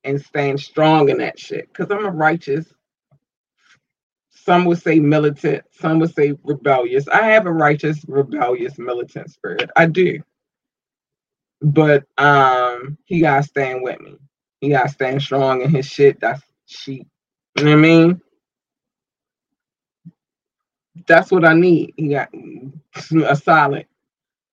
and 0.03 0.21
stand 0.21 0.59
strong 0.59 1.09
in 1.09 1.19
that 1.19 1.39
shit. 1.39 1.67
Because 1.69 1.91
I'm 1.91 2.05
a 2.05 2.11
righteous, 2.11 2.65
some 4.31 4.65
would 4.65 4.81
say 4.81 4.99
militant, 4.99 5.65
some 5.71 5.99
would 5.99 6.13
say 6.15 6.35
rebellious. 6.43 7.07
I 7.07 7.23
have 7.27 7.47
a 7.47 7.53
righteous, 7.53 8.05
rebellious, 8.07 8.79
militant 8.79 9.31
spirit. 9.31 9.69
I 9.75 9.87
do. 9.87 10.19
But 11.61 12.05
um 12.17 12.97
he 13.05 13.21
gotta 13.21 13.43
stand 13.43 13.83
with 13.83 14.01
me. 14.01 14.17
He 14.61 14.69
gotta 14.69 14.89
stand 14.89 15.21
strong 15.21 15.61
in 15.61 15.71
his 15.71 15.87
shit. 15.87 16.19
That's 16.21 16.41
she. 16.67 17.07
You 17.57 17.65
know 17.65 17.71
what 17.71 17.77
I 17.79 17.81
mean? 17.81 18.21
That's 21.07 21.31
what 21.31 21.45
I 21.45 21.53
need. 21.53 21.93
He 21.97 22.09
got 22.09 22.29
a 23.27 23.35
solid. 23.35 23.85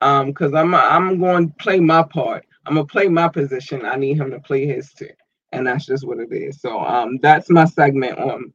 Um, 0.03 0.29
because 0.29 0.55
I'm 0.55 0.75
I'm 0.77 1.21
going 1.21 1.49
to 1.51 1.55
play 1.57 1.81
my 1.81 2.05
part. 2.05 2.47
I'm 2.67 2.77
gonna 2.77 2.87
play 2.87 3.09
my 3.09 3.29
position. 3.29 3.85
I 3.87 3.97
need 3.97 4.19
him 4.19 4.31
to 4.33 4.41
play 4.41 4.67
his 4.67 4.93
too, 4.93 5.11
and 5.53 5.67
that's 5.67 5.87
just 5.87 6.07
what 6.07 6.21
it 6.21 6.33
is. 6.33 6.61
So 6.61 6.81
um, 6.81 7.19
that's 7.23 7.51
my 7.51 7.67
segment 7.67 8.19
on 8.19 8.55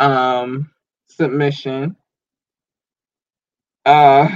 um 0.00 0.70
submission. 1.08 1.96
Uh, 3.86 4.28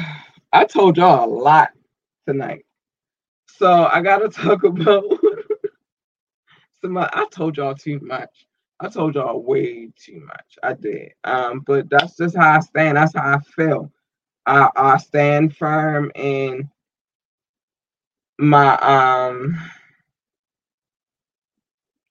I 0.53 0.65
told 0.67 0.99
y'all 0.99 1.25
a 1.25 1.31
lot 1.33 1.71
tonight, 2.29 2.65
so 3.59 3.87
I 3.87 4.01
gotta 4.01 4.29
talk 4.31 4.65
about. 4.65 5.05
some. 6.81 6.97
I 6.97 7.27
told 7.33 7.57
y'all 7.57 7.75
too 7.75 7.99
much. 8.01 8.47
I 8.81 8.89
told 8.89 9.17
y'all 9.17 9.43
way 9.43 9.91
too 9.99 10.21
much. 10.21 10.59
I 10.63 10.75
did. 10.75 11.13
Um, 11.25 11.61
but 11.67 11.91
that's 11.91 12.17
just 12.17 12.37
how 12.37 12.57
I 12.57 12.61
stand. 12.61 12.97
That's 12.97 13.15
how 13.15 13.37
I 13.37 13.41
feel. 13.41 13.91
I, 14.47 14.71
I 14.77 14.97
stand 14.99 15.57
firm 15.57 16.13
in 16.15 16.71
my 18.39 18.77
um 18.79 19.59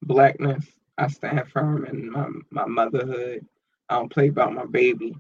blackness. 0.02 0.66
I 0.98 1.08
stand 1.08 1.48
firm 1.48 1.86
in 1.86 2.12
my, 2.12 2.28
my 2.50 2.66
motherhood. 2.66 3.46
I 3.90 3.96
don't 3.96 4.12
play 4.12 4.28
about 4.28 4.54
my 4.54 4.66
baby. 4.66 5.16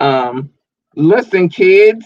Um, 0.00 0.50
listen, 0.96 1.48
kids. 1.48 2.04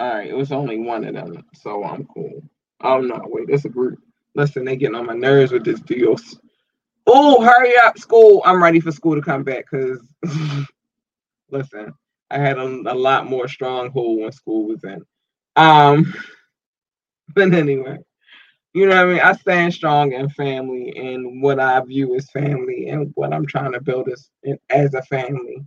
All 0.00 0.14
right, 0.14 0.30
it 0.30 0.34
was 0.34 0.50
only 0.50 0.78
one 0.78 1.04
of 1.04 1.14
them, 1.14 1.44
so 1.52 1.84
I'm 1.84 2.06
cool. 2.06 2.42
Oh 2.82 3.02
no, 3.02 3.20
wait, 3.26 3.48
there's 3.48 3.66
a 3.66 3.68
group. 3.68 3.98
Listen, 4.34 4.64
they 4.64 4.74
getting 4.74 4.94
on 4.94 5.04
my 5.04 5.12
nerves 5.12 5.52
with 5.52 5.62
this 5.62 5.80
deal. 5.80 6.16
Oh, 7.06 7.42
hurry 7.44 7.76
up, 7.76 7.98
school. 7.98 8.40
I'm 8.46 8.62
ready 8.62 8.80
for 8.80 8.92
school 8.92 9.14
to 9.14 9.20
come 9.20 9.44
back 9.44 9.66
because 9.70 10.00
listen, 11.50 11.92
I 12.30 12.38
had 12.38 12.56
a, 12.56 12.62
a 12.62 12.94
lot 12.94 13.28
more 13.28 13.46
stronghold 13.46 14.20
when 14.22 14.32
school 14.32 14.68
was 14.68 14.82
in. 14.84 15.02
Um, 15.56 16.14
but 17.34 17.52
anyway, 17.52 17.98
you 18.72 18.86
know 18.86 18.96
what 18.96 19.04
I 19.04 19.12
mean? 19.12 19.20
I 19.20 19.34
stand 19.34 19.74
strong 19.74 20.12
in 20.12 20.30
family 20.30 20.94
and 20.96 21.42
what 21.42 21.60
I 21.60 21.78
view 21.80 22.16
as 22.16 22.30
family 22.30 22.88
and 22.88 23.12
what 23.16 23.34
I'm 23.34 23.44
trying 23.44 23.72
to 23.72 23.82
build 23.82 24.08
as 24.08 24.30
as 24.70 24.94
a 24.94 25.02
family. 25.02 25.58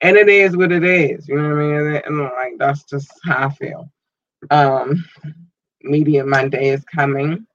And 0.00 0.16
it 0.16 0.28
is 0.28 0.56
what 0.56 0.72
it 0.72 0.84
is, 0.84 1.28
you 1.28 1.36
know 1.36 1.48
what 1.50 1.62
I 1.62 1.82
mean? 1.82 2.02
And 2.06 2.18
like 2.20 2.54
that's 2.58 2.84
just 2.84 3.10
how 3.24 3.48
I 3.48 3.50
feel. 3.50 3.90
Um 4.50 5.04
Media 5.82 6.24
Monday 6.24 6.68
is 6.68 6.84
coming. 6.84 7.46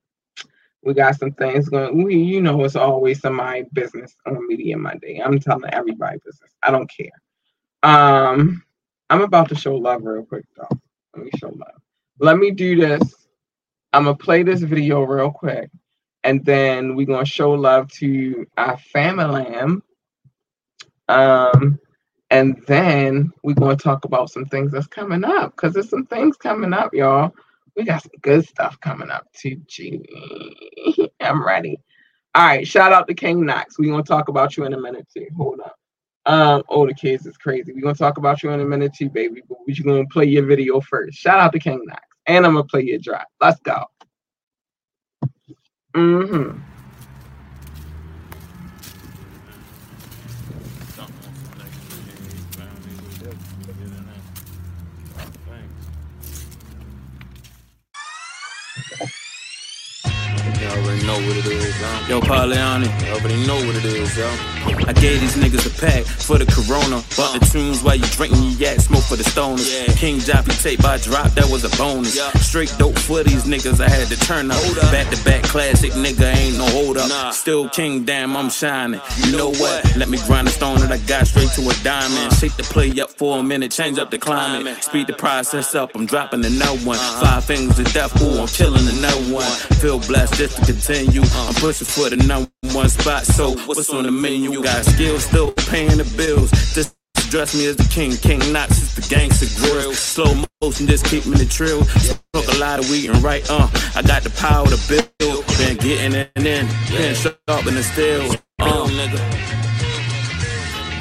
We 0.83 0.93
got 0.93 1.17
some 1.17 1.31
things 1.33 1.69
going. 1.69 2.03
We, 2.03 2.15
you 2.17 2.41
know, 2.41 2.63
it's 2.63 2.75
always 2.75 3.23
my 3.23 3.65
business 3.73 4.15
on 4.25 4.47
Media 4.47 4.77
Monday. 4.77 5.21
I'm 5.23 5.39
telling 5.39 5.69
everybody 5.73 6.19
business. 6.25 6.51
I 6.63 6.71
don't 6.71 6.89
care. 6.89 7.11
Um, 7.83 8.63
I'm 9.09 9.21
about 9.21 9.49
to 9.49 9.55
show 9.55 9.75
love 9.75 10.03
real 10.03 10.25
quick 10.25 10.45
though. 10.57 10.77
Let 11.15 11.25
me 11.25 11.31
show 11.37 11.49
love. 11.49 11.81
Let 12.19 12.37
me 12.37 12.51
do 12.51 12.75
this. 12.75 13.27
I'm 13.93 14.05
gonna 14.05 14.17
play 14.17 14.43
this 14.43 14.61
video 14.61 15.03
real 15.03 15.31
quick, 15.31 15.69
and 16.23 16.43
then 16.45 16.95
we're 16.95 17.07
gonna 17.07 17.25
show 17.25 17.51
love 17.51 17.89
to 17.93 18.45
our 18.57 18.77
family. 18.77 19.81
Um, 21.09 21.79
and 22.33 22.59
then 22.65 23.31
we're 23.43 23.53
gonna 23.53 23.75
talk 23.75 24.05
about 24.05 24.31
some 24.31 24.45
things 24.45 24.71
that's 24.71 24.87
coming 24.87 25.23
up 25.23 25.55
because 25.55 25.73
there's 25.73 25.89
some 25.89 26.07
things 26.07 26.35
coming 26.35 26.73
up, 26.73 26.91
y'all. 26.91 27.31
We 27.75 27.83
got 27.83 28.01
some 28.01 28.11
good 28.21 28.47
stuff 28.47 28.79
coming 28.81 29.11
up 29.11 29.31
too. 29.33 29.61
Gee, 29.67 30.01
I'm 31.21 31.45
ready. 31.45 31.77
All 32.33 32.45
right, 32.45 32.67
shout 32.67 32.91
out 32.91 33.07
to 33.07 33.13
King 33.13 33.45
Knox. 33.45 33.77
We're 33.77 33.91
gonna 33.91 34.01
talk 34.01 34.29
about 34.29 34.57
you 34.57 34.65
in 34.65 34.73
a 34.73 34.81
minute 34.81 35.07
too. 35.15 35.27
Hold 35.37 35.59
up. 35.59 35.75
Um, 36.25 36.63
oh, 36.69 36.87
the 36.87 36.95
kids 36.95 37.27
is 37.27 37.37
crazy. 37.37 37.71
We're 37.71 37.81
gonna 37.81 37.93
talk 37.93 38.17
about 38.17 38.41
you 38.41 38.49
in 38.49 38.61
a 38.61 38.65
minute 38.65 38.95
too, 38.95 39.09
baby. 39.09 39.43
But 39.47 39.59
we're 39.67 39.83
gonna 39.83 40.07
play 40.07 40.25
your 40.25 40.47
video 40.47 40.81
first. 40.81 41.19
Shout 41.19 41.39
out 41.39 41.53
to 41.53 41.59
King 41.59 41.83
Knox. 41.85 42.01
And 42.25 42.47
I'm 42.47 42.53
gonna 42.53 42.63
play 42.63 42.81
your 42.81 42.97
drop. 42.97 43.27
Let's 43.39 43.59
go. 43.59 43.85
Mm-hmm. 45.93 46.57
You 46.57 46.72
already 61.09 61.21
know 61.21 61.27
what 61.27 61.37
it 61.37 61.45
is, 61.45 61.79
yo. 61.79 62.07
Yo, 62.07 62.21
Pauliani, 62.21 63.05
you 63.05 63.13
already 63.13 63.47
know 63.47 63.55
what 63.55 63.75
it 63.75 63.85
is, 63.85 64.17
yo. 64.17 64.27
I 64.87 64.93
gave 64.93 65.21
these 65.21 65.35
niggas 65.35 65.65
a 65.65 65.81
pack 65.81 66.03
for 66.03 66.37
the 66.37 66.45
corona. 66.45 67.03
Bought 67.15 67.39
the 67.39 67.45
tunes 67.51 67.83
while 67.83 67.95
you 67.95 68.05
drinking 68.07 68.43
your 68.43 68.53
yak, 68.53 68.79
smoke 68.79 69.03
for 69.03 69.15
the 69.15 69.23
stoners. 69.23 69.67
Yeah. 69.69 69.93
King 69.95 70.17
Joppy 70.19 70.61
tape 70.61 70.81
by 70.81 70.97
drop, 70.97 71.31
that 71.31 71.49
was 71.49 71.63
a 71.63 71.77
bonus. 71.77 72.15
Yeah. 72.15 72.31
Straight 72.39 72.73
dope 72.77 72.97
for 72.97 73.23
these 73.23 73.43
niggas, 73.45 73.79
I 73.79 73.89
had 73.89 74.07
to 74.07 74.17
turn 74.19 74.51
up. 74.51 74.61
Back 74.91 75.09
to 75.13 75.23
back 75.23 75.43
classic, 75.43 75.91
nigga, 75.93 76.33
ain't 76.35 76.57
no 76.57 76.65
hold 76.65 76.97
up. 76.97 77.09
Nah. 77.09 77.31
Still 77.31 77.69
king, 77.69 78.05
damn, 78.05 78.35
I'm 78.35 78.49
shining. 78.49 79.01
You 79.25 79.37
know 79.37 79.49
what? 79.49 79.95
Let 79.97 80.09
me 80.09 80.17
grind 80.25 80.47
the 80.47 80.51
stone 80.51 80.79
that 80.79 80.91
I 80.91 80.97
got 81.07 81.27
straight 81.27 81.49
to 81.51 81.61
a 81.69 81.73
diamond. 81.83 82.31
Uh. 82.31 82.35
Shake 82.35 82.55
the 82.55 82.63
play 82.63 82.91
up 82.99 83.09
for 83.09 83.39
a 83.39 83.43
minute, 83.43 83.71
change 83.71 83.99
up 83.99 84.11
the 84.11 84.17
climate. 84.17 84.83
Speed 84.83 85.07
the 85.07 85.13
process 85.13 85.75
up, 85.75 85.91
I'm 85.95 86.05
dropping 86.05 86.45
another 86.45 86.79
one. 86.79 86.97
Uh-huh. 86.97 87.25
Five 87.25 87.45
fingers 87.45 87.79
of 87.79 87.91
death, 87.93 88.21
ooh, 88.21 88.41
I'm 88.41 88.47
killing 88.47 88.87
another 88.97 89.33
one. 89.33 89.49
Feel 89.79 89.99
blessed 89.99 90.35
just 90.35 90.57
to 90.57 90.65
continue. 90.65 90.92
I'm 90.95 91.55
pushing 91.55 91.87
for 91.87 92.07
the 92.11 92.17
number 92.17 92.51
one 92.71 92.87
spot, 92.87 93.25
so 93.25 93.55
what's 93.65 93.89
on 93.89 94.03
the 94.03 94.11
menu? 94.11 94.61
Got 94.61 94.85
skills, 94.85 95.25
still 95.25 95.51
paying 95.51 95.97
the 95.97 96.03
bills. 96.15 96.51
Just 96.75 96.95
dress 97.31 97.55
me 97.55 97.65
as 97.65 97.77
the 97.77 97.89
king. 97.89 98.11
King 98.11 98.53
Knox 98.53 98.79
is 98.79 98.93
the 98.93 99.01
gangster 99.09 99.47
grill. 99.59 99.93
Slow 99.93 100.45
motion, 100.61 100.85
just 100.85 101.05
keep 101.05 101.25
me 101.25 101.35
the 101.35 101.45
trill. 101.45 101.83
Smoke 101.85 102.47
a 102.55 102.59
lot 102.59 102.79
of 102.79 102.87
weed 102.91 103.09
and 103.09 103.23
right, 103.23 103.43
uh, 103.49 103.67
I 103.95 104.03
got 104.03 104.21
the 104.21 104.29
power 104.37 104.67
to 104.67 104.77
build. 104.87 105.47
Been 105.57 105.77
getting 105.77 106.13
it 106.13 106.31
in, 106.35 106.67
been 106.93 107.15
sharp 107.15 107.65
in 107.65 107.73
the 107.73 107.81
steel. 107.81 108.29
Um, 108.61 108.89
nigga. 108.93 109.17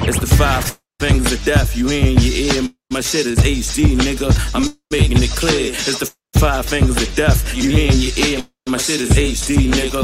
It's 0.07 0.17
the 0.17 0.25
five 0.25 0.79
fingers 0.99 1.31
of 1.31 1.45
death, 1.45 1.77
you 1.77 1.87
in 1.89 2.17
your 2.17 2.33
ear. 2.33 2.69
My 2.89 3.01
shit 3.01 3.27
is 3.27 3.37
HD, 3.37 3.95
nigga. 3.95 4.33
I'm 4.55 4.75
making 4.89 5.21
it 5.21 5.29
clear. 5.29 5.71
It's 5.71 5.99
the 5.99 6.11
five 6.39 6.65
fingers 6.65 6.99
of 6.99 7.15
death, 7.15 7.55
you 7.55 7.69
in 7.69 7.93
your 7.93 8.39
ear. 8.39 8.47
My 8.69 8.77
shit 8.77 9.01
is 9.01 9.09
HD, 9.11 9.69
nigga. 9.71 10.03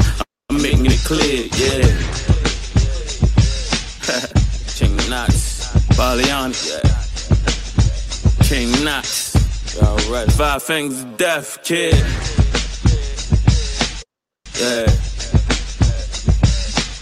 I'm 0.50 0.60
making 0.60 0.84
it 0.86 1.00
clear, 1.02 1.46
yeah. 1.56 1.80
King 4.76 4.96
Knox, 5.08 5.72
Baliani, 5.96 6.54
yeah. 6.68 6.84
King 8.44 8.68
Knox, 8.84 9.34
alright. 9.82 10.30
Five 10.32 10.62
fingers 10.62 11.00
of 11.02 11.16
death, 11.16 11.62
kid. 11.64 11.94
Yeah. 14.60 14.86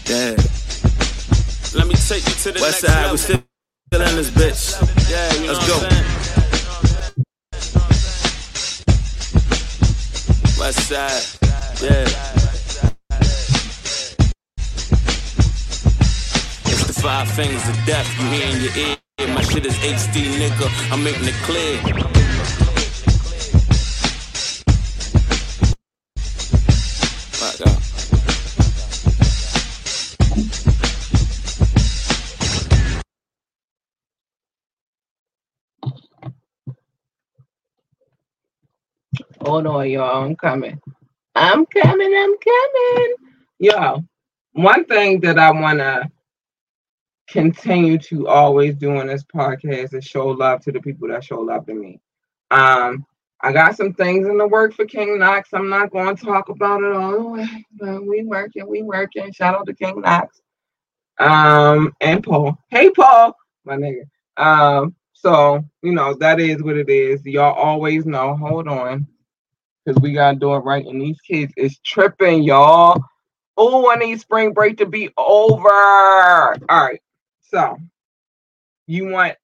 Yeah. 0.06 0.36
Let 1.74 1.86
me 1.88 1.94
take 1.94 2.24
you 2.24 2.34
to 2.34 2.52
the 2.52 2.60
West 2.62 2.62
next 2.62 2.80
side, 2.80 3.02
level. 3.02 3.12
we 3.12 3.18
still 3.18 3.42
in 4.02 4.16
this 4.16 4.30
bitch. 4.30 4.76
Yeah, 5.10 5.34
you 5.42 5.48
Let's 5.52 5.66
go. 5.66 5.78
West 10.62 10.88
side. 10.88 11.37
Yeah. 11.82 12.04
It's 16.66 16.86
the 16.86 16.94
five 17.02 17.30
fingers 17.32 17.68
of 17.68 17.76
death 17.86 18.08
you 18.20 18.26
hear 18.28 18.48
in 18.56 18.62
your 18.62 18.76
ear. 18.76 19.34
My 19.34 19.42
shit 19.42 19.66
is 19.66 19.74
HD, 19.76 20.26
nigga. 20.40 20.92
I'm 20.92 21.04
making 21.04 21.26
it 21.28 21.34
clear. 21.44 21.80
Hold 39.42 39.66
on, 39.68 39.90
y'all. 39.90 40.24
I'm 40.24 40.36
coming. 40.36 40.80
I'm 41.38 41.64
coming, 41.66 42.14
I'm 42.16 42.34
coming. 42.38 43.14
Yo, 43.60 44.04
one 44.52 44.84
thing 44.86 45.20
that 45.20 45.38
I 45.38 45.52
want 45.52 45.78
to 45.78 46.10
continue 47.28 47.96
to 47.98 48.26
always 48.26 48.74
do 48.74 48.96
on 48.96 49.06
this 49.06 49.22
podcast 49.22 49.94
is 49.94 50.04
show 50.04 50.26
love 50.28 50.60
to 50.62 50.72
the 50.72 50.80
people 50.80 51.06
that 51.08 51.22
show 51.22 51.40
love 51.40 51.64
to 51.66 51.74
me. 51.74 52.00
Um, 52.50 53.06
I 53.40 53.52
got 53.52 53.76
some 53.76 53.94
things 53.94 54.26
in 54.26 54.36
the 54.36 54.48
work 54.48 54.74
for 54.74 54.84
King 54.84 55.20
Knox. 55.20 55.50
I'm 55.52 55.68
not 55.68 55.92
going 55.92 56.16
to 56.16 56.24
talk 56.24 56.48
about 56.48 56.82
it 56.82 56.92
all 56.92 57.12
the 57.12 57.28
way, 57.28 57.66
but 57.78 58.04
we 58.04 58.24
working, 58.24 58.66
we 58.66 58.82
working. 58.82 59.30
Shout 59.32 59.54
out 59.54 59.66
to 59.66 59.74
King 59.74 60.00
Knox. 60.00 60.40
Um, 61.20 61.92
and 62.00 62.22
Paul. 62.24 62.58
Hey 62.68 62.90
Paul, 62.90 63.36
my 63.64 63.76
nigga. 63.76 64.02
Um, 64.36 64.96
so 65.12 65.64
you 65.82 65.92
know 65.92 66.14
that 66.14 66.40
is 66.40 66.62
what 66.64 66.76
it 66.76 66.90
is. 66.90 67.24
Y'all 67.24 67.54
always 67.54 68.06
know. 68.06 68.36
Hold 68.36 68.66
on, 68.66 69.06
because 69.88 70.02
we 70.02 70.12
gotta 70.12 70.38
do 70.38 70.54
it 70.54 70.58
right. 70.58 70.84
And 70.84 71.00
these 71.00 71.20
kids 71.20 71.52
is 71.56 71.78
tripping, 71.78 72.42
y'all. 72.42 73.02
Oh, 73.56 73.90
I 73.90 73.96
need 73.96 74.20
spring 74.20 74.52
break 74.52 74.76
to 74.78 74.86
be 74.86 75.08
over. 75.16 75.70
All 75.70 76.58
right. 76.68 77.00
So 77.40 77.78
you 78.86 79.08
want 79.08 79.36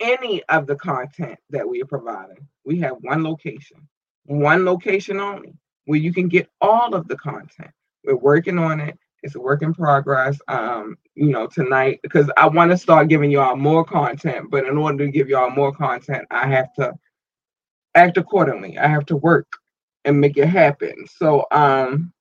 any 0.00 0.42
of 0.44 0.66
the 0.66 0.76
content 0.76 1.38
that 1.48 1.66
we 1.66 1.82
are 1.82 1.86
providing. 1.86 2.46
We 2.64 2.80
have 2.80 2.96
one 3.00 3.24
location, 3.24 3.88
one 4.24 4.66
location 4.66 5.18
only, 5.18 5.54
where 5.86 5.98
you 5.98 6.12
can 6.12 6.28
get 6.28 6.50
all 6.60 6.94
of 6.94 7.08
the 7.08 7.16
content. 7.16 7.70
We're 8.04 8.16
working 8.16 8.58
on 8.58 8.80
it. 8.80 8.98
It's 9.22 9.34
a 9.34 9.40
work 9.40 9.62
in 9.62 9.72
progress. 9.72 10.38
Um, 10.48 10.96
you 11.14 11.30
know, 11.30 11.46
tonight 11.46 12.00
because 12.02 12.30
I 12.36 12.48
want 12.48 12.70
to 12.70 12.76
start 12.76 13.08
giving 13.08 13.30
y'all 13.30 13.56
more 13.56 13.84
content, 13.84 14.50
but 14.50 14.66
in 14.66 14.76
order 14.76 15.06
to 15.06 15.10
give 15.10 15.30
y'all 15.30 15.50
more 15.50 15.72
content, 15.72 16.26
I 16.30 16.46
have 16.48 16.72
to 16.74 16.92
act 17.94 18.16
accordingly. 18.18 18.76
I 18.78 18.88
have 18.88 19.06
to 19.06 19.16
work 19.16 19.46
and 20.04 20.20
make 20.20 20.36
it 20.36 20.48
happen. 20.48 21.06
So 21.16 21.44
um 21.52 22.12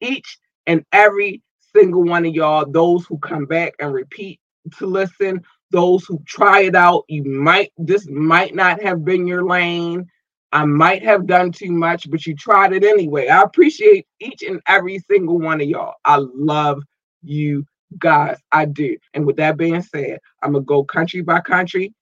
Each 0.00 0.38
and 0.66 0.84
every 0.92 1.42
single 1.74 2.02
one 2.02 2.26
of 2.26 2.34
y'all, 2.34 2.70
those 2.70 3.06
who 3.06 3.18
come 3.18 3.46
back 3.46 3.74
and 3.78 3.92
repeat 3.92 4.40
to 4.78 4.86
listen, 4.86 5.42
those 5.70 6.04
who 6.04 6.22
try 6.26 6.62
it 6.62 6.74
out, 6.74 7.04
you 7.08 7.24
might, 7.24 7.72
this 7.78 8.08
might 8.08 8.54
not 8.54 8.82
have 8.82 9.04
been 9.04 9.26
your 9.26 9.44
lane. 9.44 10.06
I 10.52 10.64
might 10.64 11.02
have 11.04 11.26
done 11.26 11.52
too 11.52 11.70
much, 11.70 12.10
but 12.10 12.26
you 12.26 12.34
tried 12.34 12.72
it 12.72 12.84
anyway. 12.84 13.28
I 13.28 13.42
appreciate 13.42 14.06
each 14.18 14.42
and 14.42 14.60
every 14.66 14.98
single 15.10 15.38
one 15.38 15.60
of 15.60 15.68
y'all. 15.68 15.94
I 16.04 16.16
love 16.18 16.82
you 17.22 17.64
guys. 17.98 18.38
I 18.50 18.64
do. 18.64 18.96
And 19.14 19.26
with 19.26 19.36
that 19.36 19.56
being 19.56 19.82
said, 19.82 20.18
I'm 20.42 20.52
going 20.52 20.64
to 20.64 20.66
go 20.66 20.84
country 20.84 21.20
by 21.22 21.40
country, 21.40 21.94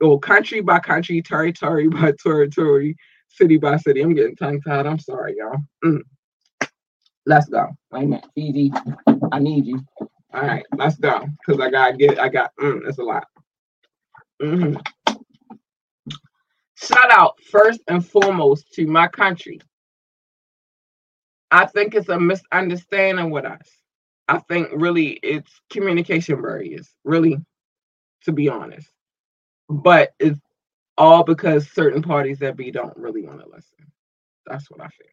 go 0.00 0.18
country 0.18 0.60
by 0.60 0.78
country, 0.78 1.20
territory 1.20 1.88
by 1.88 2.12
territory, 2.22 2.96
city 3.28 3.56
by 3.56 3.76
city. 3.78 4.02
I'm 4.02 4.14
getting 4.14 4.36
tongue 4.36 4.60
tied. 4.60 4.86
I'm 4.86 4.98
sorry, 4.98 5.34
y'all. 5.38 5.58
Mm. 5.84 6.02
Let's 7.26 7.48
go. 7.48 7.68
Wait 7.90 8.04
a 8.04 8.06
minute. 8.06 8.26
Fiji, 8.36 8.72
I 9.32 9.40
need 9.40 9.66
you. 9.66 9.84
All 10.32 10.42
right, 10.42 10.64
let's 10.76 10.96
go. 10.96 11.26
Cause 11.44 11.58
I 11.60 11.70
gotta 11.70 11.96
get. 11.96 12.20
I 12.20 12.28
got. 12.28 12.52
Mm, 12.60 12.84
that's 12.84 12.98
a 12.98 13.02
lot. 13.02 13.26
Mm-hmm. 14.40 14.76
Shout 16.76 17.10
out 17.10 17.40
first 17.50 17.80
and 17.88 18.06
foremost 18.06 18.72
to 18.74 18.86
my 18.86 19.08
country. 19.08 19.60
I 21.50 21.66
think 21.66 21.94
it's 21.94 22.08
a 22.08 22.18
misunderstanding 22.18 23.30
with 23.30 23.44
us. 23.44 23.68
I 24.28 24.38
think 24.40 24.68
really 24.72 25.18
it's 25.22 25.50
communication 25.70 26.42
barriers, 26.42 26.88
really, 27.04 27.38
to 28.24 28.32
be 28.32 28.48
honest. 28.48 28.88
But 29.68 30.12
it's 30.18 30.40
all 30.98 31.24
because 31.24 31.70
certain 31.70 32.02
parties 32.02 32.38
that 32.40 32.56
be 32.56 32.70
don't 32.70 32.96
really 32.96 33.22
want 33.22 33.40
to 33.40 33.48
listen. 33.48 33.92
That's 34.46 34.70
what 34.70 34.80
I 34.80 34.88
feel. 34.88 35.06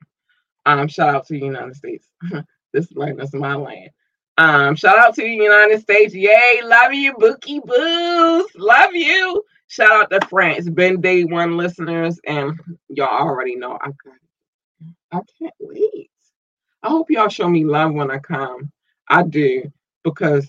Um, 0.66 0.88
shout 0.88 1.14
out 1.14 1.28
to 1.28 1.34
the 1.34 1.45
United 1.45 1.76
States. 1.76 2.07
this 2.74 2.91
land 2.93 3.22
is 3.22 3.34
my 3.34 3.55
land. 3.55 3.89
Um, 4.38 4.76
shout 4.76 4.97
out 4.97 5.16
to 5.16 5.22
the 5.22 5.30
United 5.30 5.82
States. 5.82 6.14
Yay, 6.14 6.61
love 6.64 6.93
you, 6.93 7.14
Bookie 7.18 7.59
Boos. 7.59 8.47
Love 8.55 8.93
you. 8.93 9.43
Shout 9.74 9.89
out 9.89 10.11
to 10.11 10.28
France, 10.28 10.69
been 10.69 11.01
day 11.01 11.24
one 11.24 11.57
listeners, 11.57 12.19
and 12.28 12.59
y'all 12.89 13.28
already 13.28 13.55
know 13.55 13.76
I 13.82 13.88
got 13.88 14.13
I 15.11 15.19
can't 15.39 15.55
wait. 15.59 16.11
I 16.84 16.89
hope 16.89 17.09
y'all 17.09 17.28
show 17.28 17.49
me 17.49 17.65
love 17.65 17.91
when 17.91 18.11
I 18.11 18.19
come. 18.19 18.71
I 19.09 19.24
do 19.24 19.74
because 20.03 20.47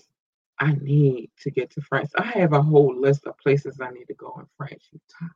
I 0.59 0.73
need 0.73 1.31
to 1.41 1.49
get 1.49 1.71
to 1.71 1.81
France. 1.81 2.11
I 2.15 2.23
have 2.39 2.53
a 2.53 2.61
whole 2.61 2.95
list 2.95 3.25
of 3.25 3.35
places 3.39 3.81
I 3.81 3.89
need 3.89 4.05
to 4.09 4.13
go 4.13 4.31
in 4.37 4.45
France. 4.57 4.83
You 4.91 4.99
top. 5.19 5.31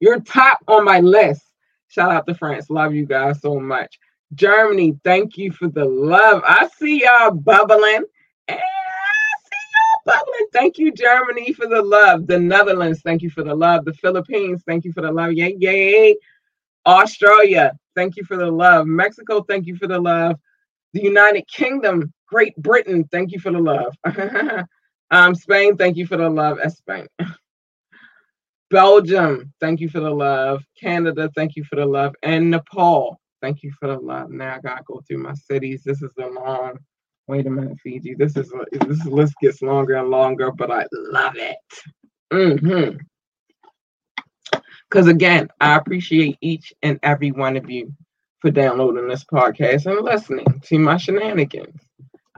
You're 0.00 0.18
top 0.18 0.58
on 0.66 0.84
my 0.84 0.98
list. 0.98 1.44
Shout 1.86 2.10
out 2.10 2.26
to 2.26 2.34
France. 2.34 2.70
Love 2.70 2.92
you 2.92 3.06
guys 3.06 3.40
so 3.40 3.60
much. 3.60 4.00
Germany, 4.34 4.98
thank 5.04 5.38
you 5.38 5.52
for 5.52 5.68
the 5.68 5.84
love. 5.84 6.42
I 6.44 6.68
see 6.76 7.04
y'all 7.04 7.30
bubbling. 7.30 8.04
See. 10.08 10.46
Thank 10.52 10.78
you, 10.78 10.92
Germany, 10.92 11.52
for 11.52 11.66
the 11.66 11.82
love. 11.82 12.26
The 12.26 12.38
Netherlands, 12.38 13.00
thank 13.02 13.22
you 13.22 13.30
for 13.30 13.42
the 13.42 13.54
love. 13.54 13.84
The 13.84 13.94
Philippines, 13.94 14.62
thank 14.66 14.84
you 14.84 14.92
for 14.92 15.02
the 15.02 15.12
love. 15.12 15.32
Yay, 15.32 15.56
yay. 15.58 16.16
Australia, 16.86 17.72
thank 17.94 18.16
you 18.16 18.24
for 18.24 18.36
the 18.36 18.50
love. 18.50 18.86
Mexico, 18.86 19.42
thank 19.42 19.66
you 19.66 19.76
for 19.76 19.86
the 19.86 19.98
love. 19.98 20.36
The 20.92 21.02
United 21.02 21.46
Kingdom, 21.48 22.12
Great 22.28 22.56
Britain, 22.56 23.04
thank 23.10 23.32
you 23.32 23.40
for 23.40 23.52
the 23.52 23.58
love. 23.58 23.94
um, 25.10 25.34
Spain, 25.34 25.76
thank 25.76 25.96
you 25.96 26.06
for 26.06 26.16
the 26.16 26.28
love. 26.28 26.58
Spain. 26.72 27.06
Belgium, 28.70 29.52
thank 29.60 29.80
you 29.80 29.88
for 29.88 30.00
the 30.00 30.10
love. 30.10 30.64
Canada, 30.80 31.30
thank 31.36 31.56
you 31.56 31.64
for 31.64 31.76
the 31.76 31.86
love. 31.86 32.14
And 32.22 32.50
Nepal, 32.50 33.20
Thank 33.42 33.62
you 33.62 33.72
for 33.78 33.88
the 33.88 33.98
love. 33.98 34.30
Now 34.30 34.56
I 34.56 34.60
gotta 34.60 34.82
go 34.84 35.02
through 35.06 35.18
my 35.18 35.34
cities. 35.34 35.82
This 35.84 36.02
is 36.02 36.10
a 36.18 36.26
long. 36.26 36.78
Wait 37.28 37.46
a 37.46 37.50
minute, 37.50 37.78
Fiji. 37.82 38.14
This 38.14 38.36
is 38.36 38.52
this 38.72 39.04
list 39.06 39.34
gets 39.40 39.60
longer 39.62 39.96
and 39.96 40.10
longer, 40.10 40.52
but 40.52 40.70
I 40.70 40.86
love 40.92 41.34
it. 41.36 41.56
Mm-hmm. 42.32 42.98
Because 44.88 45.08
again, 45.08 45.48
I 45.60 45.76
appreciate 45.76 46.38
each 46.40 46.72
and 46.82 47.00
every 47.02 47.32
one 47.32 47.56
of 47.56 47.68
you 47.68 47.92
for 48.40 48.50
downloading 48.50 49.08
this 49.08 49.24
podcast 49.24 49.86
and 49.86 50.04
listening 50.04 50.46
to 50.64 50.78
my 50.78 50.96
shenanigans. 50.96 51.80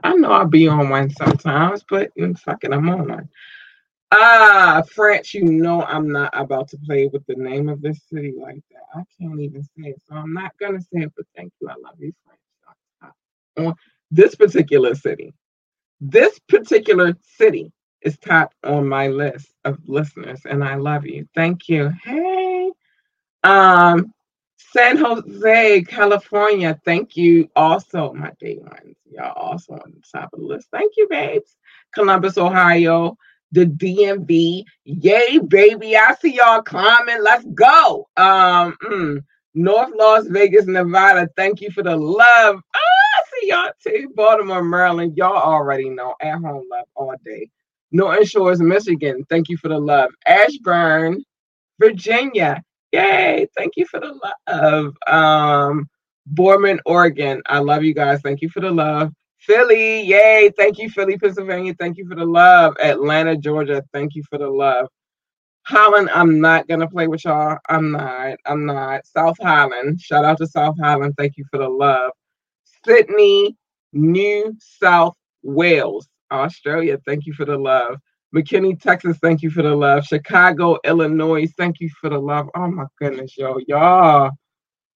I 0.03 0.15
know 0.15 0.31
I'll 0.31 0.47
be 0.47 0.67
on 0.67 0.89
one 0.89 1.11
sometimes, 1.11 1.83
but 1.87 2.11
fuck 2.39 2.63
it, 2.63 2.73
I'm 2.73 2.89
on 2.89 3.07
one. 3.07 3.29
Ah, 4.11 4.81
France, 4.91 5.35
you 5.35 5.43
know 5.43 5.83
I'm 5.83 6.11
not 6.11 6.31
about 6.33 6.67
to 6.69 6.77
play 6.79 7.07
with 7.07 7.23
the 7.27 7.35
name 7.35 7.69
of 7.69 7.81
this 7.81 8.01
city 8.11 8.33
like 8.35 8.63
that. 8.71 8.81
I 8.95 9.03
can't 9.19 9.39
even 9.39 9.61
say 9.61 9.89
it, 9.89 10.01
so 10.07 10.15
I'm 10.15 10.33
not 10.33 10.57
gonna 10.59 10.81
say 10.81 11.03
it. 11.03 11.13
But 11.15 11.27
thank 11.35 11.53
you, 11.61 11.69
I 11.69 11.73
love 11.73 11.95
you, 11.99 12.11
France. 13.55 13.77
This 14.11 14.35
particular 14.35 14.95
city, 14.95 15.33
this 16.01 16.39
particular 16.47 17.15
city 17.37 17.71
is 18.01 18.17
top 18.17 18.53
on 18.63 18.87
my 18.87 19.07
list 19.07 19.53
of 19.65 19.77
listeners, 19.87 20.41
and 20.45 20.63
I 20.63 20.75
love 20.75 21.05
you. 21.05 21.27
Thank 21.35 21.69
you. 21.69 21.91
Hey, 22.03 22.71
um, 23.43 24.13
San 24.57 24.97
Jose, 24.97 25.83
California. 25.83 26.79
Thank 26.85 27.17
you. 27.17 27.49
Also, 27.55 28.13
my 28.13 28.31
day 28.39 28.57
ones, 28.59 28.97
y'all 29.05 29.33
also 29.33 29.73
on 29.73 29.93
the 29.95 30.01
top 30.11 30.33
of 30.33 30.39
the 30.39 30.45
list. 30.45 30.67
Thank 30.71 30.93
you, 30.97 31.07
babes. 31.09 31.55
Columbus, 31.93 32.37
Ohio 32.37 33.17
the 33.51 33.65
DMV. 33.65 34.63
Yay, 34.85 35.39
baby. 35.39 35.95
I 35.95 36.15
see 36.15 36.35
y'all 36.35 36.61
climbing. 36.61 37.21
Let's 37.23 37.45
go. 37.53 38.07
Um, 38.17 38.77
mm, 38.83 39.23
North 39.53 39.91
Las 39.95 40.27
Vegas, 40.27 40.65
Nevada. 40.65 41.29
Thank 41.35 41.61
you 41.61 41.71
for 41.71 41.83
the 41.83 41.95
love. 41.95 42.61
Too. 43.83 44.11
Baltimore, 44.15 44.63
Maryland. 44.63 45.17
Y'all 45.17 45.35
already 45.35 45.89
know. 45.89 46.15
At 46.21 46.39
home 46.39 46.65
love 46.69 46.85
all 46.95 47.15
day. 47.25 47.49
Norton 47.91 48.25
Shores, 48.25 48.61
Michigan. 48.61 49.25
Thank 49.29 49.49
you 49.49 49.57
for 49.57 49.69
the 49.69 49.79
love. 49.79 50.11
Ashburn, 50.27 51.23
Virginia. 51.79 52.61
Yay. 52.91 53.47
Thank 53.57 53.73
you 53.77 53.85
for 53.85 53.99
the 53.99 54.19
love. 54.47 54.93
Um, 55.07 55.89
Boardman, 56.27 56.79
Oregon. 56.85 57.41
I 57.47 57.59
love 57.59 57.83
you 57.83 57.93
guys. 57.93 58.21
Thank 58.21 58.41
you 58.41 58.49
for 58.49 58.59
the 58.61 58.71
love. 58.71 59.11
Philly, 59.39 60.03
yay. 60.03 60.51
Thank 60.57 60.77
you, 60.77 60.89
Philly, 60.89 61.17
Pennsylvania. 61.17 61.73
Thank 61.79 61.97
you 61.97 62.07
for 62.07 62.15
the 62.15 62.25
love. 62.25 62.75
Atlanta, 62.81 63.37
Georgia. 63.37 63.83
Thank 63.93 64.15
you 64.15 64.23
for 64.29 64.37
the 64.37 64.49
love. 64.49 64.87
Holland, 65.65 66.09
I'm 66.13 66.39
not 66.41 66.67
gonna 66.67 66.89
play 66.89 67.07
with 67.07 67.23
y'all. 67.25 67.57
I'm 67.69 67.91
not. 67.91 68.37
I'm 68.45 68.65
not. 68.65 69.05
South 69.05 69.37
Highland. 69.39 70.01
Shout 70.01 70.25
out 70.25 70.37
to 70.39 70.47
South 70.47 70.75
Highland. 70.81 71.13
Thank 71.17 71.37
you 71.37 71.45
for 71.51 71.59
the 71.59 71.69
love. 71.69 72.11
Sydney, 72.85 73.55
New 73.93 74.55
South 74.59 75.15
Wales, 75.43 76.07
Australia. 76.31 76.97
Thank 77.05 77.25
you 77.25 77.33
for 77.33 77.45
the 77.45 77.57
love. 77.57 77.97
McKinney, 78.35 78.79
Texas. 78.79 79.17
Thank 79.21 79.41
you 79.41 79.49
for 79.49 79.63
the 79.63 79.75
love. 79.75 80.05
Chicago, 80.05 80.77
Illinois. 80.85 81.47
Thank 81.57 81.79
you 81.79 81.89
for 81.99 82.09
the 82.09 82.19
love. 82.19 82.49
Oh 82.55 82.67
my 82.67 82.85
goodness, 82.99 83.37
yo, 83.37 83.57
y'all. 83.67 84.31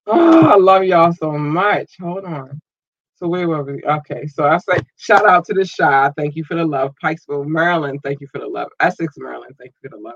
Oh, 0.05 0.47
I 0.49 0.55
love 0.57 0.83
y'all 0.83 1.13
so 1.13 1.31
much. 1.31 1.93
Hold 1.99 2.25
on. 2.25 2.61
So 3.15 3.27
where 3.27 3.47
were 3.47 3.63
we? 3.63 3.81
Okay, 3.83 4.27
so 4.27 4.45
I 4.45 4.57
say 4.57 4.77
shout 4.97 5.25
out 5.25 5.45
to 5.45 5.53
the 5.53 5.65
Chi. 5.65 6.11
Thank 6.17 6.35
you 6.35 6.43
for 6.43 6.55
the 6.55 6.65
love. 6.65 6.93
Pikesville, 7.03 7.45
Maryland. 7.47 7.99
Thank 8.03 8.21
you 8.21 8.27
for 8.31 8.39
the 8.39 8.47
love. 8.47 8.69
Essex, 8.81 9.15
Maryland. 9.17 9.55
Thank 9.57 9.71
you 9.81 9.89
for 9.89 9.95
the 9.95 10.03
love. 10.03 10.15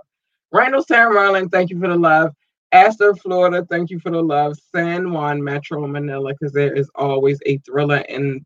Randallstown, 0.54 1.14
Maryland. 1.14 1.52
Thank 1.52 1.70
you 1.70 1.80
for 1.80 1.88
the 1.88 1.96
love. 1.96 2.32
Astor, 2.72 3.16
Florida. 3.16 3.66
Thank 3.70 3.90
you 3.90 4.00
for 4.00 4.12
the 4.12 4.22
love. 4.22 4.58
San 4.74 5.12
Juan, 5.12 5.44
Metro 5.44 5.86
Manila, 5.88 6.34
because 6.34 6.54
there 6.54 6.74
is 6.74 6.90
always 6.96 7.40
a 7.46 7.58
thriller 7.60 7.98
in. 8.10 8.46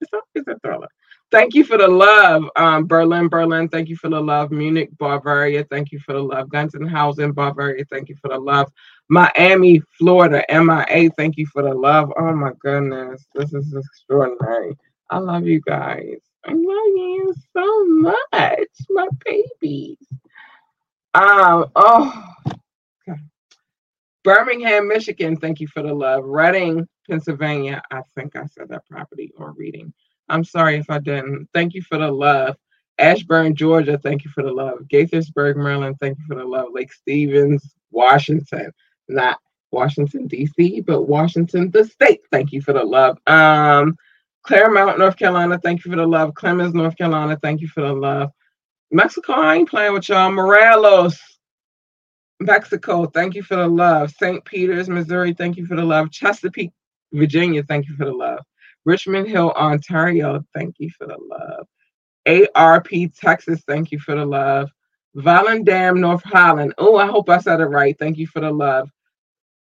It's 0.00 0.12
always 0.12 0.46
a 0.48 0.58
thriller. 0.60 0.88
Thank 1.30 1.54
you 1.54 1.64
for 1.64 1.76
the 1.76 1.88
love. 1.88 2.44
Um, 2.56 2.86
Berlin, 2.86 3.28
Berlin, 3.28 3.68
thank 3.68 3.88
you 3.90 3.96
for 3.96 4.08
the 4.08 4.20
love. 4.20 4.50
Munich, 4.50 4.88
Bavaria, 4.98 5.64
thank 5.70 5.92
you 5.92 5.98
for 5.98 6.14
the 6.14 6.22
love. 6.22 6.48
Gunzenhausen, 6.48 7.34
Bavaria, 7.34 7.84
thank 7.90 8.08
you 8.08 8.16
for 8.16 8.28
the 8.28 8.38
love. 8.38 8.72
Miami, 9.10 9.82
Florida, 9.98 10.42
MIA, 10.50 11.10
thank 11.18 11.36
you 11.36 11.46
for 11.46 11.62
the 11.62 11.74
love. 11.74 12.10
Oh 12.18 12.32
my 12.32 12.52
goodness, 12.60 13.26
this 13.34 13.52
is 13.52 13.74
extraordinary. 13.74 14.74
I 15.10 15.18
love 15.18 15.46
you 15.46 15.60
guys. 15.60 16.18
I 16.46 16.52
love 16.52 16.58
you 16.62 17.34
so 17.54 17.84
much, 17.86 18.68
my 18.90 19.08
babies. 19.26 19.97
Um, 21.14 21.70
oh. 21.74 22.24
Birmingham, 24.24 24.88
Michigan, 24.88 25.36
thank 25.36 25.60
you 25.60 25.66
for 25.68 25.82
the 25.82 25.94
love. 25.94 26.24
Reading, 26.24 26.86
Pennsylvania, 27.08 27.82
I 27.90 28.02
think 28.14 28.36
I 28.36 28.44
said 28.46 28.68
that 28.68 28.86
property 28.86 29.32
or 29.36 29.52
reading. 29.52 29.92
I'm 30.28 30.44
sorry 30.44 30.76
if 30.76 30.90
I 30.90 30.98
didn't. 30.98 31.48
Thank 31.54 31.74
you 31.74 31.82
for 31.82 31.98
the 31.98 32.10
love. 32.10 32.56
Ashburn, 32.98 33.54
Georgia, 33.54 33.96
thank 33.96 34.24
you 34.24 34.30
for 34.30 34.42
the 34.42 34.52
love. 34.52 34.80
Gaithersburg, 34.92 35.56
Maryland, 35.56 35.96
thank 36.00 36.18
you 36.18 36.24
for 36.28 36.34
the 36.34 36.44
love. 36.44 36.68
Lake 36.72 36.92
Stevens, 36.92 37.74
Washington, 37.90 38.72
not 39.08 39.38
Washington, 39.70 40.26
D.C., 40.26 40.80
but 40.80 41.02
Washington, 41.04 41.70
the 41.70 41.84
state, 41.84 42.20
thank 42.30 42.52
you 42.52 42.60
for 42.60 42.72
the 42.72 42.82
love. 42.82 43.18
Um, 43.26 43.96
Claremont, 44.42 44.98
North 44.98 45.16
Carolina, 45.16 45.58
thank 45.58 45.84
you 45.84 45.90
for 45.90 45.96
the 45.96 46.06
love. 46.06 46.34
Clemmons, 46.34 46.74
North 46.74 46.96
Carolina, 46.96 47.38
thank 47.42 47.60
you 47.60 47.68
for 47.68 47.82
the 47.82 47.92
love. 47.92 48.30
Mexico, 48.90 49.34
I 49.34 49.56
ain't 49.56 49.68
playing 49.68 49.92
with 49.92 50.08
y'all. 50.08 50.30
Morelos, 50.32 51.18
Mexico, 52.40 53.06
thank 53.06 53.34
you 53.34 53.42
for 53.42 53.56
the 53.56 53.66
love. 53.66 54.10
St. 54.10 54.44
Peters, 54.44 54.88
Missouri, 54.88 55.34
thank 55.34 55.56
you 55.56 55.66
for 55.66 55.76
the 55.76 55.84
love. 55.84 56.10
Chesapeake, 56.10 56.72
Virginia, 57.12 57.62
thank 57.62 57.88
you 57.88 57.96
for 57.96 58.04
the 58.06 58.12
love. 58.12 58.40
Richmond 58.84 59.28
Hill, 59.28 59.52
Ontario, 59.52 60.42
thank 60.54 60.76
you 60.78 60.90
for 60.96 61.06
the 61.06 61.18
love. 61.18 61.66
ARP, 62.54 62.88
Texas, 63.14 63.62
thank 63.66 63.90
you 63.90 63.98
for 63.98 64.14
the 64.14 64.24
love. 64.24 64.70
Volendam, 65.16 65.98
North 65.98 66.22
Holland. 66.22 66.74
Oh, 66.78 66.96
I 66.96 67.06
hope 67.06 67.28
I 67.28 67.38
said 67.38 67.60
it 67.60 67.66
right. 67.66 67.98
Thank 67.98 68.18
you 68.18 68.26
for 68.26 68.40
the 68.40 68.50
love. 68.50 68.88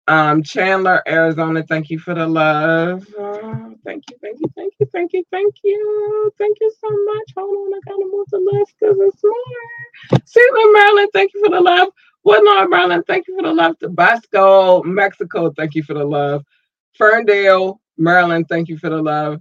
Um, 0.07 0.43
Chandler, 0.43 1.03
Arizona, 1.09 1.63
thank 1.63 1.89
you 1.89 1.99
for 1.99 2.15
the 2.15 2.27
love. 2.27 3.07
Oh, 3.19 3.75
thank 3.85 4.05
you, 4.11 4.17
thank 4.21 4.39
you, 4.39 4.49
thank 4.55 4.75
you, 4.79 4.87
thank 4.93 5.13
you, 5.15 5.25
thank 5.31 5.55
you. 5.63 6.33
Thank 6.37 6.59
you 6.61 6.73
so 6.79 6.91
much. 6.91 7.33
Hold 7.37 7.57
on, 7.57 7.75
I 7.75 7.81
gotta 7.87 8.11
move 8.11 8.27
the 8.31 8.39
list 8.53 8.75
because 8.79 8.99
it's 9.01 9.25
more. 9.25 10.21
Suitland, 10.21 10.73
Maryland, 10.75 11.09
thank 11.15 11.33
you 11.33 11.43
for 11.43 11.51
the 11.51 11.61
love. 11.61 11.89
Woodlawn, 12.23 12.69
Maryland, 12.69 13.05
thank 13.07 13.27
you 13.29 13.37
for 13.37 13.43
the 13.43 13.53
love. 13.53 13.79
Tabasco, 13.79 14.83
Mexico, 14.83 15.51
thank 15.57 15.75
you 15.75 15.83
for 15.83 15.95
the 15.95 16.05
love. 16.05 16.45
Ferndale, 16.93 17.81
Maryland, 17.97 18.47
thank 18.49 18.69
you 18.69 18.77
for 18.77 18.91
the 18.91 19.01
love. 19.01 19.41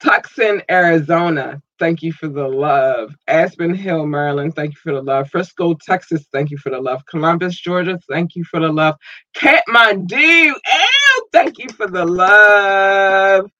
Tucson, 0.00 0.62
Arizona, 0.70 1.60
thank 1.78 2.02
you 2.02 2.12
for 2.12 2.28
the 2.28 2.48
love. 2.48 3.14
Aspen 3.28 3.74
Hill, 3.74 4.06
Maryland, 4.06 4.54
thank 4.56 4.72
you 4.74 4.80
for 4.82 4.92
the 4.92 5.02
love. 5.02 5.30
Frisco, 5.30 5.74
Texas, 5.74 6.26
thank 6.32 6.50
you 6.50 6.58
for 6.58 6.70
the 6.70 6.80
love. 6.80 7.04
Columbus, 7.06 7.58
Georgia, 7.60 7.98
thank 8.10 8.34
you 8.36 8.44
for 8.44 8.60
the 8.60 8.68
love. 8.70 8.96
Kathmandu, 9.36 10.18
ew, 10.18 11.28
thank 11.32 11.58
you 11.58 11.68
for 11.70 11.88
the 11.88 12.04
love. 12.04 13.50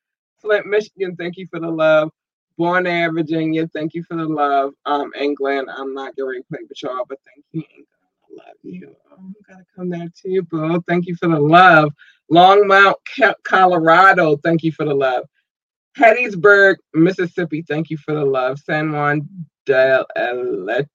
Flint, 0.40 0.66
Michigan, 0.66 1.16
thank 1.16 1.36
you 1.36 1.46
for 1.50 1.60
the 1.60 1.70
love. 1.70 2.10
Bon 2.58 2.86
Air, 2.86 3.12
Virginia, 3.12 3.68
thank 3.68 3.94
you 3.94 4.02
for 4.04 4.16
the 4.16 4.26
love. 4.26 4.72
Um, 4.86 5.12
England, 5.20 5.68
I'm 5.74 5.94
not 5.94 6.16
going 6.16 6.42
to 6.42 6.48
play 6.48 6.60
with 6.68 6.82
y'all, 6.82 7.04
but 7.08 7.18
thank 7.26 7.44
you, 7.52 7.62
England. 7.70 7.86
I 8.24 8.46
love 8.48 8.56
you. 8.62 8.96
Oh, 9.10 9.16
I'm 9.18 9.34
gonna 9.48 9.64
come 9.76 9.90
there 9.90 10.08
too, 10.14 10.42
bro. 10.42 10.80
Thank 10.88 11.06
you 11.06 11.16
for 11.16 11.28
the 11.28 11.40
love. 11.40 11.92
Longmont, 12.32 12.94
Colorado. 13.44 14.36
Thank 14.38 14.62
you 14.64 14.72
for 14.72 14.84
the 14.84 14.94
love. 14.94 15.24
Hattiesburg, 15.96 16.76
Mississippi. 16.94 17.62
Thank 17.62 17.90
you 17.90 17.96
for 17.96 18.14
the 18.14 18.24
love. 18.24 18.58
San 18.60 18.92
Juan 18.92 19.28
del 19.66 20.06
Elechanti. 20.16 20.88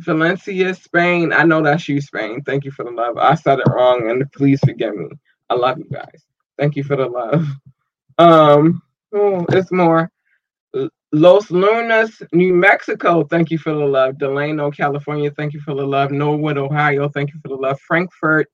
Valencia, 0.00 0.74
Spain. 0.74 1.32
I 1.32 1.44
know 1.44 1.62
that's 1.62 1.88
you, 1.88 2.00
Spain. 2.00 2.42
Thank 2.42 2.64
you 2.64 2.72
for 2.72 2.84
the 2.84 2.90
love. 2.90 3.16
I 3.16 3.34
said 3.34 3.60
it 3.60 3.68
wrong, 3.68 4.10
and 4.10 4.30
please 4.32 4.60
forgive 4.60 4.96
me. 4.96 5.08
I 5.48 5.54
love 5.54 5.78
you 5.78 5.86
guys. 5.92 6.24
Thank 6.58 6.76
you 6.76 6.84
for 6.84 6.96
the 6.96 7.06
love. 7.06 7.46
Um, 8.18 8.82
oh, 9.12 9.46
it's 9.50 9.70
more. 9.70 10.10
Los 11.12 11.48
Lunas, 11.50 12.22
New 12.32 12.52
Mexico, 12.54 13.24
thank 13.24 13.50
you 13.50 13.58
for 13.58 13.72
the 13.72 13.84
love. 13.84 14.18
Delano, 14.18 14.70
California, 14.72 15.30
thank 15.30 15.52
you 15.52 15.60
for 15.60 15.72
the 15.74 15.86
love. 15.86 16.10
Norwood, 16.10 16.58
Ohio, 16.58 17.08
thank 17.08 17.32
you 17.32 17.38
for 17.40 17.48
the 17.48 17.54
love. 17.54 17.78
Frankfurt, 17.80 18.48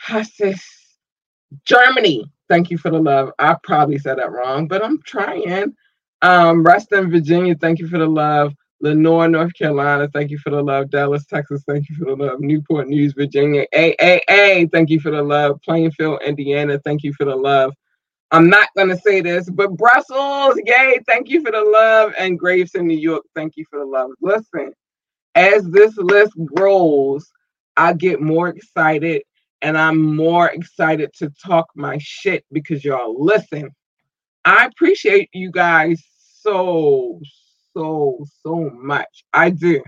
Hassis, 0.00 0.64
Germany, 1.66 2.32
thank 2.48 2.70
you 2.70 2.78
for 2.78 2.90
the 2.90 2.98
love. 2.98 3.30
I 3.38 3.56
probably 3.62 3.98
said 3.98 4.18
that 4.18 4.32
wrong, 4.32 4.68
but 4.68 4.84
I'm 4.84 5.00
trying. 5.02 5.74
Um, 6.22 6.62
Reston, 6.62 7.10
Virginia, 7.10 7.54
thank 7.54 7.78
you 7.78 7.88
for 7.88 7.98
the 7.98 8.06
love. 8.06 8.54
Lenoir, 8.80 9.28
North 9.28 9.54
Carolina, 9.54 10.08
thank 10.12 10.30
you 10.30 10.38
for 10.38 10.50
the 10.50 10.62
love. 10.62 10.90
Dallas, 10.90 11.24
Texas, 11.26 11.62
thank 11.66 11.88
you 11.88 11.96
for 11.96 12.04
the 12.04 12.16
love. 12.16 12.40
Newport 12.40 12.88
News, 12.88 13.14
Virginia, 13.14 13.64
AAA, 13.74 14.70
thank 14.70 14.90
you 14.90 15.00
for 15.00 15.10
the 15.10 15.22
love. 15.22 15.60
Plainfield, 15.62 16.20
Indiana, 16.24 16.78
thank 16.84 17.02
you 17.02 17.12
for 17.14 17.24
the 17.24 17.34
love. 17.34 17.72
I'm 18.32 18.50
not 18.50 18.68
going 18.76 18.88
to 18.88 18.98
say 18.98 19.20
this, 19.20 19.48
but 19.48 19.76
Brussels, 19.76 20.60
yay, 20.64 20.98
thank 21.08 21.28
you 21.28 21.42
for 21.42 21.52
the 21.52 21.62
love. 21.62 22.12
And 22.18 22.38
Graves 22.38 22.74
in 22.74 22.86
New 22.86 22.98
York, 22.98 23.22
thank 23.34 23.56
you 23.56 23.64
for 23.70 23.78
the 23.78 23.86
love. 23.86 24.10
Listen, 24.20 24.72
as 25.34 25.64
this 25.70 25.96
list 25.96 26.32
grows, 26.44 27.30
I 27.76 27.92
get 27.92 28.20
more 28.20 28.48
excited 28.48 29.22
and 29.62 29.76
I'm 29.76 30.14
more 30.16 30.48
excited 30.50 31.12
to 31.18 31.30
talk 31.30 31.66
my 31.74 31.98
shit 31.98 32.44
because 32.52 32.84
y'all 32.84 33.16
listen. 33.18 33.70
I 34.44 34.66
appreciate 34.66 35.28
you 35.32 35.50
guys 35.50 36.02
so, 36.18 37.20
so, 37.74 38.24
so 38.42 38.70
much. 38.70 39.24
I 39.32 39.50
do. 39.50 39.82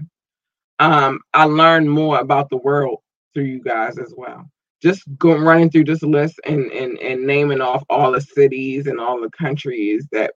Um, 0.78 1.20
I 1.34 1.44
learn 1.44 1.88
more 1.88 2.18
about 2.18 2.50
the 2.50 2.56
world 2.56 3.00
through 3.34 3.44
you 3.44 3.62
guys 3.62 3.98
as 3.98 4.12
well 4.16 4.50
just 4.80 5.02
going 5.18 5.42
running 5.42 5.70
through 5.70 5.84
this 5.84 6.02
list 6.02 6.40
and, 6.44 6.70
and 6.70 6.98
and 6.98 7.26
naming 7.26 7.60
off 7.60 7.84
all 7.88 8.12
the 8.12 8.20
cities 8.20 8.86
and 8.86 9.00
all 9.00 9.20
the 9.20 9.30
countries 9.30 10.06
that 10.12 10.34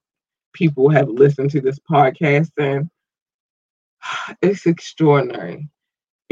people 0.53 0.91
have 0.91 1.09
listened 1.09 1.51
to 1.51 1.61
this 1.61 1.78
podcast, 1.91 2.51
and 2.59 2.91
it's 4.43 4.66
extraordinary. 4.66 5.68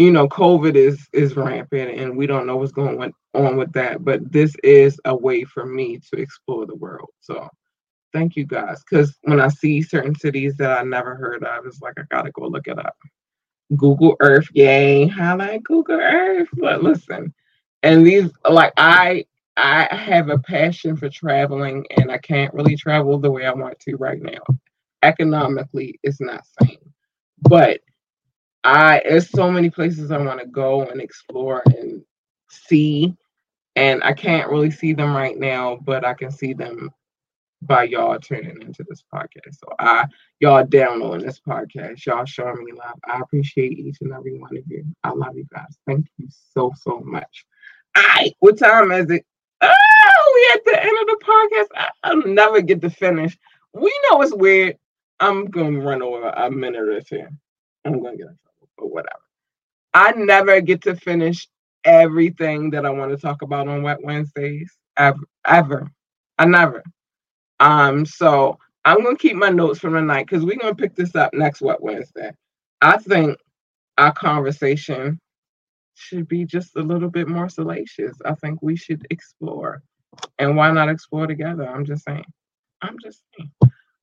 You 0.01 0.11
know, 0.11 0.27
COVID 0.29 0.77
is 0.77 1.07
is 1.13 1.37
rampant, 1.37 1.91
and 1.91 2.17
we 2.17 2.27
don't 2.27 2.47
know 2.47 2.57
what's 2.57 2.73
going 2.73 3.13
on 3.35 3.57
with 3.59 3.71
that. 3.75 4.03
But 4.03 4.33
this 4.33 4.57
is 4.65 4.99
a 5.05 5.15
way 5.15 5.45
for 5.45 5.67
me 5.67 5.99
to 5.99 6.19
explore 6.19 6.65
the 6.65 6.75
world. 6.75 7.11
So, 7.21 7.47
thank 8.15 8.35
you 8.35 8.47
guys. 8.47 8.83
Because 8.83 9.15
when 9.25 9.43
I 9.43 9.49
see 9.49 9.83
certain 9.83 10.15
cities 10.15 10.57
that 10.57 10.79
I 10.79 10.85
never 10.85 11.17
heard 11.17 11.45
of, 11.45 11.67
it's 11.67 11.83
like 11.83 11.93
I 11.99 12.05
gotta 12.11 12.31
go 12.31 12.47
look 12.47 12.67
it 12.67 12.79
up. 12.79 12.97
Google 13.77 14.17
Earth, 14.21 14.49
yay! 14.55 15.07
Highlight 15.07 15.65
Google 15.65 16.01
Earth. 16.01 16.49
But 16.55 16.83
listen, 16.83 17.35
and 17.83 18.07
these 18.07 18.31
like 18.49 18.73
I 18.79 19.27
I 19.59 19.95
have 19.95 20.31
a 20.31 20.39
passion 20.39 20.97
for 20.97 21.11
traveling, 21.11 21.85
and 21.99 22.11
I 22.11 22.17
can't 22.17 22.55
really 22.55 22.75
travel 22.75 23.19
the 23.19 23.31
way 23.31 23.45
I 23.45 23.53
want 23.53 23.79
to 23.81 23.97
right 23.97 24.23
now. 24.23 24.41
Economically, 25.03 26.01
it's 26.03 26.23
not 26.23 26.47
sane, 26.59 26.91
but 27.43 27.83
I 28.65 29.03
there's 29.09 29.31
so 29.31 29.51
many 29.51 29.71
places 29.71 30.11
I 30.11 30.19
want 30.19 30.41
to 30.41 30.47
go 30.47 30.83
and 30.83 31.01
explore 31.01 31.63
and 31.67 32.03
see, 32.51 33.17
and 33.77 34.03
I 34.05 34.13
can't 34.13 34.51
really 34.51 34.71
see 34.71 34.93
them 34.93 35.15
right 35.15 35.39
now, 35.39 35.79
but 35.83 36.05
I 36.05 36.15
can 36.15 36.31
see 36.31 36.53
them 36.53 36.91
by 37.63 37.85
y'all 37.85 38.19
tuning 38.19 38.63
into 38.63 38.85
this 38.89 39.05
podcast. 39.13 39.59
So 39.59 39.69
I 39.79 40.07
y'all 40.41 40.65
downloading 40.65 41.27
this 41.27 41.41
podcast, 41.41 42.05
y'all 42.05 42.25
showing 42.25 42.65
me 42.65 42.73
love. 42.73 42.99
I 43.07 43.21
appreciate 43.21 43.79
each 43.79 43.99
and 44.01 44.13
every 44.13 44.39
one 44.39 44.57
of 44.57 44.65
you. 44.67 44.85
I 45.05 45.11
love 45.11 45.37
you 45.37 45.47
guys. 45.53 45.79
Thank 45.87 46.07
you 46.19 46.29
so 46.53 46.73
so 46.77 47.01
much. 47.01 47.45
All 47.97 48.03
right, 48.03 48.35
what 48.41 48.59
time 48.59 48.93
is 48.93 49.11
it? 49.11 49.25
Oh, 49.63 50.33
we 50.35 50.55
at 50.55 50.65
the 50.65 50.83
end 50.83 50.99
of 51.01 51.07
the 51.07 51.25
podcast. 51.25 51.89
I, 52.05 52.15
will 52.15 52.35
never 52.35 52.61
get 52.61 52.81
to 52.83 52.91
finish. 52.91 53.37
We 53.73 53.93
know 54.11 54.23
it's 54.23 54.35
weird. 54.35 54.77
I'm 55.19 55.47
gonna 55.47 55.81
run 55.81 56.03
over 56.03 56.29
a 56.29 56.51
minute 56.51 56.89
or 56.89 57.01
two. 57.01 57.27
I'm 57.85 58.03
gonna 58.03 58.17
get 58.17 58.27
in 58.27 58.39
but 58.81 58.93
whatever. 58.93 59.20
I 59.95 60.12
never 60.12 60.61
get 60.61 60.83
to 60.83 60.97
finish 60.97 61.49
everything 61.85 62.70
that 62.70 62.87
I 62.87 62.91
want 62.91 63.11
to 63.11 63.16
talk 63.16 63.43
about 63.43 63.68
on 63.68 63.83
Wet 63.83 64.03
Wednesdays. 64.03 64.72
Ever, 64.97 65.20
ever. 65.47 65.91
I 66.39 66.47
never. 66.47 66.83
Um, 67.59 68.07
so 68.07 68.59
I'm 68.85 69.03
gonna 69.03 69.16
keep 69.16 69.37
my 69.37 69.51
notes 69.51 69.81
from 69.81 69.95
tonight 69.95 70.26
because 70.26 70.45
we're 70.45 70.59
gonna 70.59 70.74
pick 70.74 70.95
this 70.95 71.14
up 71.14 71.35
next 71.35 71.61
Wet 71.61 71.81
Wednesday. 71.81 72.33
I 72.81 72.97
think 72.97 73.39
our 73.99 74.12
conversation 74.12 75.20
should 75.95 76.28
be 76.28 76.45
just 76.45 76.76
a 76.76 76.83
little 76.83 77.11
bit 77.11 77.28
more 77.28 77.49
salacious. 77.49 78.16
I 78.24 78.35
think 78.35 78.62
we 78.62 78.76
should 78.76 79.07
explore. 79.11 79.83
And 80.39 80.57
why 80.57 80.70
not 80.70 80.89
explore 80.89 81.26
together? 81.26 81.68
I'm 81.68 81.85
just 81.85 82.05
saying. 82.05 82.24
I'm 82.83 82.97
just 83.03 83.22
saying. 83.37 83.51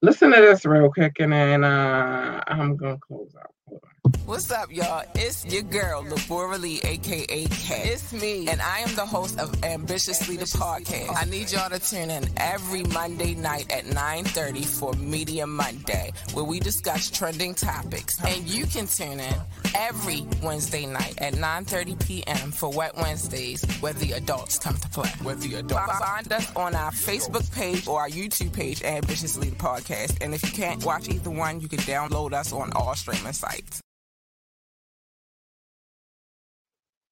Listen 0.03 0.31
to 0.31 0.39
this 0.39 0.65
real 0.65 0.91
quick 0.91 1.15
and 1.19 1.33
then 1.33 1.63
uh, 1.63 2.43
I'm 2.47 2.77
gonna 2.77 2.99
close 2.99 3.33
out. 3.39 3.81
What's 4.25 4.51
up, 4.51 4.71
y'all? 4.71 5.03
It's 5.15 5.45
your 5.45 5.63
girl, 5.63 6.03
Labora 6.03 6.59
Lee, 6.59 6.79
aka 6.83 7.45
Kat. 7.45 7.85
It's 7.85 8.13
me, 8.13 8.47
and 8.47 8.61
I 8.61 8.79
am 8.79 8.95
the 8.95 9.05
host 9.05 9.39
of 9.39 9.63
Ambitiously 9.63 10.37
the 10.37 10.45
Podcast. 10.45 11.13
I 11.15 11.25
need 11.25 11.51
y'all 11.51 11.69
to 11.69 11.79
tune 11.79 12.09
in 12.09 12.29
every 12.37 12.83
Monday 12.83 13.35
night 13.35 13.71
at 13.71 13.85
9:30 13.85 14.65
for 14.65 14.93
Media 14.93 15.45
Monday, 15.45 16.13
where 16.33 16.45
we 16.45 16.59
discuss 16.59 17.09
trending 17.09 17.53
topics. 17.53 18.23
And 18.23 18.47
you 18.47 18.65
can 18.65 18.87
tune 18.87 19.19
in 19.19 19.35
every 19.75 20.25
Wednesday 20.41 20.85
night 20.85 21.15
at 21.19 21.33
9:30 21.33 22.05
p.m. 22.05 22.51
for 22.51 22.69
Wet 22.71 22.95
Wednesdays, 22.95 23.65
where 23.81 23.93
the 23.93 24.13
adults 24.13 24.57
come 24.59 24.75
to 24.75 24.89
play. 24.89 25.09
Where 25.23 25.35
the 25.35 25.55
adults 25.55 25.99
find 25.99 26.31
us 26.31 26.55
on 26.55 26.75
our 26.75 26.91
Facebook 26.91 27.51
page 27.53 27.87
or 27.87 28.01
our 28.01 28.09
YouTube 28.09 28.53
page, 28.53 28.83
Ambitiously 28.83 29.49
the 29.49 29.55
Podcast. 29.55 30.17
And 30.21 30.33
if 30.33 30.43
you 30.43 30.51
can't 30.51 30.83
watch 30.85 31.09
either 31.09 31.31
one, 31.31 31.59
you 31.59 31.67
can 31.67 31.79
download 31.79 32.33
us 32.33 32.53
on 32.53 32.71
all 32.73 32.95
streaming 32.95 33.33
sites. 33.33 33.81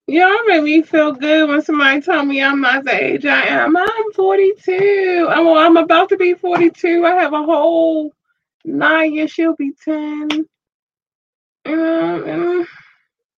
Y'all 0.07 0.45
make 0.47 0.63
me 0.63 0.83
feel 0.83 1.13
good 1.13 1.49
when 1.49 1.61
somebody 1.63 2.01
tell 2.01 2.25
me 2.25 2.41
I'm 2.43 2.61
not 2.61 2.83
the 2.85 2.93
age 3.03 3.25
I 3.25 3.43
am. 3.47 3.75
I'm 3.77 4.13
42. 4.13 5.27
I'm, 5.31 5.47
I'm 5.47 5.77
about 5.77 6.09
to 6.09 6.17
be 6.17 6.35
42. 6.35 7.05
I 7.05 7.11
have 7.15 7.33
a 7.33 7.43
whole 7.43 8.13
nine 8.65 9.13
years. 9.15 9.31
She'll 9.31 9.55
be 9.55 9.71
10. 9.83 10.47
Um, 11.65 12.67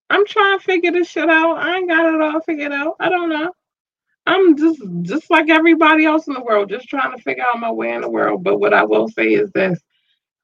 I'm 0.09 0.25
trying 0.27 0.59
to 0.59 0.65
figure 0.65 0.91
this 0.91 1.09
shit 1.09 1.29
out. 1.29 1.57
I 1.57 1.77
ain't 1.77 1.89
got 1.89 2.13
it 2.13 2.21
all 2.21 2.41
figured 2.41 2.73
out. 2.73 2.95
I 2.99 3.09
don't 3.09 3.29
know. 3.29 3.51
I'm 4.25 4.57
just 4.57 4.81
just 5.03 5.29
like 5.31 5.49
everybody 5.49 6.05
else 6.05 6.27
in 6.27 6.33
the 6.33 6.43
world, 6.43 6.69
just 6.69 6.89
trying 6.89 7.15
to 7.15 7.21
figure 7.23 7.45
out 7.45 7.59
my 7.59 7.71
way 7.71 7.93
in 7.93 8.01
the 8.01 8.09
world. 8.09 8.43
But 8.43 8.59
what 8.59 8.73
I 8.73 8.83
will 8.83 9.09
say 9.09 9.33
is 9.33 9.51
this: 9.51 9.79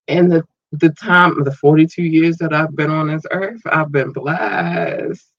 in 0.08 0.30
the 0.30 0.44
the 0.74 0.90
time, 0.92 1.38
of 1.40 1.46
the 1.46 1.54
42 1.54 2.04
years 2.04 2.38
that 2.38 2.54
I've 2.54 2.76
been 2.76 2.92
on 2.92 3.08
this 3.08 3.24
earth, 3.32 3.62
I've 3.66 3.92
been 3.92 4.14
blessed. 4.14 5.33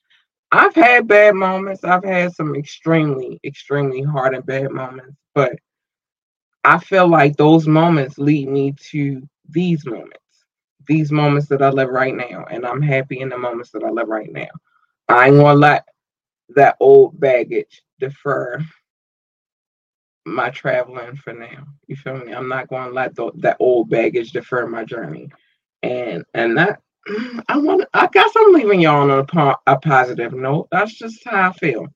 I've 0.54 0.74
had 0.76 1.08
bad 1.08 1.34
moments. 1.34 1.82
I've 1.82 2.04
had 2.04 2.32
some 2.32 2.54
extremely, 2.54 3.40
extremely 3.44 4.02
hard 4.02 4.36
and 4.36 4.46
bad 4.46 4.70
moments, 4.70 5.16
but 5.34 5.56
I 6.62 6.78
feel 6.78 7.08
like 7.08 7.36
those 7.36 7.66
moments 7.66 8.18
lead 8.18 8.48
me 8.48 8.72
to 8.90 9.20
these 9.50 9.84
moments, 9.84 10.20
these 10.86 11.10
moments 11.10 11.48
that 11.48 11.60
I 11.60 11.70
live 11.70 11.88
right 11.88 12.14
now. 12.14 12.44
And 12.48 12.64
I'm 12.64 12.80
happy 12.80 13.20
in 13.20 13.30
the 13.30 13.36
moments 13.36 13.72
that 13.72 13.82
I 13.82 13.90
live 13.90 14.06
right 14.06 14.30
now. 14.30 14.46
I 15.08 15.26
ain't 15.26 15.38
gonna 15.38 15.58
let 15.58 15.88
that 16.50 16.76
old 16.78 17.18
baggage 17.18 17.82
defer 17.98 18.64
my 20.24 20.50
traveling 20.50 21.16
for 21.16 21.32
now. 21.32 21.64
You 21.88 21.96
feel 21.96 22.16
me? 22.16 22.32
I'm 22.32 22.48
not 22.48 22.68
gonna 22.68 22.92
let 22.92 23.16
that 23.16 23.56
old 23.58 23.90
baggage 23.90 24.30
defer 24.30 24.68
my 24.68 24.84
journey. 24.84 25.30
And 25.82 26.24
and 26.32 26.56
that 26.58 26.80
I 27.48 27.58
want. 27.58 27.84
I 27.92 28.08
guess 28.12 28.30
I'm 28.36 28.52
leaving 28.52 28.80
y'all 28.80 29.10
on 29.10 29.26
a, 29.34 29.56
a 29.66 29.78
positive 29.78 30.32
note. 30.32 30.68
That's 30.70 30.94
just 30.94 31.22
how 31.24 31.50
I 31.50 31.52
feel. 31.52 31.86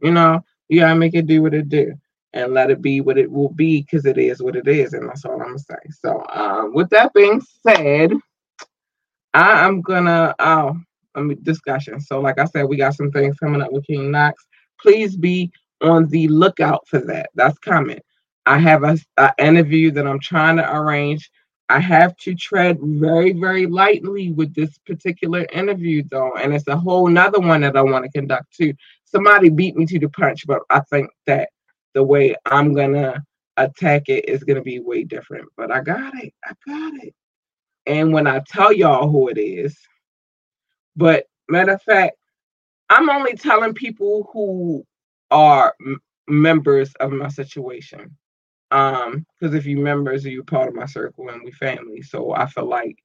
You 0.00 0.12
know, 0.12 0.40
you 0.68 0.80
gotta 0.80 0.98
make 0.98 1.14
it 1.14 1.26
do 1.26 1.42
what 1.42 1.54
it 1.54 1.68
do, 1.68 1.94
and 2.34 2.52
let 2.52 2.70
it 2.70 2.82
be 2.82 3.00
what 3.00 3.18
it 3.18 3.30
will 3.30 3.48
be, 3.48 3.82
because 3.82 4.04
it 4.04 4.18
is 4.18 4.42
what 4.42 4.56
it 4.56 4.68
is, 4.68 4.92
and 4.92 5.08
that's 5.08 5.24
all 5.24 5.40
I'm 5.40 5.48
gonna 5.48 5.58
say. 5.58 5.76
So, 6.02 6.24
um, 6.30 6.74
with 6.74 6.90
that 6.90 7.12
being 7.14 7.40
said, 7.66 8.12
I 9.34 9.66
am 9.66 9.80
gonna. 9.80 10.34
Oh, 10.38 10.76
I 11.14 11.34
discussion. 11.42 12.00
So, 12.00 12.20
like 12.20 12.38
I 12.38 12.44
said, 12.44 12.64
we 12.64 12.76
got 12.76 12.94
some 12.94 13.10
things 13.10 13.38
coming 13.38 13.62
up 13.62 13.72
with 13.72 13.86
King 13.86 14.10
Knox. 14.10 14.44
Please 14.80 15.16
be 15.16 15.50
on 15.80 16.06
the 16.08 16.28
lookout 16.28 16.86
for 16.86 16.98
that. 17.00 17.30
That's 17.34 17.58
coming. 17.58 18.00
I 18.46 18.58
have 18.58 18.84
a, 18.84 18.98
a 19.16 19.32
interview 19.38 19.90
that 19.92 20.06
I'm 20.06 20.20
trying 20.20 20.56
to 20.56 20.74
arrange 20.76 21.30
I 21.68 21.80
have 21.80 22.16
to 22.18 22.34
tread 22.34 22.78
very, 22.80 23.32
very 23.32 23.66
lightly 23.66 24.32
with 24.32 24.54
this 24.54 24.78
particular 24.86 25.46
interview, 25.52 26.02
though. 26.10 26.34
And 26.36 26.54
it's 26.54 26.66
a 26.68 26.76
whole 26.76 27.08
nother 27.08 27.40
one 27.40 27.60
that 27.62 27.76
I 27.76 27.82
want 27.82 28.04
to 28.04 28.10
conduct 28.10 28.56
too. 28.56 28.74
Somebody 29.04 29.50
beat 29.50 29.76
me 29.76 29.86
to 29.86 29.98
the 29.98 30.08
punch, 30.08 30.46
but 30.46 30.60
I 30.70 30.80
think 30.80 31.10
that 31.26 31.50
the 31.94 32.02
way 32.02 32.36
I'm 32.46 32.74
gonna 32.74 33.22
attack 33.56 34.08
it 34.08 34.28
is 34.28 34.44
gonna 34.44 34.62
be 34.62 34.80
way 34.80 35.04
different. 35.04 35.48
But 35.56 35.70
I 35.70 35.80
got 35.82 36.14
it. 36.22 36.32
I 36.44 36.52
got 36.66 37.02
it. 37.02 37.14
And 37.86 38.12
when 38.12 38.26
I 38.26 38.40
tell 38.46 38.72
y'all 38.72 39.10
who 39.10 39.28
it 39.28 39.38
is, 39.38 39.76
but 40.96 41.26
matter 41.48 41.72
of 41.72 41.82
fact, 41.82 42.16
I'm 42.90 43.10
only 43.10 43.34
telling 43.34 43.74
people 43.74 44.28
who 44.32 44.84
are 45.30 45.74
m- 45.84 46.00
members 46.28 46.94
of 46.96 47.12
my 47.12 47.28
situation. 47.28 48.16
Um, 48.70 49.24
because 49.38 49.54
if 49.54 49.66
you 49.66 49.78
members, 49.78 50.24
you're 50.24 50.44
part 50.44 50.68
of 50.68 50.74
my 50.74 50.86
circle 50.86 51.28
and 51.28 51.42
we 51.42 51.52
family. 51.52 52.02
So 52.02 52.32
I 52.34 52.46
feel 52.46 52.66
like 52.66 52.96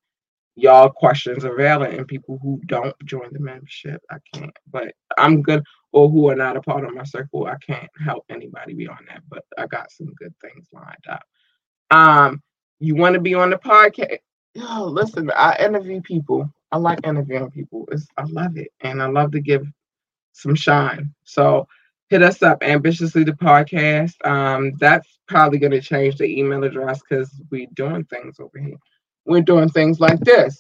y'all 0.56 0.90
questions 0.90 1.46
are 1.46 1.56
valid 1.56 1.94
and 1.94 2.08
people 2.08 2.40
who 2.42 2.62
don't 2.68 2.96
join 3.06 3.30
the 3.32 3.40
membership, 3.40 4.02
I 4.12 4.18
can't. 4.34 4.56
But 4.70 4.94
I'm 5.18 5.42
good 5.42 5.64
or 5.92 6.10
who 6.10 6.30
are 6.30 6.36
not 6.36 6.58
a 6.58 6.62
part 6.62 6.84
of 6.84 6.94
my 6.94 7.04
circle, 7.04 7.46
I 7.46 7.56
can't 7.66 7.90
help 8.04 8.26
anybody 8.30 8.74
beyond 8.74 9.06
that. 9.10 9.22
But 9.30 9.46
I 9.58 9.68
got 9.68 9.92
some 9.92 10.08
good 10.16 10.34
things 10.42 10.68
lined 10.72 11.06
up. 11.10 11.24
Um, 11.92 12.42
you 12.80 12.96
want 12.96 13.14
to 13.14 13.22
be 13.22 13.36
on 13.36 13.52
the 13.52 13.58
podcast? 13.58 14.18
Oh, 14.60 14.86
listen, 14.86 15.32
I 15.36 15.56
interview 15.58 16.02
people. 16.02 16.52
I 16.72 16.78
like 16.78 17.06
interviewing 17.06 17.52
people. 17.52 17.88
It's 17.92 18.08
I 18.18 18.24
love 18.24 18.58
it. 18.58 18.70
And 18.82 19.02
I 19.02 19.08
love 19.08 19.32
to 19.32 19.40
give 19.40 19.66
some 20.34 20.56
shine. 20.56 21.14
So 21.24 21.68
hit 22.14 22.22
us 22.22 22.44
up 22.44 22.62
ambitiously 22.62 23.24
the 23.24 23.32
podcast. 23.32 24.14
Um, 24.24 24.74
that's 24.80 25.18
probably 25.28 25.58
going 25.58 25.72
to 25.72 25.82
change 25.82 26.18
the 26.18 26.26
email 26.26 26.64
address 26.64 27.02
because 27.02 27.32
we're 27.50 27.66
doing 27.74 28.06
things 28.06 28.40
over 28.40 28.60
here. 28.60 28.78
We're 29.26 29.42
doing 29.42 29.70
things 29.70 30.00
like 30.00 30.20
this. 30.20 30.56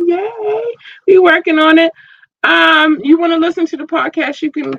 Yay! 0.07 0.63
We're 1.05 1.21
working 1.21 1.59
on 1.59 1.79
it. 1.79 1.91
Um, 2.43 2.99
you 3.03 3.19
want 3.19 3.33
to 3.33 3.39
listen 3.39 3.65
to 3.67 3.77
the 3.77 3.85
podcast? 3.85 4.41
You 4.41 4.51
can 4.51 4.73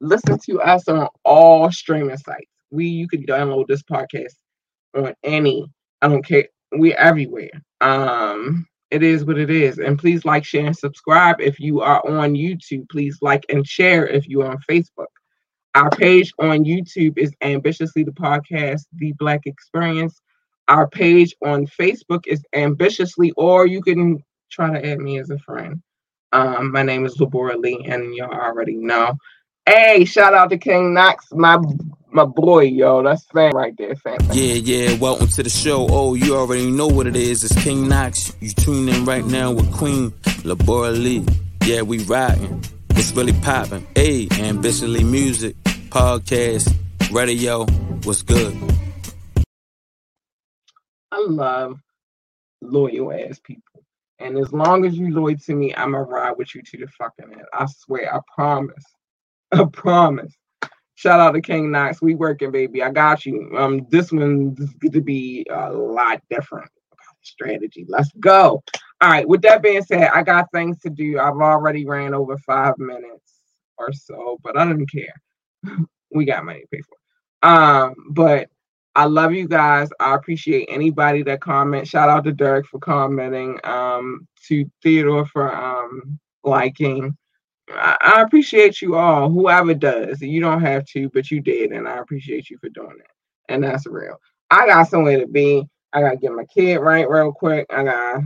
listen 0.00 0.38
to 0.46 0.60
us 0.60 0.88
on 0.88 1.08
all 1.24 1.70
streaming 1.70 2.16
sites. 2.16 2.50
We 2.70 2.86
you 2.86 3.08
can 3.08 3.24
download 3.24 3.66
this 3.68 3.82
podcast 3.82 4.34
on 4.96 5.14
any. 5.22 5.70
I 6.02 6.08
don't 6.08 6.24
care. 6.24 6.48
We're 6.72 6.96
everywhere. 6.96 7.50
Um, 7.80 8.66
it 8.90 9.02
is 9.02 9.24
what 9.24 9.38
it 9.38 9.50
is. 9.50 9.78
And 9.78 9.98
please 9.98 10.24
like, 10.24 10.44
share, 10.44 10.66
and 10.66 10.76
subscribe 10.76 11.40
if 11.40 11.60
you 11.60 11.80
are 11.80 12.06
on 12.06 12.34
YouTube. 12.34 12.88
Please 12.90 13.18
like 13.20 13.44
and 13.48 13.66
share 13.66 14.06
if 14.06 14.26
you're 14.26 14.48
on 14.48 14.58
Facebook. 14.68 15.06
Our 15.76 15.90
page 15.90 16.32
on 16.40 16.64
YouTube 16.64 17.16
is 17.16 17.32
Ambitiously 17.42 18.02
the 18.02 18.10
Podcast, 18.10 18.82
The 18.96 19.12
Black 19.12 19.42
Experience. 19.46 20.20
Our 20.66 20.88
page 20.88 21.34
on 21.44 21.66
Facebook 21.66 22.26
is 22.26 22.42
Ambitiously, 22.52 23.32
or 23.36 23.66
you 23.66 23.80
can 23.80 24.22
try 24.50 24.70
to 24.72 24.84
add 24.84 24.98
me 24.98 25.20
as 25.20 25.30
a 25.30 25.38
friend. 25.38 25.80
Um, 26.32 26.70
my 26.70 26.82
name 26.82 27.04
is 27.06 27.16
Labora 27.16 27.60
Lee, 27.60 27.84
and 27.88 28.14
y'all 28.14 28.32
already 28.32 28.76
know. 28.76 29.18
Hey, 29.66 30.04
shout 30.04 30.32
out 30.32 30.50
to 30.50 30.58
King 30.58 30.94
Knox, 30.94 31.26
my 31.32 31.58
my 32.12 32.24
boy, 32.24 32.64
yo. 32.64 33.02
That's 33.02 33.24
fam 33.26 33.52
right 33.52 33.76
there, 33.76 33.96
fam. 33.96 34.18
Yeah, 34.32 34.54
yeah. 34.54 34.98
Welcome 34.98 35.28
to 35.28 35.42
the 35.42 35.50
show. 35.50 35.88
Oh, 35.90 36.14
you 36.14 36.36
already 36.36 36.70
know 36.70 36.86
what 36.86 37.06
it 37.06 37.16
is. 37.16 37.42
It's 37.42 37.60
King 37.62 37.88
Knox. 37.88 38.32
You 38.40 38.50
tune 38.50 38.88
in 38.88 39.04
right 39.04 39.24
now 39.24 39.50
with 39.50 39.72
Queen 39.72 40.10
Labora 40.42 40.92
Lee. 40.92 41.26
Yeah, 41.64 41.82
we 41.82 41.98
riding. 42.04 42.64
It's 42.90 43.12
really 43.12 43.32
popping. 43.40 43.86
Hey, 43.96 44.28
ambitiously 44.32 45.02
music, 45.02 45.56
podcast, 45.90 46.72
radio. 47.10 47.64
What's 48.04 48.22
good? 48.22 48.56
I 51.10 51.24
love 51.26 51.80
loyal 52.60 53.12
ass 53.12 53.40
people. 53.40 53.69
And 54.20 54.38
as 54.38 54.52
long 54.52 54.84
as 54.84 54.96
you 54.96 55.12
loyal 55.12 55.36
to 55.36 55.54
me, 55.54 55.74
I'ma 55.74 55.98
ride 55.98 56.36
with 56.36 56.54
you 56.54 56.62
to 56.62 56.78
the 56.78 56.86
fucking 56.86 57.32
end. 57.32 57.42
I 57.52 57.66
swear, 57.66 58.14
I 58.14 58.20
promise. 58.34 58.84
I 59.52 59.64
promise. 59.72 60.34
Shout 60.94 61.18
out 61.18 61.32
to 61.32 61.40
King 61.40 61.70
Knox. 61.70 62.02
We 62.02 62.14
working, 62.14 62.50
baby. 62.52 62.82
I 62.82 62.90
got 62.90 63.24
you. 63.24 63.50
Um, 63.56 63.86
this 63.88 64.12
one's 64.12 64.58
going 64.74 64.92
to 64.92 65.00
be 65.00 65.46
a 65.50 65.72
lot 65.72 66.20
different 66.28 66.70
strategy. 67.22 67.86
Let's 67.88 68.10
go. 68.20 68.62
All 69.00 69.10
right. 69.10 69.26
With 69.26 69.40
that 69.42 69.62
being 69.62 69.82
said, 69.82 70.10
I 70.14 70.22
got 70.22 70.52
things 70.52 70.78
to 70.80 70.90
do. 70.90 71.18
I've 71.18 71.36
already 71.36 71.86
ran 71.86 72.12
over 72.12 72.36
five 72.38 72.76
minutes 72.78 73.40
or 73.78 73.92
so, 73.94 74.38
but 74.44 74.58
I 74.58 74.64
don't 74.66 74.86
care. 74.86 75.14
we 76.14 76.26
got 76.26 76.44
money 76.44 76.60
to 76.60 76.66
pay 76.70 76.82
for. 76.82 77.48
Um, 77.48 77.94
but 78.10 78.50
I 78.96 79.04
love 79.04 79.32
you 79.32 79.46
guys. 79.48 79.88
I 80.00 80.14
appreciate 80.14 80.68
anybody 80.70 81.22
that 81.24 81.40
comment. 81.40 81.86
Shout 81.86 82.08
out 82.08 82.24
to 82.24 82.32
Derek 82.32 82.66
for 82.66 82.78
commenting. 82.80 83.58
Um, 83.64 84.26
to 84.48 84.70
Theodore 84.82 85.26
for 85.26 85.54
um 85.54 86.18
liking. 86.44 87.16
I, 87.70 87.96
I 88.00 88.22
appreciate 88.22 88.82
you 88.82 88.96
all, 88.96 89.30
whoever 89.30 89.74
does. 89.74 90.20
You 90.20 90.40
don't 90.40 90.60
have 90.60 90.84
to, 90.86 91.08
but 91.10 91.30
you 91.30 91.40
did, 91.40 91.70
and 91.72 91.86
I 91.88 91.98
appreciate 91.98 92.50
you 92.50 92.58
for 92.58 92.68
doing 92.70 92.96
it. 92.98 93.06
And 93.48 93.62
that's 93.62 93.86
real. 93.86 94.16
I 94.50 94.66
got 94.66 94.88
somewhere 94.88 95.20
to 95.20 95.26
be. 95.26 95.64
I 95.92 96.00
gotta 96.00 96.16
get 96.16 96.32
my 96.32 96.44
kid 96.46 96.78
right 96.78 97.08
real 97.08 97.32
quick. 97.32 97.66
I 97.70 97.84
gotta 97.84 98.22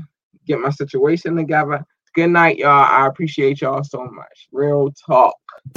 get 0.47 0.59
my 0.61 0.71
situation 0.71 1.37
together. 1.37 1.85
Good 2.15 2.29
night, 2.29 2.59
y'all. 2.59 2.71
I 2.71 3.09
appreciate 3.09 3.61
y'all 3.61 3.83
so 3.83 4.05
much. 4.05 4.47
Real 4.53 4.93
talk. 4.93 5.35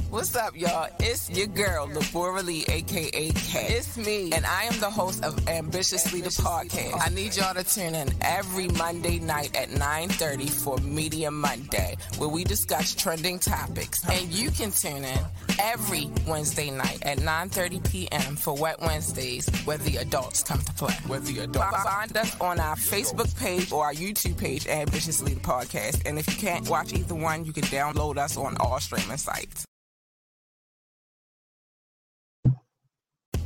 What's 0.09 0.35
up, 0.35 0.55
y'all? 0.55 0.89
It's 0.99 1.29
your 1.29 1.47
girl, 1.47 1.87
Labora 1.87 2.43
Lee, 2.43 2.63
aka 2.67 3.31
K. 3.31 3.67
It's 3.69 3.97
me, 3.97 4.31
and 4.31 4.45
I 4.45 4.63
am 4.63 4.79
the 4.79 4.89
host 4.89 5.23
of 5.23 5.47
Ambitiously 5.47 6.21
the 6.21 6.29
Podcast. 6.29 6.99
I 6.99 7.09
need 7.13 7.35
y'all 7.35 7.53
to 7.53 7.63
tune 7.63 7.95
in 7.95 8.09
every 8.21 8.67
Monday 8.69 9.19
night 9.19 9.55
at 9.55 9.69
9:30 9.69 10.49
for 10.49 10.77
Media 10.77 11.31
Monday, 11.31 11.97
where 12.17 12.29
we 12.29 12.43
discuss 12.43 12.95
trending 12.95 13.39
topics. 13.39 14.07
And 14.09 14.31
you 14.31 14.51
can 14.51 14.71
tune 14.71 15.03
in 15.03 15.19
every 15.59 16.09
Wednesday 16.27 16.69
night 16.69 16.99
at 17.03 17.17
9:30 17.17 17.89
p.m. 17.89 18.35
for 18.35 18.55
Wet 18.55 18.79
Wednesdays, 18.81 19.47
where 19.65 19.77
the 19.77 19.97
adults 19.97 20.43
come 20.43 20.59
to 20.59 20.73
play. 20.73 20.93
Where 21.07 21.19
the 21.19 21.39
adults 21.39 21.83
find 21.83 22.15
us 22.15 22.39
on 22.39 22.59
our 22.59 22.75
Facebook 22.75 23.35
page 23.37 23.71
or 23.71 23.85
our 23.85 23.93
YouTube 23.93 24.37
page, 24.37 24.67
Ambitiously 24.67 25.33
the 25.33 25.41
Podcast. 25.41 26.01
And 26.05 26.17
if 26.17 26.26
you 26.27 26.35
can't 26.35 26.69
watch 26.69 26.93
either 26.93 27.15
one, 27.15 27.45
you 27.45 27.53
can 27.53 27.63
download 27.63 28.17
us 28.17 28.37
on 28.37 28.57
all 28.59 28.79
streaming 28.79 29.17
sites. 29.17 29.65